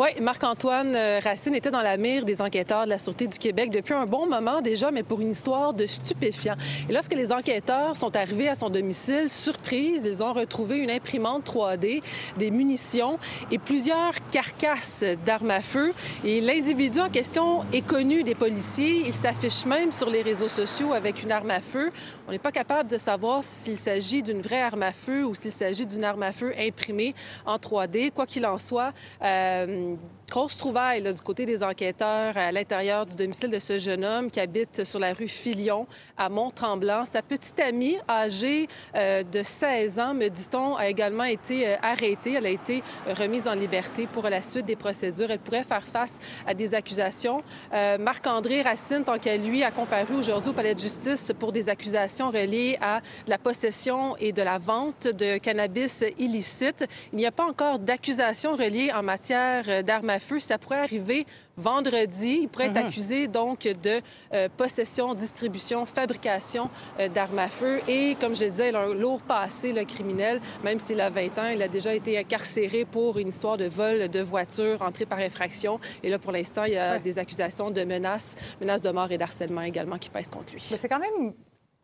Oui, 0.00 0.10
Marc-Antoine 0.20 0.94
euh, 0.94 1.18
Racine 1.18 1.56
était 1.56 1.72
dans 1.72 1.82
la 1.82 1.96
mire 1.96 2.24
des 2.24 2.40
enquêteurs 2.40 2.84
de 2.84 2.90
la 2.90 2.98
Sûreté 2.98 3.26
du 3.26 3.36
Québec 3.36 3.72
depuis 3.72 3.94
un 3.94 4.06
bon 4.06 4.26
moment 4.26 4.60
déjà, 4.60 4.92
mais 4.92 5.02
pour 5.02 5.20
une 5.20 5.32
histoire 5.32 5.74
de 5.74 5.86
stupéfiants. 5.86 6.54
Et 6.88 6.92
lorsque 6.92 7.14
les 7.14 7.32
enquêteurs 7.32 7.96
sont 7.96 8.14
arrivés 8.14 8.48
à 8.48 8.54
son 8.54 8.70
domicile, 8.70 9.28
surprise, 9.28 10.04
ils 10.04 10.22
ont 10.22 10.32
retrouvé 10.32 10.76
une 10.76 10.90
imprimante 10.92 11.44
3D, 11.44 12.00
des 12.36 12.52
munitions 12.52 13.18
et 13.50 13.58
plusieurs 13.58 14.12
carcasses 14.30 15.04
d'armes 15.26 15.50
à 15.50 15.62
feu. 15.62 15.92
Et 16.24 16.40
l'individu 16.40 17.00
en 17.00 17.10
question 17.10 17.64
est 17.72 17.84
connu 17.84 18.22
des 18.22 18.36
policiers. 18.36 19.02
Il 19.04 19.12
s'affiche 19.12 19.66
même 19.66 19.90
sur 19.90 20.10
les 20.10 20.22
réseaux 20.22 20.46
sociaux 20.46 20.92
avec 20.92 21.24
une 21.24 21.32
arme 21.32 21.50
à 21.50 21.60
feu. 21.60 21.90
On 22.28 22.30
n'est 22.30 22.38
pas 22.38 22.52
capable 22.52 22.88
de 22.88 22.98
savoir 22.98 23.42
s'il 23.42 23.76
s'agit 23.76 24.22
d'une 24.22 24.42
vraie 24.42 24.62
arme 24.62 24.84
à 24.84 24.92
feu 24.92 25.24
ou 25.24 25.34
s'il 25.34 25.50
s'agit 25.50 25.86
d'une 25.86 26.04
arme 26.04 26.22
à 26.22 26.30
feu 26.30 26.52
imprimée 26.56 27.16
en 27.44 27.56
3D. 27.56 28.12
Quoi 28.12 28.26
qu'il 28.26 28.46
en 28.46 28.58
soit, 28.58 28.92
euh, 29.24 29.87
and 29.88 30.17
Grosse 30.30 30.58
trouvaille 30.58 31.02
du 31.02 31.22
côté 31.22 31.46
des 31.46 31.62
enquêteurs 31.62 32.36
à 32.36 32.52
l'intérieur 32.52 33.06
du 33.06 33.14
domicile 33.14 33.48
de 33.48 33.58
ce 33.58 33.78
jeune 33.78 34.04
homme 34.04 34.30
qui 34.30 34.40
habite 34.40 34.84
sur 34.84 34.98
la 34.98 35.14
rue 35.14 35.26
Filion 35.26 35.86
à 36.18 36.28
Mont-Tremblant. 36.28 37.06
Sa 37.06 37.22
petite 37.22 37.58
amie, 37.58 37.96
âgée 38.06 38.68
euh, 38.94 39.22
de 39.22 39.42
16 39.42 39.98
ans, 39.98 40.12
me 40.12 40.28
dit-on, 40.28 40.76
a 40.76 40.86
également 40.90 41.24
été 41.24 41.66
euh, 41.66 41.76
arrêtée. 41.80 42.34
Elle 42.34 42.44
a 42.44 42.50
été 42.50 42.82
remise 43.06 43.48
en 43.48 43.54
liberté 43.54 44.06
pour 44.06 44.24
la 44.24 44.42
suite 44.42 44.66
des 44.66 44.76
procédures. 44.76 45.30
Elle 45.30 45.38
pourrait 45.38 45.64
faire 45.64 45.82
face 45.82 46.18
à 46.46 46.52
des 46.52 46.74
accusations. 46.74 47.42
Euh, 47.72 47.96
Marc-André 47.96 48.60
Racine, 48.60 49.04
tant 49.04 49.18
qu'à 49.18 49.38
lui, 49.38 49.62
a 49.62 49.70
comparu 49.70 50.16
aujourd'hui 50.16 50.50
au 50.50 50.54
palais 50.54 50.74
de 50.74 50.80
justice 50.80 51.32
pour 51.38 51.52
des 51.52 51.70
accusations 51.70 52.28
reliées 52.28 52.76
à 52.82 53.00
la 53.26 53.38
possession 53.38 54.14
et 54.18 54.32
de 54.32 54.42
la 54.42 54.58
vente 54.58 55.08
de 55.08 55.38
cannabis 55.38 56.04
illicite. 56.18 56.84
Il 57.14 57.16
n'y 57.16 57.26
a 57.26 57.32
pas 57.32 57.46
encore 57.46 57.78
d'accusations 57.78 58.56
reliées 58.56 58.92
en 58.92 59.02
matière 59.02 59.82
d'armes 59.82 60.17
à 60.18 60.20
feu. 60.20 60.40
Ça 60.40 60.58
pourrait 60.58 60.80
arriver 60.80 61.26
vendredi. 61.56 62.40
Il 62.42 62.48
pourrait 62.48 62.66
être 62.66 62.74
Mhm. 62.80 62.86
accusé 62.86 63.28
donc 63.28 63.60
de 63.62 64.00
euh, 64.34 64.48
possession, 64.56 65.14
distribution, 65.14 65.84
fabrication 65.84 66.70
euh, 66.98 67.08
d'armes 67.08 67.38
à 67.38 67.48
feu. 67.48 67.80
Et 67.88 68.16
comme 68.20 68.34
je 68.34 68.44
le 68.44 68.50
disais, 68.50 68.68
il 68.70 68.76
a 68.76 68.80
un 68.82 68.94
lourd 68.94 69.20
passé 69.20 69.72
le 69.72 69.84
criminel. 69.84 70.40
Même 70.64 70.78
s'il 70.78 71.00
a 71.00 71.10
20 71.10 71.38
ans, 71.38 71.48
il 71.48 71.62
a 71.62 71.68
déjà 71.68 71.94
été 71.94 72.18
incarcéré 72.18 72.84
pour 72.84 73.18
une 73.18 73.28
histoire 73.28 73.56
de 73.56 73.66
vol 73.68 74.08
de 74.08 74.20
voiture 74.20 74.82
entrée 74.82 75.06
par 75.06 75.18
infraction. 75.18 75.78
Et 76.02 76.08
là, 76.10 76.18
pour 76.18 76.32
l'instant, 76.32 76.64
il 76.64 76.74
y 76.74 76.78
a 76.78 76.98
des 76.98 77.18
accusations 77.18 77.70
de 77.70 77.84
menaces, 77.84 78.36
menaces 78.60 78.82
de 78.82 78.90
mort 78.90 79.10
et 79.12 79.18
d'harcèlement 79.18 79.62
également 79.62 79.98
qui 79.98 80.10
pèsent 80.10 80.30
contre 80.30 80.52
lui. 80.52 80.66
Mais 80.70 80.76
c'est 80.76 80.88
quand 80.88 80.98
même 81.00 81.32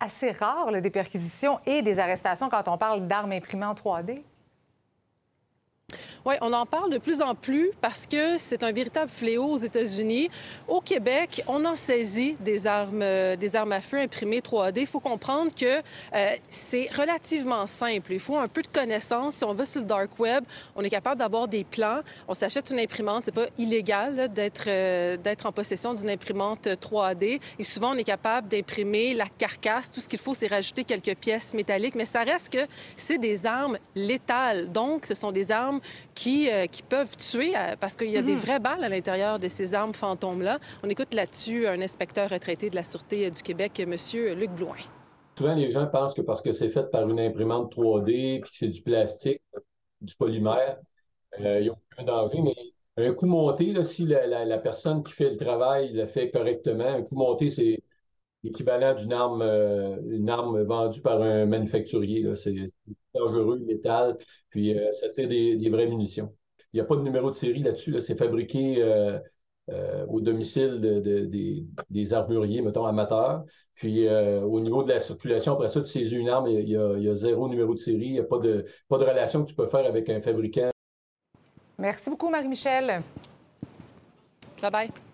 assez 0.01 0.31
rare, 0.33 0.71
là, 0.71 0.81
des 0.81 0.91
perquisitions 0.91 1.59
et 1.67 1.81
des 1.83 1.99
arrestations 1.99 2.49
quand 2.49 2.69
on 2.69 2.77
parle 2.77 3.07
d'armes 3.07 3.33
imprimées 3.33 3.65
en 3.67 3.75
3D. 3.75 4.23
Oui, 6.27 6.35
on 6.41 6.53
en 6.53 6.67
parle 6.67 6.91
de 6.91 6.99
plus 6.99 7.21
en 7.21 7.35
plus 7.35 7.71
parce 7.81 8.07
que 8.07 8.37
c'est 8.37 8.63
un 8.63 8.73
véritable 8.73 9.11
fléau 9.11 9.45
aux 9.45 9.59
États-Unis. 9.59 10.31
Au 10.69 10.81
Québec, 10.81 11.43
on 11.47 11.65
en 11.65 11.77
saisit 11.77 12.35
des 12.41 12.67
armes, 12.67 13.03
euh, 13.03 13.37
des 13.37 13.57
armes 13.57 13.73
à 13.73 13.81
feu 13.81 13.99
imprimées 13.99 14.41
3D. 14.41 14.81
Il 14.81 14.87
faut 14.87 15.01
comprendre 15.01 15.53
que 15.55 15.81
euh, 16.15 16.31
c'est 16.49 16.89
relativement 16.97 17.67
simple. 17.67 18.13
Il 18.13 18.21
faut 18.21 18.39
un 18.39 18.49
peu 18.49 18.63
de 18.63 18.69
connaissance. 18.69 19.37
Si 19.37 19.45
on 19.45 19.55
va 19.55 19.65
sur 19.65 19.83
le 19.83 19.87
dark 19.87 20.19
web, 20.19 20.45
on 20.77 20.83
est 20.83 20.91
capable 20.91 21.19
d'avoir 21.19 21.49
des 21.49 21.65
plans. 21.65 22.01
On 22.27 22.35
s'achète 22.35 22.71
une 22.71 22.79
imprimante. 22.79 23.25
C'est 23.25 23.35
pas 23.35 23.47
illégal 23.59 24.33
d'être 24.33 24.65
euh, 24.69 25.17
d'être 25.17 25.47
en 25.47 25.53
possession 25.53 25.95
d'une 25.95 26.11
imprimante 26.11 26.67
3D. 26.67 27.41
Et 27.59 27.63
souvent, 27.63 27.93
on 27.93 27.97
est 27.97 28.05
capable 28.05 28.49
d'imprimer 28.49 29.15
la 29.15 29.27
carcasse. 29.27 29.91
Tout 29.91 30.01
ce 30.01 30.09
qu'il 30.09 30.19
faut, 30.19 30.35
c'est 30.35 30.47
rajouter 30.47 30.85
quelques 30.85 31.17
pièces 31.17 31.55
métalliques. 31.55 31.95
Mais 31.95 32.07
ça 32.07 32.23
reste 32.23 32.53
que 32.53 32.67
c'est 32.97 33.19
des 33.19 33.47
armes 33.47 33.79
létales. 33.95 34.73
Donc, 34.73 35.07
ce 35.07 35.15
sont 35.15 35.33
des 35.33 35.51
armes 35.51 35.81
qui, 36.15 36.51
euh, 36.51 36.67
qui 36.67 36.83
peuvent 36.83 37.17
tuer 37.17 37.57
euh, 37.57 37.77
parce 37.79 37.97
qu'il 37.97 38.11
y 38.11 38.17
a 38.19 38.23
des 38.23 38.35
Mhm. 38.35 38.41
vraies 38.41 38.61
balles 38.61 38.85
à 38.85 38.89
l'intérieur 38.89 39.39
de 39.39 39.49
ces 39.49 39.75
armes 39.75 39.95
fantômes-là. 39.95 40.59
On 40.83 40.89
écoute 40.89 41.15
là-dessus 41.15 41.67
un 41.67 41.81
inspecteur 41.81 42.31
retraité 42.31 42.71
de 42.71 42.77
la 42.77 42.83
Sûreté 42.83 43.27
euh, 43.27 43.31
du 43.31 43.43
Québec, 43.43 43.81
M. 43.81 43.95
Luc 44.37 44.51
Blouin. 44.51 44.77
Souvent, 45.39 45.55
les 45.55 45.71
gens 45.71 45.87
pensent 45.89 46.15
que 46.15 46.23
parce 46.23 46.43
que 46.43 46.53
c'est 46.53 46.69
fait 46.69 46.91
par 46.91 47.09
une 47.09 47.19
imprimante 47.21 47.73
3D 47.73 48.41
puis 48.43 48.51
que 48.51 48.57
c'est 48.57 48.69
du 48.69 48.83
plastique, 48.83 49.43
du 50.01 50.15
polymère, 50.17 50.79
euh, 51.41 51.61
il 51.61 51.65
n'y 51.65 51.69
a 51.71 51.73
aucun 51.73 52.05
danger. 52.05 52.43
Mais 52.43 53.07
un 53.09 53.15
coup 53.15 53.27
monté, 53.27 53.73
là, 53.73 53.83
si 53.85 54.07
la, 54.07 54.27
la- 54.27 54.45
la 54.47 54.59
personne 54.59 55.03
qui 55.05 55.13
fait 55.13 55.31
le 55.31 55.37
travail 55.39 55.93
le 55.93 56.07
fait 56.07 56.31
correctement, 56.31 56.87
un 56.89 57.03
coup 57.03 57.17
monté, 57.17 57.49
c'est 57.51 57.81
l'équivalent 58.45 58.95
d'une 58.95 59.13
arme, 59.13 59.43
euh, 59.43 59.97
une 60.11 60.29
arme 60.29 60.63
vendue 60.63 61.01
par 61.01 61.21
un 61.21 61.47
manufacturier. 61.47 62.33
C'est 62.37 62.55
dangereux, 63.15 63.61
létal, 63.67 64.19
puis 64.51 64.79
euh, 64.79 64.93
ça 64.93 65.09
tire 65.09 65.29
des, 65.29 65.71
vraies 65.71 65.89
munitions. 65.89 66.33
Il 66.73 66.77
n'y 66.77 66.81
a 66.81 66.85
pas 66.85 66.97
de 66.97 67.03
numéro 67.03 67.31
de 67.31 67.35
série 67.35 67.63
là-dessus. 67.63 67.91
là. 67.91 68.01
C'est 68.01 68.19
fabriqué 68.19 68.77
euh, 68.79 69.19
au 70.09 70.21
domicile 70.21 70.81
de- 70.81 71.01
de- 71.01 71.65
des, 71.89 72.13
armuriers, 72.13 72.61
mettons, 72.61 72.85
amateurs. 72.85 73.45
Puis 73.75 74.09
au 74.09 74.61
niveau 74.61 74.85
de 74.85 74.91
la 74.91 74.99
circulation, 75.01 75.55
après 75.55 75.69
ça, 75.69 75.81
tu 75.81 75.89
saisis 75.89 76.15
une 76.15 76.29
arme, 76.29 76.47
il 76.49 76.69
y 76.69 76.77
a, 76.77 76.97
il 76.97 77.03
y 77.03 77.09
a 77.09 77.15
zéro 77.15 77.49
numéro 77.49 77.73
de 77.73 77.79
série. 77.79 78.07
Il 78.07 78.13
n'y 78.13 78.21
a 78.21 78.25
pas 78.25 78.39
de, 78.39 78.67
pas 78.89 78.99
de 78.99 79.05
relation 79.05 79.43
que 79.43 79.49
tu 79.49 79.55
peux 79.57 79.67
faire 79.67 79.87
avec 79.87 80.09
un 80.11 80.21
fabricant. 80.21 80.71
Merci 81.79 82.11
beaucoup, 82.11 82.29
Marie-Michel. 82.29 83.03
Bye-bye. 84.63 85.14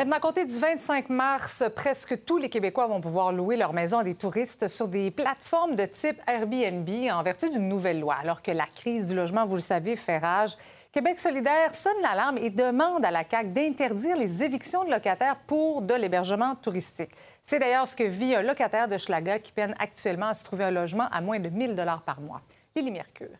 Maintenant, 0.00 0.16
à 0.16 0.20
compter 0.20 0.46
du 0.46 0.58
25 0.58 1.10
mars, 1.10 1.62
presque 1.76 2.24
tous 2.24 2.38
les 2.38 2.48
Québécois 2.48 2.86
vont 2.86 3.02
pouvoir 3.02 3.32
louer 3.32 3.58
leur 3.58 3.74
maison 3.74 3.98
à 3.98 4.02
des 4.02 4.14
touristes 4.14 4.66
sur 4.66 4.88
des 4.88 5.10
plateformes 5.10 5.76
de 5.76 5.84
type 5.84 6.18
Airbnb 6.26 6.88
en 7.12 7.22
vertu 7.22 7.50
d'une 7.50 7.68
nouvelle 7.68 8.00
loi. 8.00 8.14
Alors 8.18 8.40
que 8.40 8.50
la 8.50 8.64
crise 8.64 9.08
du 9.08 9.14
logement, 9.14 9.44
vous 9.44 9.56
le 9.56 9.60
savez, 9.60 9.96
fait 9.96 10.16
rage, 10.16 10.56
Québec 10.90 11.20
solidaire 11.20 11.74
sonne 11.74 12.00
l'alarme 12.00 12.38
et 12.38 12.48
demande 12.48 13.04
à 13.04 13.10
la 13.10 13.24
CAQ 13.30 13.50
d'interdire 13.50 14.16
les 14.16 14.42
évictions 14.42 14.84
de 14.84 14.90
locataires 14.90 15.36
pour 15.46 15.82
de 15.82 15.92
l'hébergement 15.92 16.54
touristique. 16.54 17.10
C'est 17.42 17.58
d'ailleurs 17.58 17.86
ce 17.86 17.94
que 17.94 18.04
vit 18.04 18.34
un 18.34 18.40
locataire 18.40 18.88
de 18.88 18.96
Schlaga 18.96 19.38
qui 19.38 19.52
peine 19.52 19.74
actuellement 19.78 20.28
à 20.28 20.34
se 20.34 20.44
trouver 20.44 20.64
un 20.64 20.70
logement 20.70 21.08
à 21.12 21.20
moins 21.20 21.40
de 21.40 21.50
1000 21.50 21.76
par 22.06 22.22
mois. 22.22 22.40
Lily 22.74 22.90
Mercure. 22.90 23.36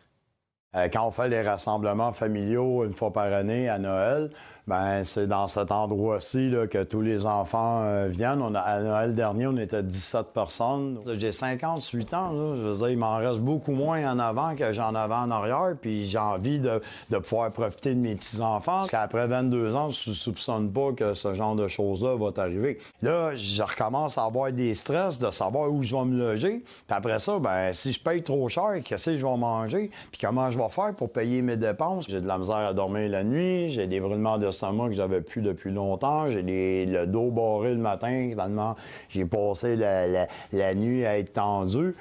Euh, 0.75 0.87
quand 0.93 1.05
on 1.05 1.11
fait 1.11 1.27
les 1.27 1.41
rassemblements 1.41 2.13
familiaux 2.13 2.85
une 2.85 2.93
fois 2.93 3.11
par 3.11 3.33
année 3.33 3.67
à 3.67 3.77
Noël, 3.77 4.29
ben 4.71 5.03
c'est 5.03 5.27
dans 5.27 5.49
cet 5.49 5.69
endroit-ci 5.69 6.53
que 6.69 6.81
tous 6.85 7.01
les 7.01 7.25
enfants 7.25 7.81
euh, 7.83 8.07
viennent. 8.09 8.41
À 8.55 8.79
Noël 8.79 9.13
dernier, 9.13 9.45
on 9.47 9.57
était 9.57 9.83
17 9.83 10.27
personnes. 10.33 10.97
J'ai 11.17 11.33
58 11.33 12.13
ans. 12.13 12.31
Je 12.55 12.69
veux 12.69 12.91
il 12.91 12.97
m'en 12.97 13.17
reste 13.17 13.41
beaucoup 13.41 13.73
moins 13.73 14.09
en 14.09 14.17
avant 14.17 14.55
que 14.55 14.71
j'en 14.71 14.95
avais 14.95 15.13
en 15.13 15.29
arrière. 15.29 15.75
Puis 15.81 16.05
j'ai 16.05 16.17
envie 16.17 16.61
de, 16.61 16.81
de 17.09 17.17
pouvoir 17.17 17.51
profiter 17.51 17.93
de 17.93 17.99
mes 17.99 18.15
petits-enfants. 18.15 18.77
Parce 18.77 18.89
qu'après 18.89 19.27
22 19.27 19.75
ans, 19.75 19.89
je 19.89 20.11
ne 20.11 20.15
soupçonne 20.15 20.71
pas 20.71 20.93
que 20.93 21.13
ce 21.15 21.33
genre 21.33 21.55
de 21.55 21.67
choses-là 21.67 22.15
va 22.15 22.41
arriver. 22.41 22.77
Là, 23.01 23.35
je 23.35 23.61
recommence 23.61 24.17
à 24.17 24.23
avoir 24.23 24.53
des 24.53 24.73
stress 24.73 25.19
de 25.19 25.31
savoir 25.31 25.69
où 25.69 25.83
je 25.83 25.93
vais 25.93 26.05
me 26.05 26.17
loger. 26.17 26.63
Puis 26.63 26.95
après 26.95 27.19
ça, 27.19 27.39
ben 27.39 27.73
si 27.73 27.91
je 27.91 27.99
paye 27.99 28.23
trop 28.23 28.47
cher, 28.47 28.71
qu'est-ce 28.85 29.11
que 29.11 29.17
je 29.17 29.25
vais 29.25 29.37
manger? 29.37 29.91
Puis 30.13 30.21
comment 30.21 30.49
je 30.49 30.57
vais 30.57 30.69
faire 30.69 30.93
pour 30.95 31.11
payer 31.11 31.41
mes 31.41 31.57
dépenses? 31.57 32.05
J'ai 32.07 32.21
de 32.21 32.27
la 32.27 32.37
misère 32.37 32.55
à 32.55 32.73
dormir 32.73 33.09
la 33.09 33.25
nuit, 33.25 33.67
j'ai 33.67 33.85
des 33.85 33.99
brûlements 33.99 34.37
que 34.61 34.93
j'avais 34.93 35.21
plus 35.21 35.41
depuis 35.41 35.71
longtemps, 35.71 36.27
j'ai 36.27 36.85
le 36.85 37.05
dos 37.07 37.31
barré 37.31 37.71
le 37.73 37.81
matin, 37.81 38.29
tellement 38.35 38.75
j'ai 39.09 39.25
passé 39.25 39.75
la, 39.75 40.07
la- 40.07 40.27
la 40.53 40.75
nuit 40.75 41.05
à 41.05 41.17
être 41.17 41.33
tendu. 41.33 41.95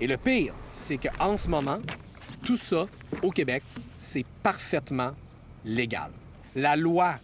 Et 0.00 0.06
le 0.06 0.16
pire, 0.16 0.54
c'est 0.70 0.98
qu'en 0.98 1.36
ce 1.36 1.48
moment, 1.48 1.78
tout 2.44 2.56
ça, 2.56 2.86
au 3.22 3.30
Québec, 3.30 3.62
c'est 3.98 4.26
parfaitement 4.42 5.12
légal. 5.64 6.10
La 6.56 6.76
loi 6.76 7.14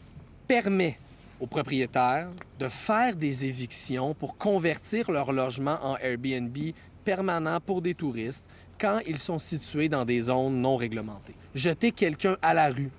permet 0.46 0.98
aux 1.40 1.46
propriétaires 1.46 2.28
de 2.58 2.68
faire 2.68 3.16
des 3.16 3.46
évictions 3.46 4.14
pour 4.14 4.36
convertir 4.36 5.10
leur 5.10 5.32
logement 5.32 5.78
en 5.82 5.96
Airbnb 5.96 6.56
permanent 7.04 7.58
pour 7.60 7.80
des 7.82 7.94
touristes 7.94 8.46
quand 8.78 9.00
ils 9.06 9.18
sont 9.18 9.38
situés 9.38 9.88
dans 9.88 10.04
des 10.04 10.22
zones 10.22 10.60
non 10.60 10.76
réglementées. 10.76 11.34
Jeter 11.54 11.92
quelqu'un 11.92 12.36
à 12.40 12.54
la 12.54 12.68
rue 12.70 12.90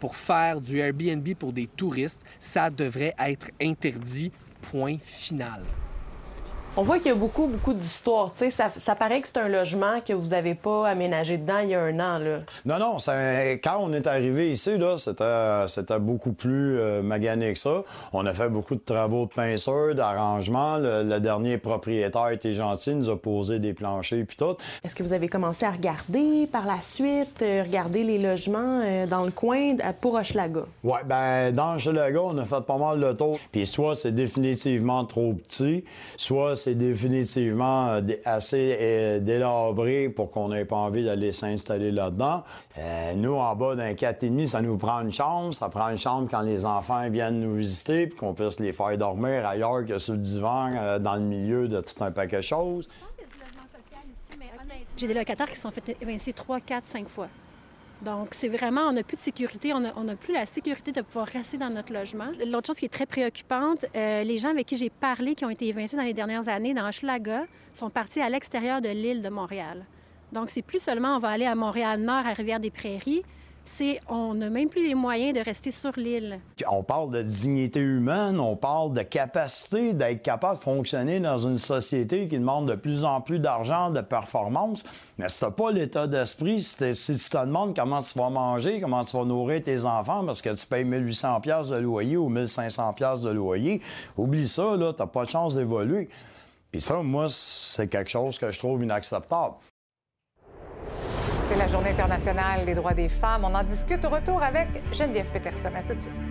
pour 0.00 0.16
faire 0.16 0.60
du 0.60 0.78
Airbnb 0.78 1.26
pour 1.34 1.52
des 1.52 1.66
touristes, 1.66 2.20
ça 2.38 2.70
devrait 2.70 3.14
être 3.18 3.50
interdit, 3.60 4.32
point 4.62 4.98
final. 4.98 5.62
On 6.78 6.82
voit 6.82 6.98
qu'il 6.98 7.06
y 7.08 7.10
a 7.10 7.14
beaucoup, 7.14 7.46
beaucoup 7.46 7.72
d'histoires. 7.72 8.32
Ça, 8.36 8.68
ça 8.68 8.94
paraît 8.94 9.22
que 9.22 9.28
c'est 9.28 9.38
un 9.38 9.48
logement 9.48 9.98
que 10.06 10.12
vous 10.12 10.28
n'avez 10.28 10.54
pas 10.54 10.86
aménagé 10.86 11.38
dedans 11.38 11.60
il 11.62 11.70
y 11.70 11.74
a 11.74 11.80
un 11.80 11.98
an. 12.00 12.18
Là. 12.18 12.40
Non, 12.66 12.78
non, 12.78 12.98
ça- 12.98 13.52
quand 13.64 13.78
on 13.80 13.94
est 13.94 14.06
arrivé 14.06 14.50
ici, 14.50 14.76
là, 14.76 14.98
c'était, 14.98 15.66
c'était 15.68 15.98
beaucoup 15.98 16.32
plus 16.34 16.78
euh, 16.78 17.00
magané 17.00 17.54
que 17.54 17.58
ça. 17.58 17.82
On 18.12 18.26
a 18.26 18.34
fait 18.34 18.50
beaucoup 18.50 18.74
de 18.74 18.80
travaux 18.80 19.24
de 19.24 19.30
pinceur, 19.30 19.94
d'arrangement. 19.94 20.76
Le, 20.76 21.02
le 21.02 21.18
dernier 21.18 21.56
propriétaire 21.56 22.28
était 22.28 22.52
gentil, 22.52 22.94
nous 22.94 23.08
a 23.08 23.16
posé 23.18 23.58
des 23.58 23.72
planchers 23.72 24.26
puis 24.28 24.36
tout. 24.36 24.56
Est-ce 24.84 24.94
que 24.94 25.02
vous 25.02 25.14
avez 25.14 25.28
commencé 25.28 25.64
à 25.64 25.70
regarder 25.70 26.46
par 26.46 26.66
la 26.66 26.82
suite, 26.82 27.40
euh, 27.40 27.62
regarder 27.62 28.04
les 28.04 28.18
logements 28.18 28.82
euh, 28.84 29.06
dans 29.06 29.24
le 29.24 29.30
coin 29.30 29.76
pour 30.02 30.12
Hochelaga? 30.16 30.64
Ouais, 30.84 31.00
ben 31.06 31.52
dans 31.54 31.72
le 31.72 31.78
Chelaga, 31.78 32.20
on 32.20 32.36
a 32.36 32.44
fait 32.44 32.60
pas 32.66 32.76
mal 32.76 33.00
de 33.00 33.12
tours. 33.14 33.38
Puis 33.50 33.64
soit 33.64 33.94
c'est 33.94 34.12
définitivement 34.12 35.06
trop 35.06 35.32
petit, 35.32 35.82
soit 36.18 36.54
c'est 36.54 36.65
définitivement 36.74 37.88
euh, 37.88 38.00
assez 38.24 38.76
euh, 38.80 39.20
délabré 39.20 40.08
pour 40.08 40.30
qu'on 40.30 40.48
n'ait 40.48 40.64
pas 40.64 40.76
envie 40.76 41.04
d'aller 41.04 41.32
s'installer 41.32 41.90
là-dedans. 41.90 42.42
Euh, 42.78 43.14
nous, 43.14 43.34
en 43.34 43.54
bas 43.54 43.74
d'un 43.74 43.92
4,5, 43.92 44.46
ça 44.46 44.62
nous 44.62 44.76
prend 44.76 45.00
une 45.00 45.12
chambre. 45.12 45.54
Ça 45.54 45.68
prend 45.68 45.88
une 45.88 45.98
chambre 45.98 46.28
quand 46.30 46.42
les 46.42 46.64
enfants 46.64 47.08
viennent 47.10 47.40
nous 47.40 47.56
visiter, 47.56 48.06
puis 48.06 48.18
qu'on 48.18 48.34
puisse 48.34 48.60
les 48.60 48.72
faire 48.72 48.96
dormir 48.98 49.46
ailleurs 49.46 49.84
que 49.84 49.98
sur 49.98 50.14
le 50.14 50.20
divan, 50.20 50.72
euh, 50.74 50.98
dans 50.98 51.14
le 51.14 51.20
milieu 51.20 51.68
de 51.68 51.80
tout 51.80 52.02
un 52.02 52.10
paquet 52.10 52.38
de 52.38 52.42
choses. 52.42 52.88
J'ai 54.96 55.06
des 55.06 55.14
locataires 55.14 55.48
qui 55.48 55.56
se 55.56 55.62
sont 55.62 55.70
fait 55.70 55.96
évincer 56.00 56.32
3, 56.32 56.60
4, 56.60 56.84
5 56.86 57.08
fois. 57.08 57.28
Donc, 58.02 58.28
c'est 58.32 58.48
vraiment, 58.48 58.82
on 58.82 58.92
n'a 58.92 59.02
plus 59.02 59.16
de 59.16 59.22
sécurité, 59.22 59.72
on 59.72 59.80
n'a 59.80 60.16
plus 60.16 60.34
la 60.34 60.44
sécurité 60.44 60.92
de 60.92 61.00
pouvoir 61.00 61.26
rester 61.26 61.56
dans 61.56 61.70
notre 61.70 61.92
logement. 61.92 62.26
L'autre 62.46 62.66
chose 62.66 62.78
qui 62.78 62.84
est 62.84 62.92
très 62.92 63.06
préoccupante, 63.06 63.86
euh, 63.96 64.22
les 64.22 64.36
gens 64.36 64.50
avec 64.50 64.66
qui 64.66 64.76
j'ai 64.76 64.90
parlé, 64.90 65.34
qui 65.34 65.44
ont 65.44 65.50
été 65.50 65.66
évincés 65.68 65.96
dans 65.96 66.02
les 66.02 66.12
dernières 66.12 66.48
années 66.48 66.74
dans 66.74 66.86
Hochelaga, 66.86 67.46
sont 67.72 67.88
partis 67.88 68.20
à 68.20 68.28
l'extérieur 68.28 68.82
de 68.82 68.90
l'île 68.90 69.22
de 69.22 69.28
Montréal. 69.30 69.86
Donc, 70.32 70.50
c'est 70.50 70.62
plus 70.62 70.82
seulement 70.82 71.16
on 71.16 71.18
va 71.18 71.28
aller 71.28 71.46
à 71.46 71.54
Montréal-Nord, 71.54 72.26
à 72.26 72.32
Rivière-des-Prairies, 72.34 73.22
c'est 73.66 73.98
on 74.08 74.34
n'a 74.34 74.48
même 74.48 74.68
plus 74.68 74.86
les 74.86 74.94
moyens 74.94 75.36
de 75.36 75.44
rester 75.44 75.70
sur 75.70 75.92
l'île. 75.96 76.40
On 76.70 76.82
parle 76.82 77.10
de 77.10 77.22
dignité 77.22 77.80
humaine, 77.80 78.40
on 78.40 78.56
parle 78.56 78.94
de 78.94 79.02
capacité 79.02 79.92
d'être 79.92 80.22
capable 80.22 80.58
de 80.58 80.62
fonctionner 80.62 81.20
dans 81.20 81.38
une 81.38 81.58
société 81.58 82.28
qui 82.28 82.38
demande 82.38 82.68
de 82.68 82.74
plus 82.74 83.04
en 83.04 83.20
plus 83.20 83.38
d'argent, 83.38 83.90
de 83.90 84.00
performance. 84.00 84.84
Mais 85.18 85.28
si 85.28 85.40
t'as 85.40 85.50
pas 85.50 85.70
l'état 85.70 86.06
d'esprit, 86.06 86.62
si, 86.62 86.76
tu 86.76 86.84
te 86.84 87.44
demandes 87.44 87.74
comment 87.74 88.00
tu 88.00 88.18
vas 88.18 88.30
manger, 88.30 88.80
comment 88.80 89.04
tu 89.04 89.16
vas 89.16 89.24
nourrir 89.24 89.62
tes 89.62 89.84
enfants 89.84 90.24
parce 90.24 90.42
que 90.42 90.54
tu 90.54 90.66
payes 90.66 90.84
1800 90.84 91.40
pièces 91.40 91.68
de 91.68 91.76
loyer 91.76 92.16
ou 92.16 92.28
1500 92.28 92.92
pièces 92.94 93.20
de 93.20 93.30
loyer, 93.30 93.80
oublie 94.16 94.48
ça, 94.48 94.76
là, 94.76 94.92
t'as 94.92 95.06
pas 95.06 95.24
de 95.24 95.30
chance 95.30 95.56
d'évoluer. 95.56 96.08
Puis 96.70 96.80
ça, 96.80 97.02
moi, 97.02 97.26
c'est 97.28 97.88
quelque 97.88 98.10
chose 98.10 98.38
que 98.38 98.50
je 98.50 98.58
trouve 98.58 98.82
inacceptable. 98.82 99.54
C'est 101.48 101.56
la 101.56 101.68
Journée 101.68 101.90
internationale 101.90 102.64
des 102.64 102.74
droits 102.74 102.92
des 102.92 103.08
femmes. 103.08 103.42
On 103.44 103.54
en 103.54 103.62
discute 103.62 104.04
au 104.04 104.08
retour 104.08 104.42
avec 104.42 104.66
Geneviève 104.92 105.30
Peterson. 105.30 105.70
À 105.76 105.82
tout 105.82 105.94
de 105.94 106.00
suite. 106.00 106.25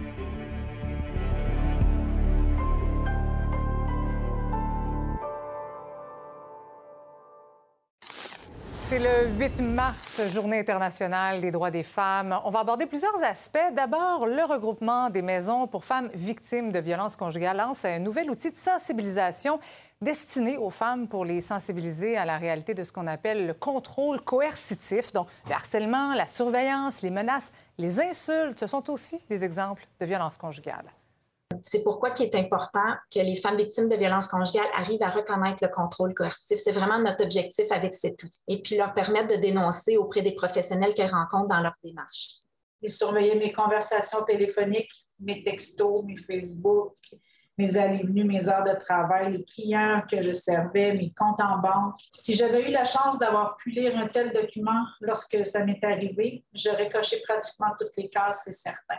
C'est 8.88 9.00
le 9.00 9.30
8 9.40 9.62
mars, 9.62 10.22
Journée 10.32 10.60
internationale 10.60 11.42
des 11.42 11.50
droits 11.50 11.72
des 11.72 11.82
femmes. 11.82 12.40
On 12.46 12.52
va 12.52 12.60
aborder 12.60 12.86
plusieurs 12.86 13.24
aspects. 13.24 13.58
D'abord, 13.76 14.28
le 14.28 14.44
regroupement 14.44 15.10
des 15.10 15.24
maisons 15.24 15.66
pour 15.66 15.86
femmes 15.86 16.12
victimes 16.14 16.72
de 16.72 16.78
violences 16.78 17.16
conjugales 17.16 17.58
lance 17.58 17.84
un 17.84 17.98
nouvel 17.98 18.30
outil 18.30 18.52
de 18.52 18.56
sensibilisation 18.56 19.60
destiné 20.02 20.58
aux 20.58 20.70
femmes 20.70 21.08
pour 21.08 21.26
les 21.26 21.42
sensibiliser 21.42 22.16
à 22.16 22.26
la 22.26 22.38
réalité 22.38 22.76
de 22.76 22.84
ce 22.84 22.92
qu'on 22.92 23.08
appelle 23.08 23.48
le 23.48 23.56
contrôle 23.56 24.22
coercitif. 24.22 25.12
Donc, 25.14 25.30
le 25.48 25.54
harcèlement, 25.54 26.14
la 26.14 26.28
surveillance, 26.28 27.02
les 27.02 27.10
menaces, 27.10 27.54
les 27.80 28.00
insultes, 28.00 28.60
ce 28.60 28.68
sont 28.68 28.88
aussi 28.92 29.20
des 29.32 29.44
exemples 29.44 29.88
de 30.00 30.06
violences 30.06 30.38
conjugales. 30.38 30.94
C'est 31.68 31.82
pourquoi 31.82 32.12
il 32.20 32.24
est 32.26 32.36
important 32.36 32.94
que 33.12 33.20
les 33.20 33.36
femmes 33.36 33.58
victimes 33.58 33.90
de 33.90 33.96
violences 33.96 34.28
conjugales 34.28 34.70
arrivent 34.76 35.02
à 35.02 35.10
reconnaître 35.10 35.64
le 35.64 35.74
contrôle 35.74 36.14
coercitif. 36.14 36.60
C'est 36.60 36.72
vraiment 36.72 37.00
notre 37.00 37.24
objectif 37.24 37.72
avec 37.72 37.96
cet 37.96 38.22
outil. 38.22 38.40
Et 38.48 38.62
puis 38.62 38.78
leur 38.78 38.94
permettre 38.94 39.36
de 39.36 39.42
dénoncer 39.42 39.98
auprès 39.98 40.22
des 40.22 40.34
professionnels 40.34 40.94
qu'elles 40.94 41.10
rencontrent 41.10 41.48
dans 41.48 41.62
leur 41.62 41.74
démarche. 41.84 42.42
Ils 42.84 42.92
surveillaient 42.92 43.40
mes 43.40 43.52
conversations 43.52 44.24
téléphoniques, 44.26 44.94
mes 45.20 45.44
textos, 45.44 46.04
mes 46.06 46.18
Facebook, 46.18 46.94
mes 47.58 47.78
allées 47.78 48.04
venues, 48.04 48.26
mes 48.26 48.48
heures 48.48 48.64
de 48.64 48.80
travail, 48.80 49.34
les 49.34 49.44
clients 49.46 50.04
que 50.08 50.22
je 50.22 50.34
servais, 50.34 50.94
mes 50.94 51.12
comptes 51.18 51.42
en 51.42 51.58
banque. 51.58 52.00
Si 52.12 52.36
j'avais 52.36 52.70
eu 52.70 52.72
la 52.72 52.84
chance 52.84 53.18
d'avoir 53.18 53.58
pu 53.58 53.72
lire 53.72 53.98
un 53.98 54.08
tel 54.08 54.32
document 54.34 54.86
lorsque 55.02 55.44
ça 55.44 55.66
m'est 55.66 55.84
arrivé, 55.84 56.44
j'aurais 56.54 56.90
coché 56.90 57.24
pratiquement 57.28 57.72
toutes 57.80 57.98
les 57.98 58.10
cases, 58.10 58.44
c'est 58.46 58.52
certain. 58.52 58.98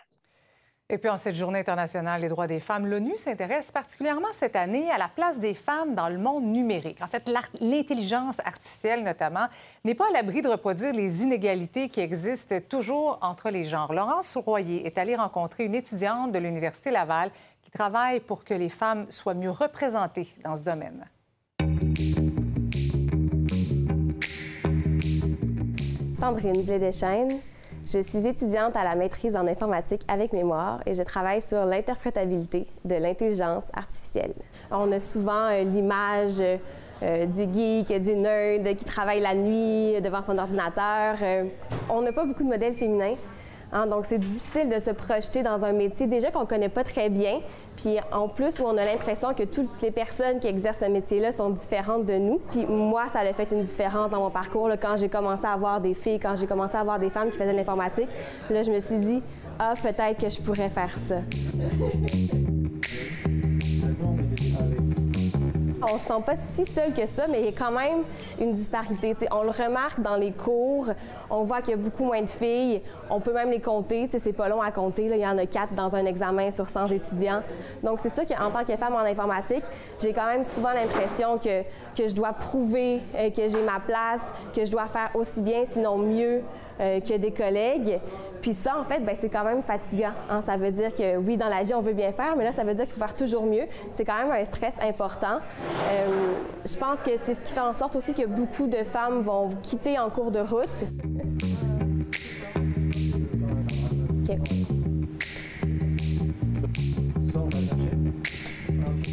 Et 0.89 0.99
puis, 0.99 1.11
en 1.11 1.19
cette 1.19 1.35
Journée 1.35 1.59
internationale 1.59 2.21
des 2.21 2.29
droits 2.29 2.47
des 2.47 2.61
femmes, 2.61 2.87
l'ONU 2.87 3.19
s'intéresse 3.19 3.73
particulièrement 3.73 4.29
cette 4.31 4.55
année 4.55 4.89
à 4.89 4.99
la 4.99 5.09
place 5.09 5.41
des 5.41 5.53
femmes 5.53 5.97
dans 5.97 6.09
le 6.09 6.17
monde 6.17 6.45
numérique. 6.45 7.03
En 7.03 7.09
fait, 7.09 7.29
l'intelligence 7.61 8.39
artificielle, 8.45 9.03
notamment, 9.03 9.49
n'est 9.85 9.97
pas 9.97 10.07
à 10.11 10.13
l'abri 10.13 10.43
de 10.43 10.49
reproduire 10.49 10.93
les 10.93 11.25
inégalités 11.25 11.89
qui 11.89 11.99
existent 11.99 12.61
toujours 12.69 13.19
entre 13.21 13.51
les 13.51 13.65
genres. 13.65 13.93
Laurence 13.93 14.37
Royer 14.37 14.87
est 14.87 14.97
allée 14.97 15.17
rencontrer 15.17 15.65
une 15.65 15.75
étudiante 15.75 16.31
de 16.31 16.39
l'Université 16.39 16.93
Laval 16.93 17.33
qui 17.65 17.73
travaille 17.73 18.21
pour 18.21 18.45
que 18.45 18.55
les 18.55 18.69
femmes 18.69 19.07
soient 19.11 19.35
mieux 19.35 19.51
représentées 19.51 20.29
dans 20.45 20.57
ce 20.57 20.63
domaine. 20.63 21.05
Sandrine 26.13 26.63
Blédeschêne. 26.63 27.41
Je 27.87 28.01
suis 28.01 28.27
étudiante 28.27 28.77
à 28.77 28.83
la 28.83 28.97
maîtrise 28.97 29.37
en 29.37 29.47
informatique 29.47 30.03
avec 30.09 30.33
mémoire 30.33 30.81
et 30.87 30.95
je 30.95 31.05
travaille 31.05 31.41
sur 31.41 31.65
l'interprétabilité 31.65 32.67
de 32.85 32.97
l'intelligence 32.97 33.63
artificielle. 33.73 34.35
On 34.73 34.91
a 34.91 34.99
souvent 34.99 35.51
euh, 35.51 35.63
l'image 35.63 36.41
euh, 36.41 37.27
du 37.27 37.43
geek, 37.53 38.03
du 38.03 38.17
nerd 38.17 38.75
qui 38.75 38.85
travaille 38.85 39.21
la 39.21 39.37
nuit 39.37 40.01
devant 40.01 40.21
son 40.21 40.37
ordinateur. 40.37 41.19
Euh, 41.23 41.45
on 41.89 42.03
n'a 42.03 42.11
pas 42.11 42.25
beaucoup 42.25 42.43
de 42.43 42.49
modèles 42.49 42.73
féminins. 42.73 43.15
Hein, 43.73 43.87
donc, 43.87 44.05
c'est 44.09 44.19
difficile 44.19 44.69
de 44.69 44.79
se 44.79 44.91
projeter 44.91 45.43
dans 45.43 45.65
un 45.65 45.73
métier 45.73 46.07
déjà 46.07 46.31
qu'on 46.31 46.41
ne 46.41 46.47
connaît 46.47 46.69
pas 46.69 46.85
très 46.85 47.09
bien, 47.09 47.41
puis 47.77 47.97
en 48.13 48.29
plus 48.29 48.59
où 48.61 48.65
on 48.65 48.77
a 48.77 48.85
l'impression 48.85 49.35
que 49.35 49.43
toutes 49.43 49.71
les 49.83 49.91
personnes 49.91 50.39
qui 50.41 50.49
exercent 50.49 50.81
ce 50.81 50.87
métier-là 50.87 51.33
sont 51.33 51.51
différentes 51.51 52.07
de 52.07 52.19
nous. 52.19 52.41
Puis 52.51 52.67
moi, 52.67 53.05
ça 53.13 53.21
a 53.21 53.33
fait 53.33 53.53
une 53.53 53.65
différence 53.65 54.11
dans 54.11 54.21
mon 54.21 54.31
parcours 54.31 54.71
quand 54.81 54.97
j'ai 54.97 55.09
commencé 55.09 55.47
à 55.47 55.53
avoir 55.53 55.81
des 55.81 55.95
filles, 55.95 56.19
quand 56.19 56.37
j'ai 56.37 56.47
commencé 56.47 56.77
à 56.77 56.81
avoir 56.81 56.99
des 56.99 57.11
femmes 57.11 57.31
qui 57.31 57.39
faisaient 57.39 57.53
de 57.53 57.57
l'informatique. 57.57 58.09
Là, 58.51 58.63
je 58.63 58.71
me 58.71 58.81
suis 58.81 58.99
dit, 58.99 59.23
ah, 59.59 59.75
peut-être 59.81 60.21
que 60.21 60.29
je 60.29 60.41
pourrais 60.41 60.69
faire 60.69 60.91
ça. 60.91 61.17
On 65.89 65.95
ne 65.95 65.99
se 65.99 66.07
sent 66.07 66.23
pas 66.25 66.35
si 66.37 66.65
seul 66.67 66.93
que 66.93 67.07
ça, 67.07 67.27
mais 67.29 67.41
il 67.41 67.45
y 67.47 67.49
a 67.49 67.53
quand 67.53 67.71
même 67.71 68.03
une 68.41 68.53
disparité. 68.53 69.15
On 69.31 69.45
le 69.45 69.51
remarque 69.51 70.01
dans 70.01 70.17
les 70.17 70.33
cours, 70.33 70.89
on 71.31 71.45
voit 71.45 71.61
qu'il 71.61 71.71
y 71.71 71.75
a 71.75 71.77
beaucoup 71.77 72.05
moins 72.05 72.23
de 72.23 72.29
filles. 72.29 72.83
On 73.09 73.21
peut 73.21 73.33
même 73.33 73.51
les 73.51 73.61
compter, 73.61 74.09
c'est 74.11 74.33
pas 74.33 74.49
long 74.49 74.61
à 74.61 74.73
compter. 74.73 75.05
Il 75.05 75.17
y 75.17 75.27
en 75.27 75.39
a 75.39 75.47
quatre 75.47 75.75
dans 75.75 75.95
un 75.95 76.05
examen 76.05 76.51
sur 76.51 76.67
100 76.67 76.89
étudiants. 76.89 77.43
Donc 77.85 78.01
c'est 78.03 78.09
ça 78.09 78.25
qu'en 78.25 78.51
tant 78.51 78.65
que 78.65 78.77
femme 78.77 78.95
en 78.95 79.01
informatique, 79.01 79.65
j'ai 80.01 80.13
quand 80.13 80.27
même 80.27 80.43
souvent 80.43 80.73
l'impression 80.73 81.39
que, 81.39 81.63
que 81.97 82.09
je 82.09 82.15
dois 82.15 82.33
prouver 82.33 83.01
euh, 83.15 83.31
que 83.31 83.47
j'ai 83.47 83.63
ma 83.63 83.79
place, 83.79 84.23
que 84.55 84.65
je 84.65 84.71
dois 84.71 84.87
faire 84.87 85.11
aussi 85.15 85.41
bien, 85.41 85.65
sinon 85.65 85.99
mieux 85.99 86.43
euh, 86.81 87.01
que 87.01 87.17
des 87.17 87.31
collègues. 87.33 88.01
Puis 88.41 88.55
ça, 88.55 88.79
en 88.79 88.85
fait, 88.85 89.01
ben, 89.01 89.17
c'est 89.19 89.29
quand 89.29 89.45
même 89.45 89.63
fatigant. 89.63 90.13
hein. 90.31 90.41
Ça 90.43 90.57
veut 90.57 90.71
dire 90.71 90.95
que 90.95 91.17
oui, 91.17 91.37
dans 91.37 91.49
la 91.49 91.65
vie, 91.65 91.75
on 91.75 91.81
veut 91.81 91.95
bien 91.95 92.13
faire, 92.13 92.37
mais 92.37 92.45
là, 92.45 92.53
ça 92.53 92.65
veut 92.65 92.75
dire 92.75 92.85
qu'il 92.85 92.95
faut 92.95 93.01
faire 93.01 93.17
toujours 93.17 93.47
mieux. 93.47 93.65
C'est 93.93 94.05
quand 94.05 94.19
même 94.19 94.31
un 94.31 94.45
stress 94.45 94.75
important. 94.83 95.39
Euh, 95.91 96.33
je 96.65 96.77
pense 96.77 97.01
que 97.01 97.11
c'est 97.25 97.35
ce 97.35 97.41
qui 97.41 97.53
fait 97.53 97.61
en 97.61 97.73
sorte 97.73 97.97
aussi 97.97 98.15
que 98.15 98.27
beaucoup 98.27 98.67
de 98.67 98.85
femmes 98.85 99.23
vont 99.23 99.49
quitter 99.63 99.99
en 99.99 100.11
cours 100.11 100.31
de 100.31 100.41
route. 100.41 100.87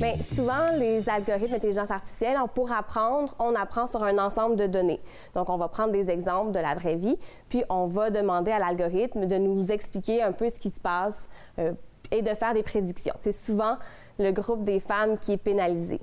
Bien, 0.04 0.16
souvent, 0.36 0.68
les 0.78 1.08
algorithmes 1.08 1.54
d'intelligence 1.54 1.90
artificielle, 1.90 2.36
pour 2.54 2.74
apprendre, 2.74 3.34
on 3.40 3.56
apprend 3.56 3.88
sur 3.88 4.04
un 4.04 4.18
ensemble 4.18 4.58
de 4.58 4.68
données. 4.68 5.00
Donc, 5.34 5.48
on 5.48 5.56
va 5.56 5.70
prendre 5.70 5.94
des 5.94 6.10
exemples 6.10 6.52
de 6.52 6.60
la 6.60 6.76
vraie 6.76 6.98
vie, 6.98 7.18
puis 7.48 7.64
on 7.70 7.88
va 7.88 8.10
demander 8.10 8.52
à 8.52 8.60
l'algorithme 8.60 9.28
de 9.28 9.38
nous 9.38 9.72
expliquer 9.72 10.22
un 10.22 10.34
peu 10.34 10.50
ce 10.50 10.60
qui 10.60 10.72
se 10.72 10.80
passe 10.82 11.30
euh, 11.58 11.72
et 12.12 12.22
de 12.22 12.34
faire 12.34 12.54
des 12.54 12.64
prédictions. 12.64 13.14
C'est 13.22 13.32
souvent 13.32 13.78
le 14.20 14.32
groupe 14.32 14.66
des 14.66 14.82
femmes 14.82 15.18
qui 15.18 15.32
est 15.32 15.38
pénalisé. 15.38 16.02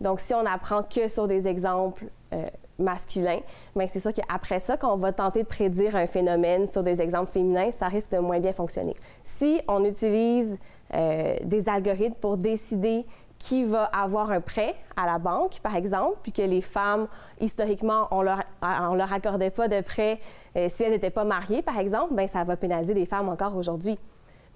Donc, 0.00 0.20
si 0.20 0.32
on 0.32 0.46
apprend 0.46 0.82
que 0.82 1.08
sur 1.08 1.28
des 1.28 1.46
exemples 1.46 2.06
euh, 2.32 2.46
masculins, 2.78 3.40
bien, 3.74 3.86
c'est 3.88 4.00
sûr 4.00 4.12
qu'après 4.12 4.60
ça, 4.60 4.76
quand 4.76 4.92
on 4.92 4.96
va 4.96 5.12
tenter 5.12 5.42
de 5.42 5.48
prédire 5.48 5.96
un 5.96 6.06
phénomène 6.06 6.68
sur 6.68 6.82
des 6.82 7.00
exemples 7.00 7.30
féminins, 7.30 7.72
ça 7.72 7.88
risque 7.88 8.12
de 8.12 8.18
moins 8.18 8.40
bien 8.40 8.52
fonctionner. 8.52 8.94
Si 9.24 9.60
on 9.68 9.84
utilise 9.84 10.56
euh, 10.94 11.36
des 11.44 11.68
algorithmes 11.68 12.18
pour 12.20 12.36
décider 12.36 13.04
qui 13.38 13.64
va 13.64 13.84
avoir 13.84 14.30
un 14.30 14.40
prêt 14.40 14.74
à 14.96 15.06
la 15.06 15.18
banque, 15.18 15.60
par 15.60 15.76
exemple, 15.76 16.18
puis 16.22 16.32
que 16.32 16.42
les 16.42 16.60
femmes, 16.60 17.06
historiquement, 17.40 18.08
on 18.10 18.22
leur, 18.22 18.42
on 18.62 18.94
leur 18.94 19.12
accordait 19.12 19.50
pas 19.50 19.68
de 19.68 19.80
prêt 19.80 20.18
euh, 20.56 20.68
si 20.68 20.82
elles 20.82 20.90
n'étaient 20.90 21.10
pas 21.10 21.24
mariées, 21.24 21.62
par 21.62 21.78
exemple, 21.78 22.14
bien, 22.14 22.26
ça 22.26 22.42
va 22.42 22.56
pénaliser 22.56 22.94
les 22.94 23.06
femmes 23.06 23.28
encore 23.28 23.56
aujourd'hui. 23.56 23.98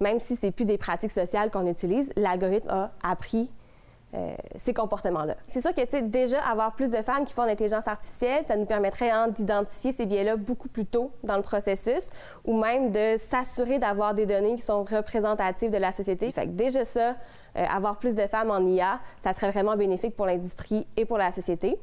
Même 0.01 0.19
si 0.19 0.35
c'est 0.35 0.51
plus 0.51 0.65
des 0.65 0.77
pratiques 0.77 1.11
sociales 1.11 1.49
qu'on 1.49 1.65
utilise, 1.65 2.11
l'algorithme 2.17 2.69
a 2.69 2.91
appris 3.03 3.49
euh, 4.15 4.35
ces 4.55 4.73
comportements-là. 4.73 5.35
C'est 5.47 5.61
sûr 5.61 5.73
que 5.73 5.81
tu 5.81 5.87
sais, 5.89 6.01
déjà 6.03 6.39
avoir 6.41 6.73
plus 6.75 6.91
de 6.91 7.01
femmes 7.01 7.25
qui 7.25 7.33
font 7.33 7.45
l'intelligence 7.45 7.87
artificielle, 7.87 8.43
ça 8.43 8.55
nous 8.55 8.65
permettrait 8.65 9.09
hein, 9.09 9.27
d'identifier 9.29 9.91
ces 9.91 10.05
biais-là 10.05 10.35
beaucoup 10.35 10.69
plus 10.69 10.85
tôt 10.85 11.11
dans 11.23 11.35
le 11.35 11.41
processus, 11.41 12.09
ou 12.45 12.55
même 12.59 12.91
de 12.91 13.15
s'assurer 13.17 13.79
d'avoir 13.79 14.13
des 14.13 14.27
données 14.27 14.55
qui 14.55 14.61
sont 14.61 14.83
représentatives 14.83 15.71
de 15.71 15.79
la 15.79 15.91
société. 15.91 16.29
Fait 16.29 16.45
que 16.45 16.51
déjà 16.51 16.85
ça, 16.85 17.15
euh, 17.55 17.65
avoir 17.67 17.97
plus 17.97 18.13
de 18.13 18.27
femmes 18.27 18.51
en 18.51 18.59
IA, 18.67 18.99
ça 19.17 19.33
serait 19.33 19.49
vraiment 19.49 19.75
bénéfique 19.75 20.15
pour 20.15 20.27
l'industrie 20.27 20.85
et 20.95 21.05
pour 21.05 21.17
la 21.17 21.31
société. 21.31 21.79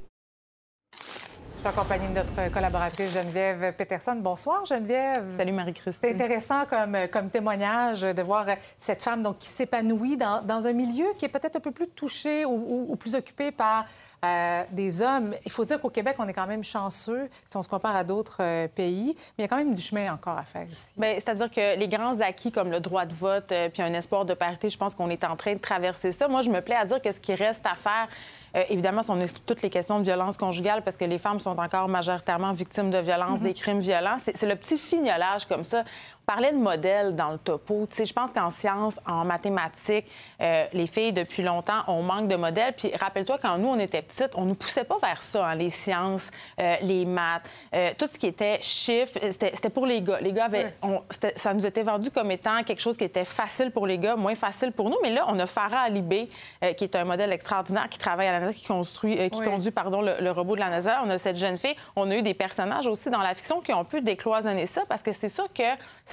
Je 1.63 1.69
suis 1.69 1.79
accompagnée 1.79 2.09
de 2.09 2.15
notre 2.15 2.51
collaboratrice 2.55 3.13
Geneviève 3.13 3.75
Peterson. 3.75 4.17
Bonsoir, 4.17 4.65
Geneviève. 4.65 5.37
Salut, 5.37 5.53
Marie-Christine. 5.53 6.01
C'est 6.03 6.15
intéressant 6.15 6.65
comme, 6.65 6.97
comme 7.13 7.29
témoignage 7.29 8.01
de 8.01 8.23
voir 8.23 8.47
cette 8.79 9.03
femme 9.03 9.23
donc, 9.23 9.39
qui 9.41 9.49
s'épanouit 9.49 10.17
dans, 10.17 10.43
dans 10.43 10.67
un 10.67 10.73
milieu 10.73 11.05
qui 11.19 11.27
est 11.27 11.29
peut-être 11.29 11.57
un 11.57 11.61
peu 11.61 11.71
plus 11.71 11.87
touché 11.89 12.47
ou, 12.47 12.51
ou- 12.53 12.87
ou 12.89 12.97
plus 12.97 13.15
occupé 13.15 13.51
par 13.53 13.85
euh, 14.25 14.63
des 14.71 15.03
hommes. 15.03 15.35
Il 15.45 15.53
faut 15.53 15.67
dire 15.67 15.79
qu'au 15.83 15.91
Québec, 15.91 16.17
on 16.19 16.27
est 16.29 16.33
quand 16.33 16.47
même 16.47 16.65
chanceux 16.65 17.29
si 17.45 17.55
on 17.59 17.63
se 17.63 17.69
compare 17.69 17.95
à 17.95 18.05
d'autres 18.05 18.39
euh, 18.41 18.67
pays, 18.67 19.15
mais 19.37 19.39
il 19.39 19.43
y 19.43 19.45
a 19.45 19.49
quand 19.49 19.59
même 19.59 19.75
du 19.75 19.83
chemin 19.83 20.11
encore 20.15 20.39
à 20.39 20.45
faire 20.45 20.65
ici. 20.65 20.95
Bien, 20.97 21.13
c'est-à-dire 21.17 21.51
que 21.51 21.79
les 21.79 21.89
grands 21.89 22.19
acquis 22.21 22.53
comme 22.53 22.71
le 22.71 22.81
droit 22.81 23.05
de 23.05 23.13
vote 23.15 23.53
euh, 23.53 23.69
puis 23.69 23.83
un 23.83 23.93
espoir 23.93 24.25
de 24.25 24.33
parité, 24.33 24.71
je 24.71 24.79
pense 24.79 24.95
qu'on 24.95 25.11
est 25.11 25.25
en 25.25 25.37
train 25.37 25.53
de 25.53 25.59
traverser 25.59 26.11
ça. 26.13 26.27
Moi, 26.27 26.41
je 26.41 26.49
me 26.49 26.63
plais 26.63 26.77
à 26.77 26.87
dire 26.87 27.03
que 27.03 27.13
ce 27.13 27.21
qui 27.21 27.35
reste 27.35 27.67
à 27.67 27.75
faire, 27.75 28.09
Euh, 28.57 28.65
évidemment, 28.69 29.03
si 29.03 29.11
on 29.11 29.19
toutes 29.47 29.63
les 29.63 29.71
questions 29.71 29.99
de 29.99 30.05
violence 30.05 30.37
conjugale, 30.37 30.83
parce 30.83 30.97
que 30.97 31.05
les 31.05 31.19
femmes 31.19 31.41
sont 31.41 31.59
encore 31.59 31.89
majoritairement 31.89 32.53
victimes 32.53 32.91
de 32.91 32.99
violences, 32.99 33.41
des 33.41 33.55
crimes 33.55 33.81
violents, 33.81 34.17
c'est 34.19 34.47
le 34.47 34.57
petit 34.57 34.79
fignolage 34.79 35.47
comme 35.47 35.65
ça. 35.65 35.85
On 36.31 36.33
parlait 36.33 36.53
de 36.53 36.59
modèles 36.59 37.17
dans 37.17 37.31
le 37.31 37.39
topo. 37.39 37.89
Tu 37.91 37.97
sais, 37.97 38.07
je 38.07 38.13
pense 38.13 38.33
qu'en 38.33 38.51
sciences, 38.51 39.01
en 39.05 39.25
mathématiques, 39.25 40.07
euh, 40.41 40.65
les 40.73 40.87
filles, 40.87 41.13
depuis 41.13 41.43
longtemps, 41.43 41.81
on 41.89 42.03
manque 42.05 42.29
de 42.29 42.37
modèles. 42.37 42.73
Puis 42.77 42.93
rappelle-toi, 42.95 43.37
quand 43.43 43.59
nous, 43.59 43.67
on 43.67 43.79
était 43.81 44.01
petites, 44.01 44.31
on 44.37 44.45
nous 44.45 44.55
poussait 44.55 44.85
pas 44.85 44.97
vers 45.03 45.23
ça, 45.23 45.45
hein, 45.45 45.55
les 45.57 45.71
sciences, 45.71 46.31
euh, 46.61 46.77
les 46.83 47.05
maths, 47.05 47.51
euh, 47.75 47.91
tout 47.99 48.07
ce 48.07 48.17
qui 48.17 48.29
était 48.29 48.59
chiffres, 48.63 49.19
c'était 49.33 49.71
pour 49.71 49.87
les 49.87 50.03
gars. 50.03 50.21
Les 50.21 50.33
gars 50.33 50.45
avaient... 50.45 50.73
on- 50.83 51.03
ça 51.35 51.53
nous 51.53 51.67
était 51.67 51.83
vendu 51.83 52.13
comme 52.13 52.31
étant 52.31 52.63
quelque 52.63 52.81
chose 52.81 52.97
qui 52.97 53.03
était 53.05 53.25
facile 53.25 53.73
pour 53.73 53.89
les 53.89 53.99
gars, 53.99 54.15
moins 54.15 54.37
facile 54.37 54.71
pour 54.71 54.89
nous. 54.89 54.99
Mais 55.03 55.11
là, 55.11 55.25
on 55.27 55.39
a 55.41 55.47
Farah 55.47 55.81
Alibé, 55.81 56.29
qui 56.77 56.85
est 56.85 56.95
un 56.95 57.05
modèle 57.05 57.33
extraordinaire, 57.33 57.89
qui 57.89 57.99
travaille 57.99 58.29
à 58.29 58.33
la 58.33 58.39
NASA, 58.41 58.53
qui, 58.53 58.67
construit, 58.67 59.17
qui 59.31 59.41
Oui. 59.41 59.47
conduit 59.47 59.73
pardon, 59.73 60.01
le, 60.01 60.15
le 60.21 60.31
robot 60.31 60.55
de 60.55 60.61
la 60.61 60.71
NASA. 60.71 61.01
On 61.05 61.11
a 61.11 61.19
cette 61.19 61.37
jeune 61.39 61.59
fille. 61.59 61.75
On 61.97 62.09
a 62.09 62.15
eu 62.15 62.23
des 62.23 62.35
personnages 62.35 62.87
aussi 62.87 63.11
dans 63.11 63.19
la 63.23 63.35
fiction 63.35 63.61
qui 63.61 63.73
ont 63.73 63.85
pu 63.85 64.01
décloisonner 64.01 64.67
ça, 64.67 64.83
parce 64.89 65.03
que 65.03 65.11
c'est 65.11 65.29
sûr 65.29 65.53
que 65.53 65.65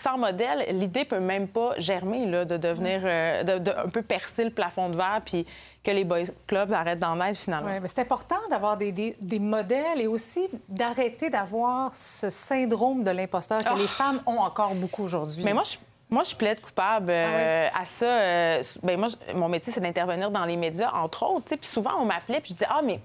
sans 0.07 0.17
modèle, 0.17 0.65
l'idée 0.77 1.03
peut 1.05 1.19
même 1.19 1.47
pas 1.49 1.73
germer, 1.77 2.25
là, 2.25 2.45
de 2.45 2.55
devenir, 2.55 3.01
euh, 3.03 3.43
de, 3.43 3.57
de 3.59 3.71
un 3.71 3.89
peu 3.89 4.01
percer 4.01 4.43
le 4.45 4.51
plafond 4.51 4.89
de 4.89 4.95
verre, 4.95 5.21
puis 5.25 5.45
que 5.83 5.91
les 5.91 6.05
boys 6.05 6.23
clubs 6.47 6.71
arrêtent 6.71 6.99
d'en 6.99 7.19
être 7.21 7.37
finalement. 7.37 7.69
Oui, 7.69 7.79
mais 7.81 7.87
c'est 7.89 8.01
important 8.01 8.37
d'avoir 8.49 8.77
des, 8.77 8.91
des- 8.93 9.15
des 9.19 9.39
modèles 9.39 9.99
et 9.99 10.07
aussi 10.07 10.47
d'arrêter 10.69 11.29
d'avoir 11.29 11.93
ce 11.93 12.29
syndrome 12.29 13.03
de 13.03 13.11
l'imposteur 13.11 13.59
que 13.63 13.69
Oh. 13.73 13.77
les 13.77 13.87
femmes 13.87 14.21
ont 14.25 14.39
encore 14.39 14.75
beaucoup 14.75 15.03
aujourd'hui. 15.03 15.43
Mais 15.43 15.53
moi, 15.53 15.63
je, 15.63 15.75
moi, 16.09 16.23
je 16.23 16.35
plaide 16.35 16.61
coupable 16.61 17.09
euh, 17.09 17.67
à 17.77 17.83
ça. 17.83 18.05
euh, 18.05 18.63
ben, 18.83 18.97
moi, 18.97 19.09
je- 19.09 19.33
mon 19.33 19.49
métier, 19.49 19.73
c'est 19.73 19.81
d'intervenir 19.81 20.31
dans 20.31 20.45
les 20.45 20.55
médias, 20.57 20.91
entre 20.93 21.23
autres. 21.23 21.53
Puis 21.55 21.67
souvent, 21.69 21.91
on 21.99 22.05
m'appelait, 22.05 22.39
puis 22.39 22.49
je 22.51 22.53
disais, 22.55 22.67
ah, 22.69 22.81
mais. 22.83 23.01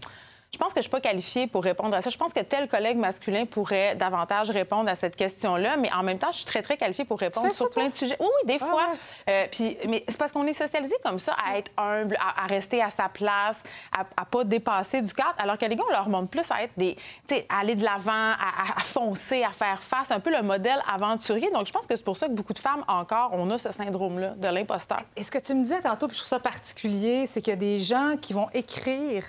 Je 0.55 0.59
pense 0.59 0.75
que 0.75 0.81
je 0.81 0.83
suis 0.83 0.91
pas 0.91 1.01
qualifiée 1.01 1.47
pour 1.47 1.65
répondre 1.65 1.97
à 1.97 2.03
ça. 2.03 2.11
Je 2.11 2.17
pense 2.19 2.35
que 2.35 2.41
tel 2.41 2.69
collègue 2.69 2.99
masculin 2.99 3.47
pourrait 3.47 3.95
davantage 3.95 4.51
répondre 4.51 4.89
à 4.91 4.95
cette 4.95 5.17
question-là, 5.17 5.79
mais 5.79 5.91
en 5.93 6.03
même 6.03 6.19
temps, 6.19 6.31
je 6.31 6.37
suis 6.37 6.45
très, 6.45 6.61
très 6.61 6.77
qualifiée 6.77 7.07
pour 7.07 7.19
répondre 7.19 7.47
fais 7.47 7.53
ça, 7.55 7.57
sur 7.65 7.71
plein 7.71 7.89
de 7.89 7.95
sujets. 7.95 8.17
Oui, 8.21 8.27
oui, 8.29 8.47
des 8.47 8.59
Ah 8.61 8.67
fois. 8.67 8.87
Euh, 9.31 9.47
puis, 9.51 9.79
mais 9.89 10.05
c'est 10.07 10.19
parce 10.19 10.31
qu'on 10.31 10.47
est 10.47 10.53
socialisé 10.53 10.95
comme 11.03 11.19
ça, 11.19 11.35
à 11.43 11.57
être 11.57 11.71
humble, 11.79 12.17
à, 12.21 12.45
à 12.45 12.47
rester 12.49 12.83
à 12.83 12.91
sa 12.91 13.09
place, 13.09 13.63
à, 13.97 14.05
à 14.15 14.27
pas 14.27 14.45
dépasser 14.45 15.01
du 15.01 15.13
cadre, 15.15 15.35
alors 15.39 15.57
que 15.57 15.65
les 15.65 15.75
gars, 15.75 15.85
on 15.89 15.93
leur 15.93 16.09
montre 16.11 16.29
plus 16.29 16.49
à 16.51 16.63
être 16.65 16.73
des, 16.77 16.97
tu 17.27 17.35
sais, 17.35 17.47
à 17.49 17.61
aller 17.61 17.75
de 17.75 17.83
l'avant, 17.85 18.13
à, 18.13 18.35
à- 18.35 18.77
à 18.79 18.83
foncer, 18.83 19.43
à 19.43 19.53
faire 19.53 19.83
face, 19.83 20.11
un 20.11 20.21
peu 20.21 20.31
le 20.31 20.43
modèle 20.43 20.83
aventurier. 20.87 21.51
Donc, 21.51 21.67
je 21.67 21.73
pense 21.73 21.87
que 21.87 21.97
c'est 21.97 22.05
pour 22.05 22.19
ça 22.19 22.27
que 22.29 22.33
beaucoup 22.35 22.53
de 22.53 22.59
femmes 22.59 22.85
encore, 22.89 23.31
on 23.33 23.49
a 23.51 23.57
ce 23.57 23.73
syndrome-là 23.73 24.35
de 24.37 24.49
l'imposteur. 24.49 25.01
Et 25.17 25.23
ce 25.23 25.31
que 25.31 25.39
tu 25.39 25.55
me 25.55 25.63
disais 25.63 25.81
tantôt, 25.81 26.09
puis 26.09 26.15
je 26.15 26.21
trouve 26.21 26.29
ça 26.29 26.41
particulier, 26.41 27.27
c'est 27.27 27.41
qu'il 27.41 27.53
y 27.53 27.57
a 27.57 27.59
des 27.59 27.79
gens 27.79 28.17
qui 28.21 28.35
vont 28.35 28.49
écrire 28.53 29.25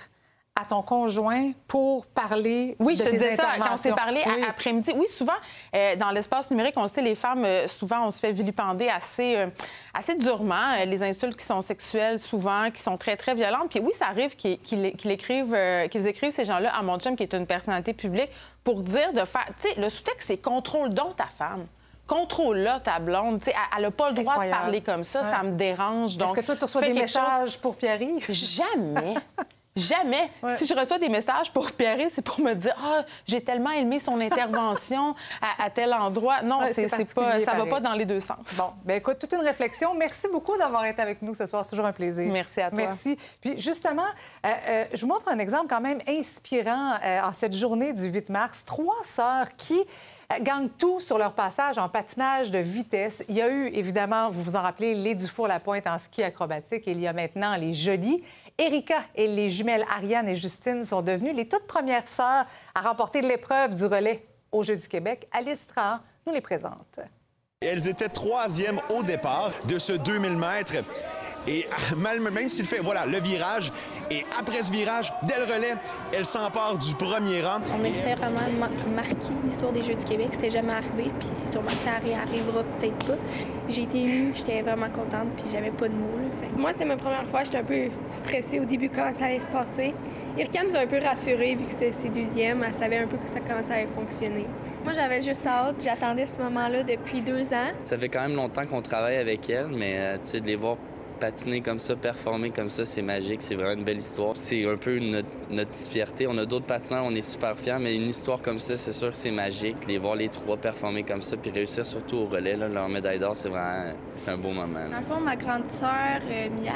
à 0.60 0.64
ton 0.64 0.82
conjoint 0.82 1.50
pour 1.66 2.06
parler 2.06 2.76
Oui, 2.78 2.94
de 2.94 2.98
je 3.00 3.04
te 3.04 3.10
tes 3.10 3.16
disais 3.16 3.36
ça 3.36 3.54
quand 3.58 3.72
on 3.72 3.76
s'est 3.76 3.90
parlé 3.92 4.22
à- 4.22 4.28
Oui. 4.28 4.44
après-midi. 4.48 4.92
Oui, 4.94 5.06
souvent, 5.08 5.32
euh, 5.74 5.96
dans 5.96 6.12
l'espace 6.12 6.48
numérique, 6.48 6.74
on 6.76 6.82
le 6.82 6.88
sait, 6.88 7.02
les 7.02 7.16
femmes, 7.16 7.44
euh, 7.44 7.66
souvent, 7.66 8.06
on 8.06 8.10
se 8.12 8.20
fait 8.20 8.30
vilipender 8.30 8.88
assez, 8.88 9.34
euh, 9.36 9.46
assez 9.92 10.14
durement. 10.14 10.76
Les 10.86 11.02
insultes 11.02 11.36
qui 11.36 11.44
sont 11.44 11.60
sexuelles, 11.60 12.20
souvent, 12.20 12.70
qui 12.70 12.80
sont 12.80 12.96
très, 12.96 13.16
très 13.16 13.34
violentes. 13.34 13.68
Puis 13.70 13.80
oui, 13.80 13.90
ça 13.98 14.06
arrive 14.06 14.36
qu'ils 14.36 14.86
écrivent, 15.10 15.56
qu'ils 15.90 16.06
écrivent 16.06 16.30
ces 16.32 16.44
gens-là 16.44 16.72
à 16.72 16.82
mon 16.82 16.98
chum, 17.00 17.16
qui 17.16 17.24
est 17.24 17.34
une 17.34 17.46
personnalité 17.46 17.92
publique, 17.92 18.30
pour 18.62 18.82
dire 18.84 19.12
de 19.12 19.24
faire... 19.24 19.46
Tu 19.60 19.68
sais, 19.70 19.80
le 19.80 19.88
sous-texte, 19.88 20.28
c'est 20.28 20.36
«contrôle 20.38 20.90
donc 20.90 21.16
ta 21.16 21.26
femme». 21.26 21.66
Contrôle-là 22.06 22.78
ta 22.80 23.00
blonde. 23.00 23.40
Tu 23.40 23.46
sais, 23.46 23.54
elle- 23.76 23.82
n'a 23.82 23.90
pas 23.90 24.10
le 24.10 24.14
droit 24.16 24.32
Incroyable. 24.34 24.56
de 24.58 24.62
parler 24.62 24.80
comme 24.82 25.02
ça. 25.04 25.22
Ouais. 25.22 25.30
Ça 25.30 25.42
me 25.42 25.52
dérange. 25.56 26.16
Donc, 26.16 26.28
Est-ce 26.28 26.36
que 26.36 26.46
toi, 26.46 26.54
tu 26.56 26.64
reçois 26.64 26.82
des 26.82 26.92
quelque 26.92 27.08
chose- 27.08 27.22
messages 27.22 27.58
pour 27.58 27.76
Pierre-Yves? 27.76 28.30
Jamais. 28.30 29.14
Jamais. 29.76 30.30
Si 30.56 30.66
je 30.66 30.74
reçois 30.74 30.98
des 31.00 31.08
messages 31.08 31.52
pour 31.52 31.72
Pierre, 31.72 31.98
c'est 32.08 32.22
pour 32.22 32.38
me 32.38 32.54
dire 32.54 32.76
Ah, 32.80 33.04
j'ai 33.26 33.40
tellement 33.42 33.72
aimé 33.72 33.98
son 33.98 34.20
intervention 34.20 35.16
à, 35.42 35.64
à 35.64 35.70
tel 35.70 35.92
endroit. 35.92 36.42
Non, 36.42 36.60
Ouais, 36.60 36.72
c'est 36.72 36.88
pas, 36.88 36.98
ça 36.98 37.38
va 37.38 37.44
pareil. 37.56 37.70
pas 37.70 37.80
dans 37.80 37.94
les 37.94 38.04
deux 38.04 38.20
sens. 38.20 38.56
Bon, 38.56 38.70
bien 38.84 38.96
écoute, 38.96 39.18
toute 39.18 39.32
une 39.32 39.40
réflexion. 39.40 39.92
Merci 39.94 40.28
beaucoup 40.30 40.56
d'avoir 40.56 40.84
été 40.84 41.02
avec 41.02 41.22
nous 41.22 41.34
ce 41.34 41.46
soir. 41.46 41.64
C'est 41.64 41.70
toujours 41.70 41.86
un 41.86 41.92
plaisir. 41.92 42.30
Merci 42.32 42.60
à 42.60 42.70
toi. 42.70 42.76
Merci. 42.76 43.18
Puis 43.40 43.58
justement, 43.60 44.04
euh, 44.46 44.48
euh, 44.68 44.84
je 44.94 45.00
vous 45.00 45.08
montre 45.08 45.26
un 45.26 45.40
exemple 45.40 45.66
quand 45.68 45.80
même 45.80 46.00
inspirant 46.08 46.92
euh, 47.04 47.22
en 47.22 47.32
cette 47.32 47.52
journée 47.54 47.92
du 47.92 48.04
8 48.04 48.28
mars. 48.28 48.64
Trois 48.64 49.02
sœurs 49.02 49.48
qui 49.56 49.80
gagnent 50.40 50.70
tout 50.78 51.00
sur 51.00 51.18
leur 51.18 51.32
passage 51.32 51.78
en 51.78 51.88
patinage 51.88 52.50
de 52.52 52.58
vitesse. 52.60 53.24
Il 53.28 53.34
y 53.34 53.42
a 53.42 53.48
eu, 53.48 53.66
évidemment, 53.74 54.30
vous 54.30 54.42
vous 54.42 54.56
en 54.56 54.62
rappelez, 54.62 54.94
les 54.94 55.16
Dufour-Lapointe 55.16 55.86
en 55.88 55.98
ski 55.98 56.22
acrobatique. 56.22 56.86
Et 56.86 56.92
il 56.92 57.00
y 57.00 57.08
a 57.08 57.12
maintenant 57.12 57.56
les 57.56 57.74
Jolies. 57.74 58.22
Erika 58.56 59.02
et 59.16 59.26
les 59.26 59.50
jumelles 59.50 59.84
Ariane 59.90 60.28
et 60.28 60.36
Justine 60.36 60.84
sont 60.84 61.02
devenues 61.02 61.32
les 61.32 61.48
toutes 61.48 61.66
premières 61.66 62.06
sœurs 62.06 62.46
à 62.74 62.80
remporter 62.82 63.20
l'épreuve 63.20 63.74
du 63.74 63.84
relais 63.84 64.24
aux 64.52 64.62
Jeux 64.62 64.76
du 64.76 64.86
Québec. 64.86 65.26
Alice 65.32 65.66
Trahan 65.66 65.98
nous 66.26 66.32
les 66.32 66.40
présente. 66.40 67.00
Elles 67.60 67.88
étaient 67.88 68.08
troisième 68.08 68.80
au 68.96 69.02
départ 69.02 69.50
de 69.66 69.78
ce 69.78 69.94
2000 69.94 70.36
mètres. 70.36 70.84
Et 71.46 71.66
mal- 71.96 72.20
même 72.20 72.48
s'il 72.48 72.66
fait, 72.66 72.78
voilà, 72.78 73.04
le 73.06 73.18
virage, 73.20 73.70
et 74.10 74.24
après 74.38 74.62
ce 74.62 74.72
virage, 74.72 75.12
dès 75.22 75.36
le 75.38 75.44
relais, 75.44 75.74
elle 76.12 76.24
s'empare 76.24 76.78
du 76.78 76.94
premier 76.94 77.42
rang. 77.42 77.58
On 77.74 77.78
méritait 77.78 78.14
vraiment 78.14 78.40
ma- 78.58 78.68
marquer 78.94 79.14
l'histoire 79.44 79.72
des 79.72 79.82
Jeux 79.82 79.94
du 79.94 80.04
Québec. 80.04 80.28
C'était 80.32 80.50
jamais 80.50 80.72
arrivé, 80.72 81.10
puis 81.18 81.28
sûrement 81.50 81.68
que 81.68 81.76
ça 81.84 81.90
arri- 82.00 82.16
arrivera 82.18 82.62
peut-être 82.78 83.06
pas. 83.06 83.14
J'ai 83.68 83.82
été 83.82 83.98
émue, 84.00 84.32
j'étais 84.34 84.62
vraiment 84.62 84.88
contente, 84.90 85.28
puis 85.36 85.44
j'avais 85.52 85.70
pas 85.70 85.88
de 85.88 85.94
mots. 85.94 86.18
là. 86.18 86.48
Moi, 86.56 86.70
c'était 86.72 86.84
ma 86.84 86.96
première 86.96 87.26
fois. 87.28 87.44
J'étais 87.44 87.58
un 87.58 87.64
peu 87.64 87.88
stressée 88.10 88.60
au 88.60 88.64
début 88.64 88.88
quand 88.90 89.10
ça 89.14 89.26
allait 89.26 89.40
se 89.40 89.48
passer. 89.48 89.94
Irka 90.38 90.64
nous 90.64 90.76
a 90.76 90.80
un 90.80 90.86
peu 90.86 90.98
rassurés, 90.98 91.54
vu 91.56 91.64
que 91.64 91.72
c'était 91.72 91.92
ses 91.92 92.08
deuxièmes. 92.10 92.62
Elle 92.66 92.74
savait 92.74 92.98
un 92.98 93.06
peu 93.06 93.16
que 93.16 93.28
ça, 93.28 93.40
comment 93.40 93.62
ça 93.62 93.74
allait 93.74 93.86
fonctionner. 93.86 94.46
Moi, 94.84 94.92
j'avais 94.94 95.20
juste 95.22 95.46
hâte. 95.46 95.76
J'attendais 95.82 96.26
ce 96.26 96.38
moment-là 96.38 96.82
depuis 96.84 97.22
deux 97.22 97.52
ans. 97.52 97.70
Ça 97.84 97.96
fait 97.98 98.08
quand 98.08 98.20
même 98.20 98.36
longtemps 98.36 98.66
qu'on 98.66 98.82
travaille 98.82 99.16
avec 99.16 99.48
elle, 99.50 99.68
mais 99.68 99.94
euh, 99.98 100.14
tu 100.16 100.20
sais, 100.30 100.40
de 100.40 100.46
les 100.46 100.56
voir 100.56 100.76
patiner 101.24 101.62
comme 101.62 101.78
ça, 101.78 101.96
performer 101.96 102.50
comme 102.50 102.68
ça, 102.68 102.84
c'est 102.84 103.00
magique, 103.00 103.40
c'est 103.40 103.54
vraiment 103.54 103.72
une 103.72 103.84
belle 103.84 103.96
histoire. 103.96 104.36
C'est 104.36 104.66
un 104.66 104.76
peu 104.76 104.98
notre, 104.98 105.74
fierté. 105.74 106.26
On 106.26 106.36
a 106.36 106.44
d'autres 106.44 106.66
patineurs, 106.66 107.04
on 107.06 107.14
est 107.14 107.22
super 107.22 107.56
fiers, 107.56 107.78
mais 107.80 107.96
une 107.96 108.10
histoire 108.10 108.42
comme 108.42 108.58
ça, 108.58 108.76
c'est 108.76 108.92
sûr 108.92 109.08
que 109.08 109.16
c'est 109.16 109.30
magique. 109.30 109.76
Les 109.88 109.96
voir 109.96 110.16
les 110.16 110.28
trois 110.28 110.58
performer 110.58 111.02
comme 111.02 111.22
ça, 111.22 111.38
puis 111.38 111.50
réussir 111.50 111.86
surtout 111.86 112.16
au 112.16 112.26
relais, 112.26 112.56
leur 112.56 112.88
médaille 112.90 113.18
d'or, 113.18 113.34
c'est 113.34 113.48
vraiment 113.48 113.94
c'est 114.14 114.32
un 114.32 114.36
beau 114.36 114.50
moment. 114.50 114.80
là. 114.80 114.88
Dans 114.90 114.98
le 114.98 115.02
fond, 115.02 115.20
ma 115.20 115.36
grande 115.36 115.70
sœur, 115.70 116.20
euh, 116.28 116.48
Mia, 116.50 116.74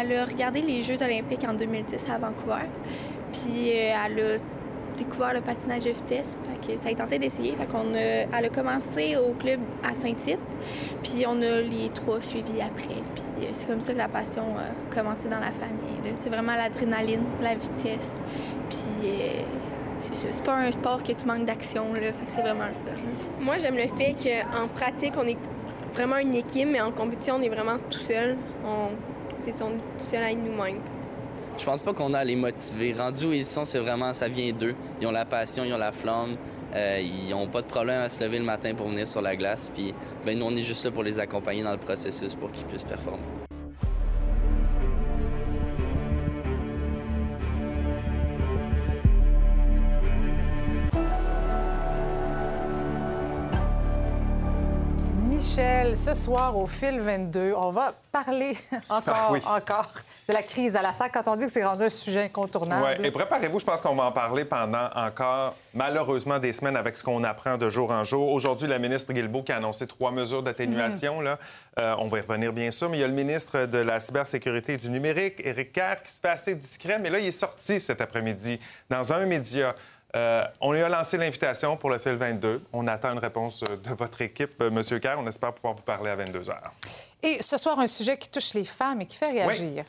elle 0.00 0.16
a 0.16 0.24
regardé 0.24 0.62
les 0.62 0.80
Jeux 0.80 1.02
olympiques 1.02 1.44
en 1.46 1.52
2010 1.52 2.06
à 2.08 2.18
Vancouver. 2.18 2.64
Puis 3.34 3.72
euh, 3.72 3.92
elle 4.06 4.20
a 4.20 4.36
découvert 4.96 5.34
le 5.34 5.40
patinage 5.40 5.84
de 5.84 5.90
vitesse. 5.90 6.36
Ça 6.76 6.88
a 6.88 6.94
tenté 6.94 7.18
d'essayer. 7.18 7.54
Fait 7.56 7.68
a, 7.74 8.38
elle 8.38 8.44
a 8.44 8.48
commencé 8.48 9.16
au 9.16 9.34
club 9.34 9.60
à 9.82 9.94
Saint-Tite. 9.94 10.38
Puis 11.02 11.24
on 11.26 11.40
a 11.42 11.60
les 11.60 11.90
trois 11.94 12.20
suivis 12.20 12.60
après. 12.60 13.00
Puis 13.14 13.44
euh, 13.44 13.50
c'est 13.52 13.66
comme 13.66 13.80
ça 13.80 13.92
que 13.92 13.98
la 13.98 14.08
passion 14.08 14.42
a 14.56 14.94
commencé 14.94 15.28
dans 15.28 15.40
la 15.40 15.50
famille. 15.50 16.14
C'est 16.18 16.30
vraiment 16.30 16.54
l'adrénaline, 16.54 17.24
la 17.40 17.54
vitesse. 17.54 18.20
Puis 18.68 19.08
euh, 19.08 19.42
c'est. 19.98 20.32
C'est 20.32 20.44
pas 20.44 20.56
un 20.56 20.70
sport 20.70 21.02
que 21.02 21.12
tu 21.12 21.26
manques 21.26 21.44
d'action. 21.44 21.84
c'est 22.26 22.42
vraiment 22.42 22.66
le 22.66 22.72
fun. 22.72 22.98
Moi, 23.40 23.58
j'aime 23.58 23.76
le 23.76 23.88
fait 23.96 24.14
qu'en 24.14 24.68
pratique, 24.68 25.14
on 25.16 25.26
est 25.26 25.38
vraiment 25.92 26.16
une 26.16 26.34
équipe, 26.34 26.68
mais 26.70 26.80
en 26.80 26.90
compétition, 26.90 27.36
on 27.36 27.42
est 27.42 27.48
vraiment 27.48 27.78
tout 27.90 27.98
seul. 27.98 28.36
C'est 29.38 29.62
on 29.62 29.70
est 29.70 29.76
tout 29.98 30.04
seul 30.04 30.22
à 30.22 30.32
nous-mêmes. 30.32 30.80
Je 31.58 31.64
pense 31.64 31.82
pas 31.82 31.92
qu'on 31.92 32.14
a 32.14 32.20
à 32.20 32.24
les 32.24 32.36
motiver. 32.36 32.94
Rendus 32.94 33.26
où 33.26 33.32
ils 33.32 33.44
sont, 33.44 33.64
c'est 33.64 33.78
vraiment, 33.78 34.12
ça 34.14 34.28
vient 34.28 34.52
d'eux. 34.52 34.74
Ils 35.00 35.06
ont 35.06 35.12
la 35.12 35.24
passion, 35.24 35.64
ils 35.64 35.72
ont 35.72 35.78
la 35.78 35.92
flamme. 35.92 36.36
euh, 36.74 37.00
ils 37.02 37.34
ont 37.34 37.46
pas 37.48 37.60
de 37.60 37.66
problème 37.66 38.00
à 38.00 38.08
se 38.08 38.24
lever 38.24 38.38
le 38.38 38.44
matin 38.44 38.74
pour 38.74 38.88
venir 38.88 39.06
sur 39.06 39.20
la 39.20 39.36
glace. 39.36 39.70
Puis, 39.74 39.92
ben, 40.24 40.38
nous, 40.38 40.46
on 40.46 40.56
est 40.56 40.62
juste 40.62 40.84
là 40.84 40.90
pour 40.90 41.02
les 41.02 41.18
accompagner 41.18 41.62
dans 41.62 41.72
le 41.72 41.78
processus 41.78 42.34
pour 42.34 42.50
qu'ils 42.50 42.64
puissent 42.66 42.84
performer. 42.84 43.41
Michel, 55.54 55.98
ce 55.98 56.14
soir 56.14 56.56
au 56.56 56.64
fil 56.66 56.98
22, 56.98 57.52
on 57.54 57.68
va 57.68 57.92
parler 58.10 58.56
encore, 58.88 59.14
Ah 59.14 59.28
oui. 59.32 59.40
encore 59.44 59.90
de 60.26 60.32
la 60.32 60.42
crise 60.42 60.76
à 60.76 60.82
la 60.82 60.94
SAC 60.94 61.12
quand 61.12 61.28
on 61.28 61.36
dit 61.36 61.44
que 61.44 61.52
c'est 61.52 61.62
rendu 61.62 61.82
un 61.82 61.90
sujet 61.90 62.22
incontournable. 62.22 63.00
Ouais. 63.02 63.08
Et 63.08 63.10
préparez-vous, 63.10 63.60
je 63.60 63.64
pense 63.66 63.82
qu'on 63.82 63.94
va 63.94 64.04
en 64.04 64.12
parler 64.12 64.46
pendant 64.46 64.88
encore, 64.94 65.54
malheureusement, 65.74 66.38
des 66.38 66.54
semaines 66.54 66.76
avec 66.76 66.96
ce 66.96 67.04
qu'on 67.04 67.22
apprend 67.22 67.58
de 67.58 67.68
jour 67.68 67.90
en 67.90 68.02
jour. 68.02 68.30
Aujourd'hui, 68.32 68.66
la 68.66 68.78
ministre 68.78 69.12
Guilbeault 69.12 69.42
qui 69.42 69.52
a 69.52 69.56
annoncé 69.58 69.86
trois 69.86 70.10
mesures 70.10 70.42
d'atténuation. 70.42 71.20
Là. 71.20 71.38
Euh, 71.78 71.96
on 71.98 72.06
va 72.06 72.18
y 72.18 72.20
revenir, 72.22 72.50
bien 72.54 72.70
sûr. 72.70 72.88
Mais 72.88 72.96
il 72.96 73.00
y 73.00 73.04
a 73.04 73.08
le 73.08 73.12
ministre 73.12 73.66
de 73.66 73.78
la 73.78 74.00
cybersécurité 74.00 74.74
et 74.74 74.78
du 74.78 74.88
numérique, 74.90 75.42
Éric 75.44 75.72
Kerr, 75.74 76.02
qui 76.02 76.12
se 76.12 76.20
fait 76.20 76.28
assez 76.30 76.54
discret. 76.54 76.98
Mais 76.98 77.10
là, 77.10 77.18
il 77.18 77.26
est 77.26 77.30
sorti 77.30 77.78
cet 77.78 78.00
après-midi 78.00 78.58
dans 78.88 79.12
un 79.12 79.26
média. 79.26 79.74
Euh, 80.14 80.44
on 80.60 80.72
lui 80.72 80.82
a 80.82 80.88
lancé 80.88 81.16
l'invitation 81.16 81.76
pour 81.76 81.88
le 81.90 81.98
fil 81.98 82.12
22. 82.12 82.62
On 82.72 82.86
attend 82.86 83.12
une 83.12 83.18
réponse 83.18 83.62
euh, 83.62 83.76
de 83.76 83.94
votre 83.94 84.20
équipe, 84.20 84.60
euh, 84.60 84.70
Monsieur 84.70 84.98
Kerr. 84.98 85.16
On 85.18 85.26
espère 85.26 85.52
pouvoir 85.54 85.74
vous 85.74 85.82
parler 85.82 86.10
à 86.10 86.16
22 86.16 86.50
heures. 86.50 86.72
Et 87.22 87.40
ce 87.40 87.56
soir, 87.56 87.78
un 87.78 87.86
sujet 87.86 88.18
qui 88.18 88.28
touche 88.28 88.52
les 88.54 88.64
femmes 88.64 89.00
et 89.00 89.06
qui 89.06 89.16
fait 89.16 89.30
réagir. 89.30 89.84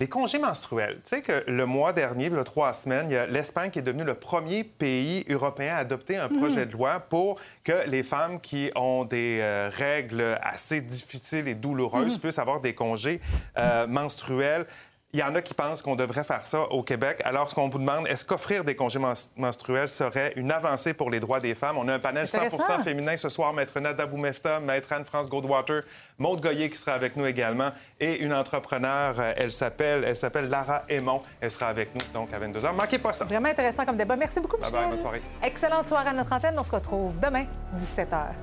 Les 0.00 0.06
congés 0.08 0.38
menstruels. 0.38 1.00
Tu 1.02 1.16
sais 1.16 1.22
que 1.22 1.42
le 1.50 1.66
mois 1.66 1.92
dernier, 1.92 2.26
il 2.26 2.32
y 2.32 2.38
a 2.38 2.44
trois 2.44 2.72
semaines, 2.72 3.08
l'Espagne 3.30 3.72
qui 3.72 3.80
est 3.80 3.82
devenue 3.82 4.04
le 4.04 4.14
premier 4.14 4.62
pays 4.62 5.24
européen 5.28 5.74
à 5.74 5.78
adopter 5.78 6.16
un 6.16 6.28
projet 6.28 6.66
de 6.66 6.72
loi 6.72 7.00
pour 7.00 7.36
que 7.64 7.84
les 7.88 8.04
femmes 8.04 8.40
qui 8.40 8.70
ont 8.76 9.04
des 9.04 9.40
euh, 9.42 9.68
règles 9.74 10.38
assez 10.40 10.82
difficiles 10.82 11.48
et 11.48 11.56
douloureuses 11.56 12.12
Mhm. 12.14 12.20
puissent 12.20 12.38
avoir 12.38 12.60
des 12.60 12.74
congés 12.76 13.20
euh, 13.56 13.88
menstruels. 13.88 14.66
Il 15.14 15.20
y 15.20 15.22
en 15.22 15.34
a 15.34 15.40
qui 15.40 15.54
pensent 15.54 15.80
qu'on 15.80 15.96
devrait 15.96 16.22
faire 16.22 16.46
ça 16.46 16.64
au 16.64 16.82
Québec. 16.82 17.22
Alors, 17.24 17.48
ce 17.48 17.54
qu'on 17.54 17.70
vous 17.70 17.78
demande, 17.78 18.06
est-ce 18.08 18.26
qu'offrir 18.26 18.62
des 18.62 18.76
congés 18.76 18.98
mens- 18.98 19.32
menstruels 19.38 19.88
serait 19.88 20.34
une 20.36 20.52
avancée 20.52 20.92
pour 20.92 21.08
les 21.08 21.18
droits 21.18 21.40
des 21.40 21.54
femmes? 21.54 21.78
On 21.78 21.88
a 21.88 21.94
un 21.94 21.98
panel 21.98 22.28
100 22.28 22.42
Intéressant. 22.42 22.84
féminin 22.84 23.16
ce 23.16 23.30
soir. 23.30 23.54
Maître 23.54 23.80
Nada 23.80 24.04
Boumefta, 24.04 24.60
Maître 24.60 24.92
Anne-France 24.92 25.30
Goldwater, 25.30 25.84
Maude 26.18 26.42
Goyer 26.42 26.68
qui 26.68 26.76
sera 26.76 26.92
avec 26.92 27.16
nous 27.16 27.24
également 27.24 27.70
et 27.98 28.18
une 28.18 28.34
entrepreneure, 28.34 29.14
euh, 29.18 29.32
elle 29.38 29.50
s'appelle, 29.50 30.04
elle 30.04 30.14
s'appelle 30.16 30.48
Lara 30.50 30.82
Aymon. 30.90 31.22
Elle 31.40 31.50
sera 31.50 31.68
avec 31.68 31.94
nous 31.94 32.00
donc 32.12 32.30
à 32.34 32.38
22h. 32.38 32.74
Manquez 32.74 32.98
pas 32.98 33.14
ça. 33.14 33.24
Vraiment 33.24 33.48
intéressant 33.48 33.86
comme 33.86 33.96
débat. 33.96 34.14
Merci 34.16 34.40
beaucoup, 34.40 34.58
Bye 34.58 34.70
Michel. 34.70 34.78
bye, 34.80 34.90
bonne 34.90 35.00
soirée. 35.00 35.22
Excellente 35.42 35.86
soirée 35.86 36.10
à 36.10 36.12
notre 36.12 36.32
antenne. 36.34 36.54
On 36.58 36.64
se 36.64 36.72
retrouve 36.72 37.18
demain, 37.18 37.46
17h. 37.78 38.34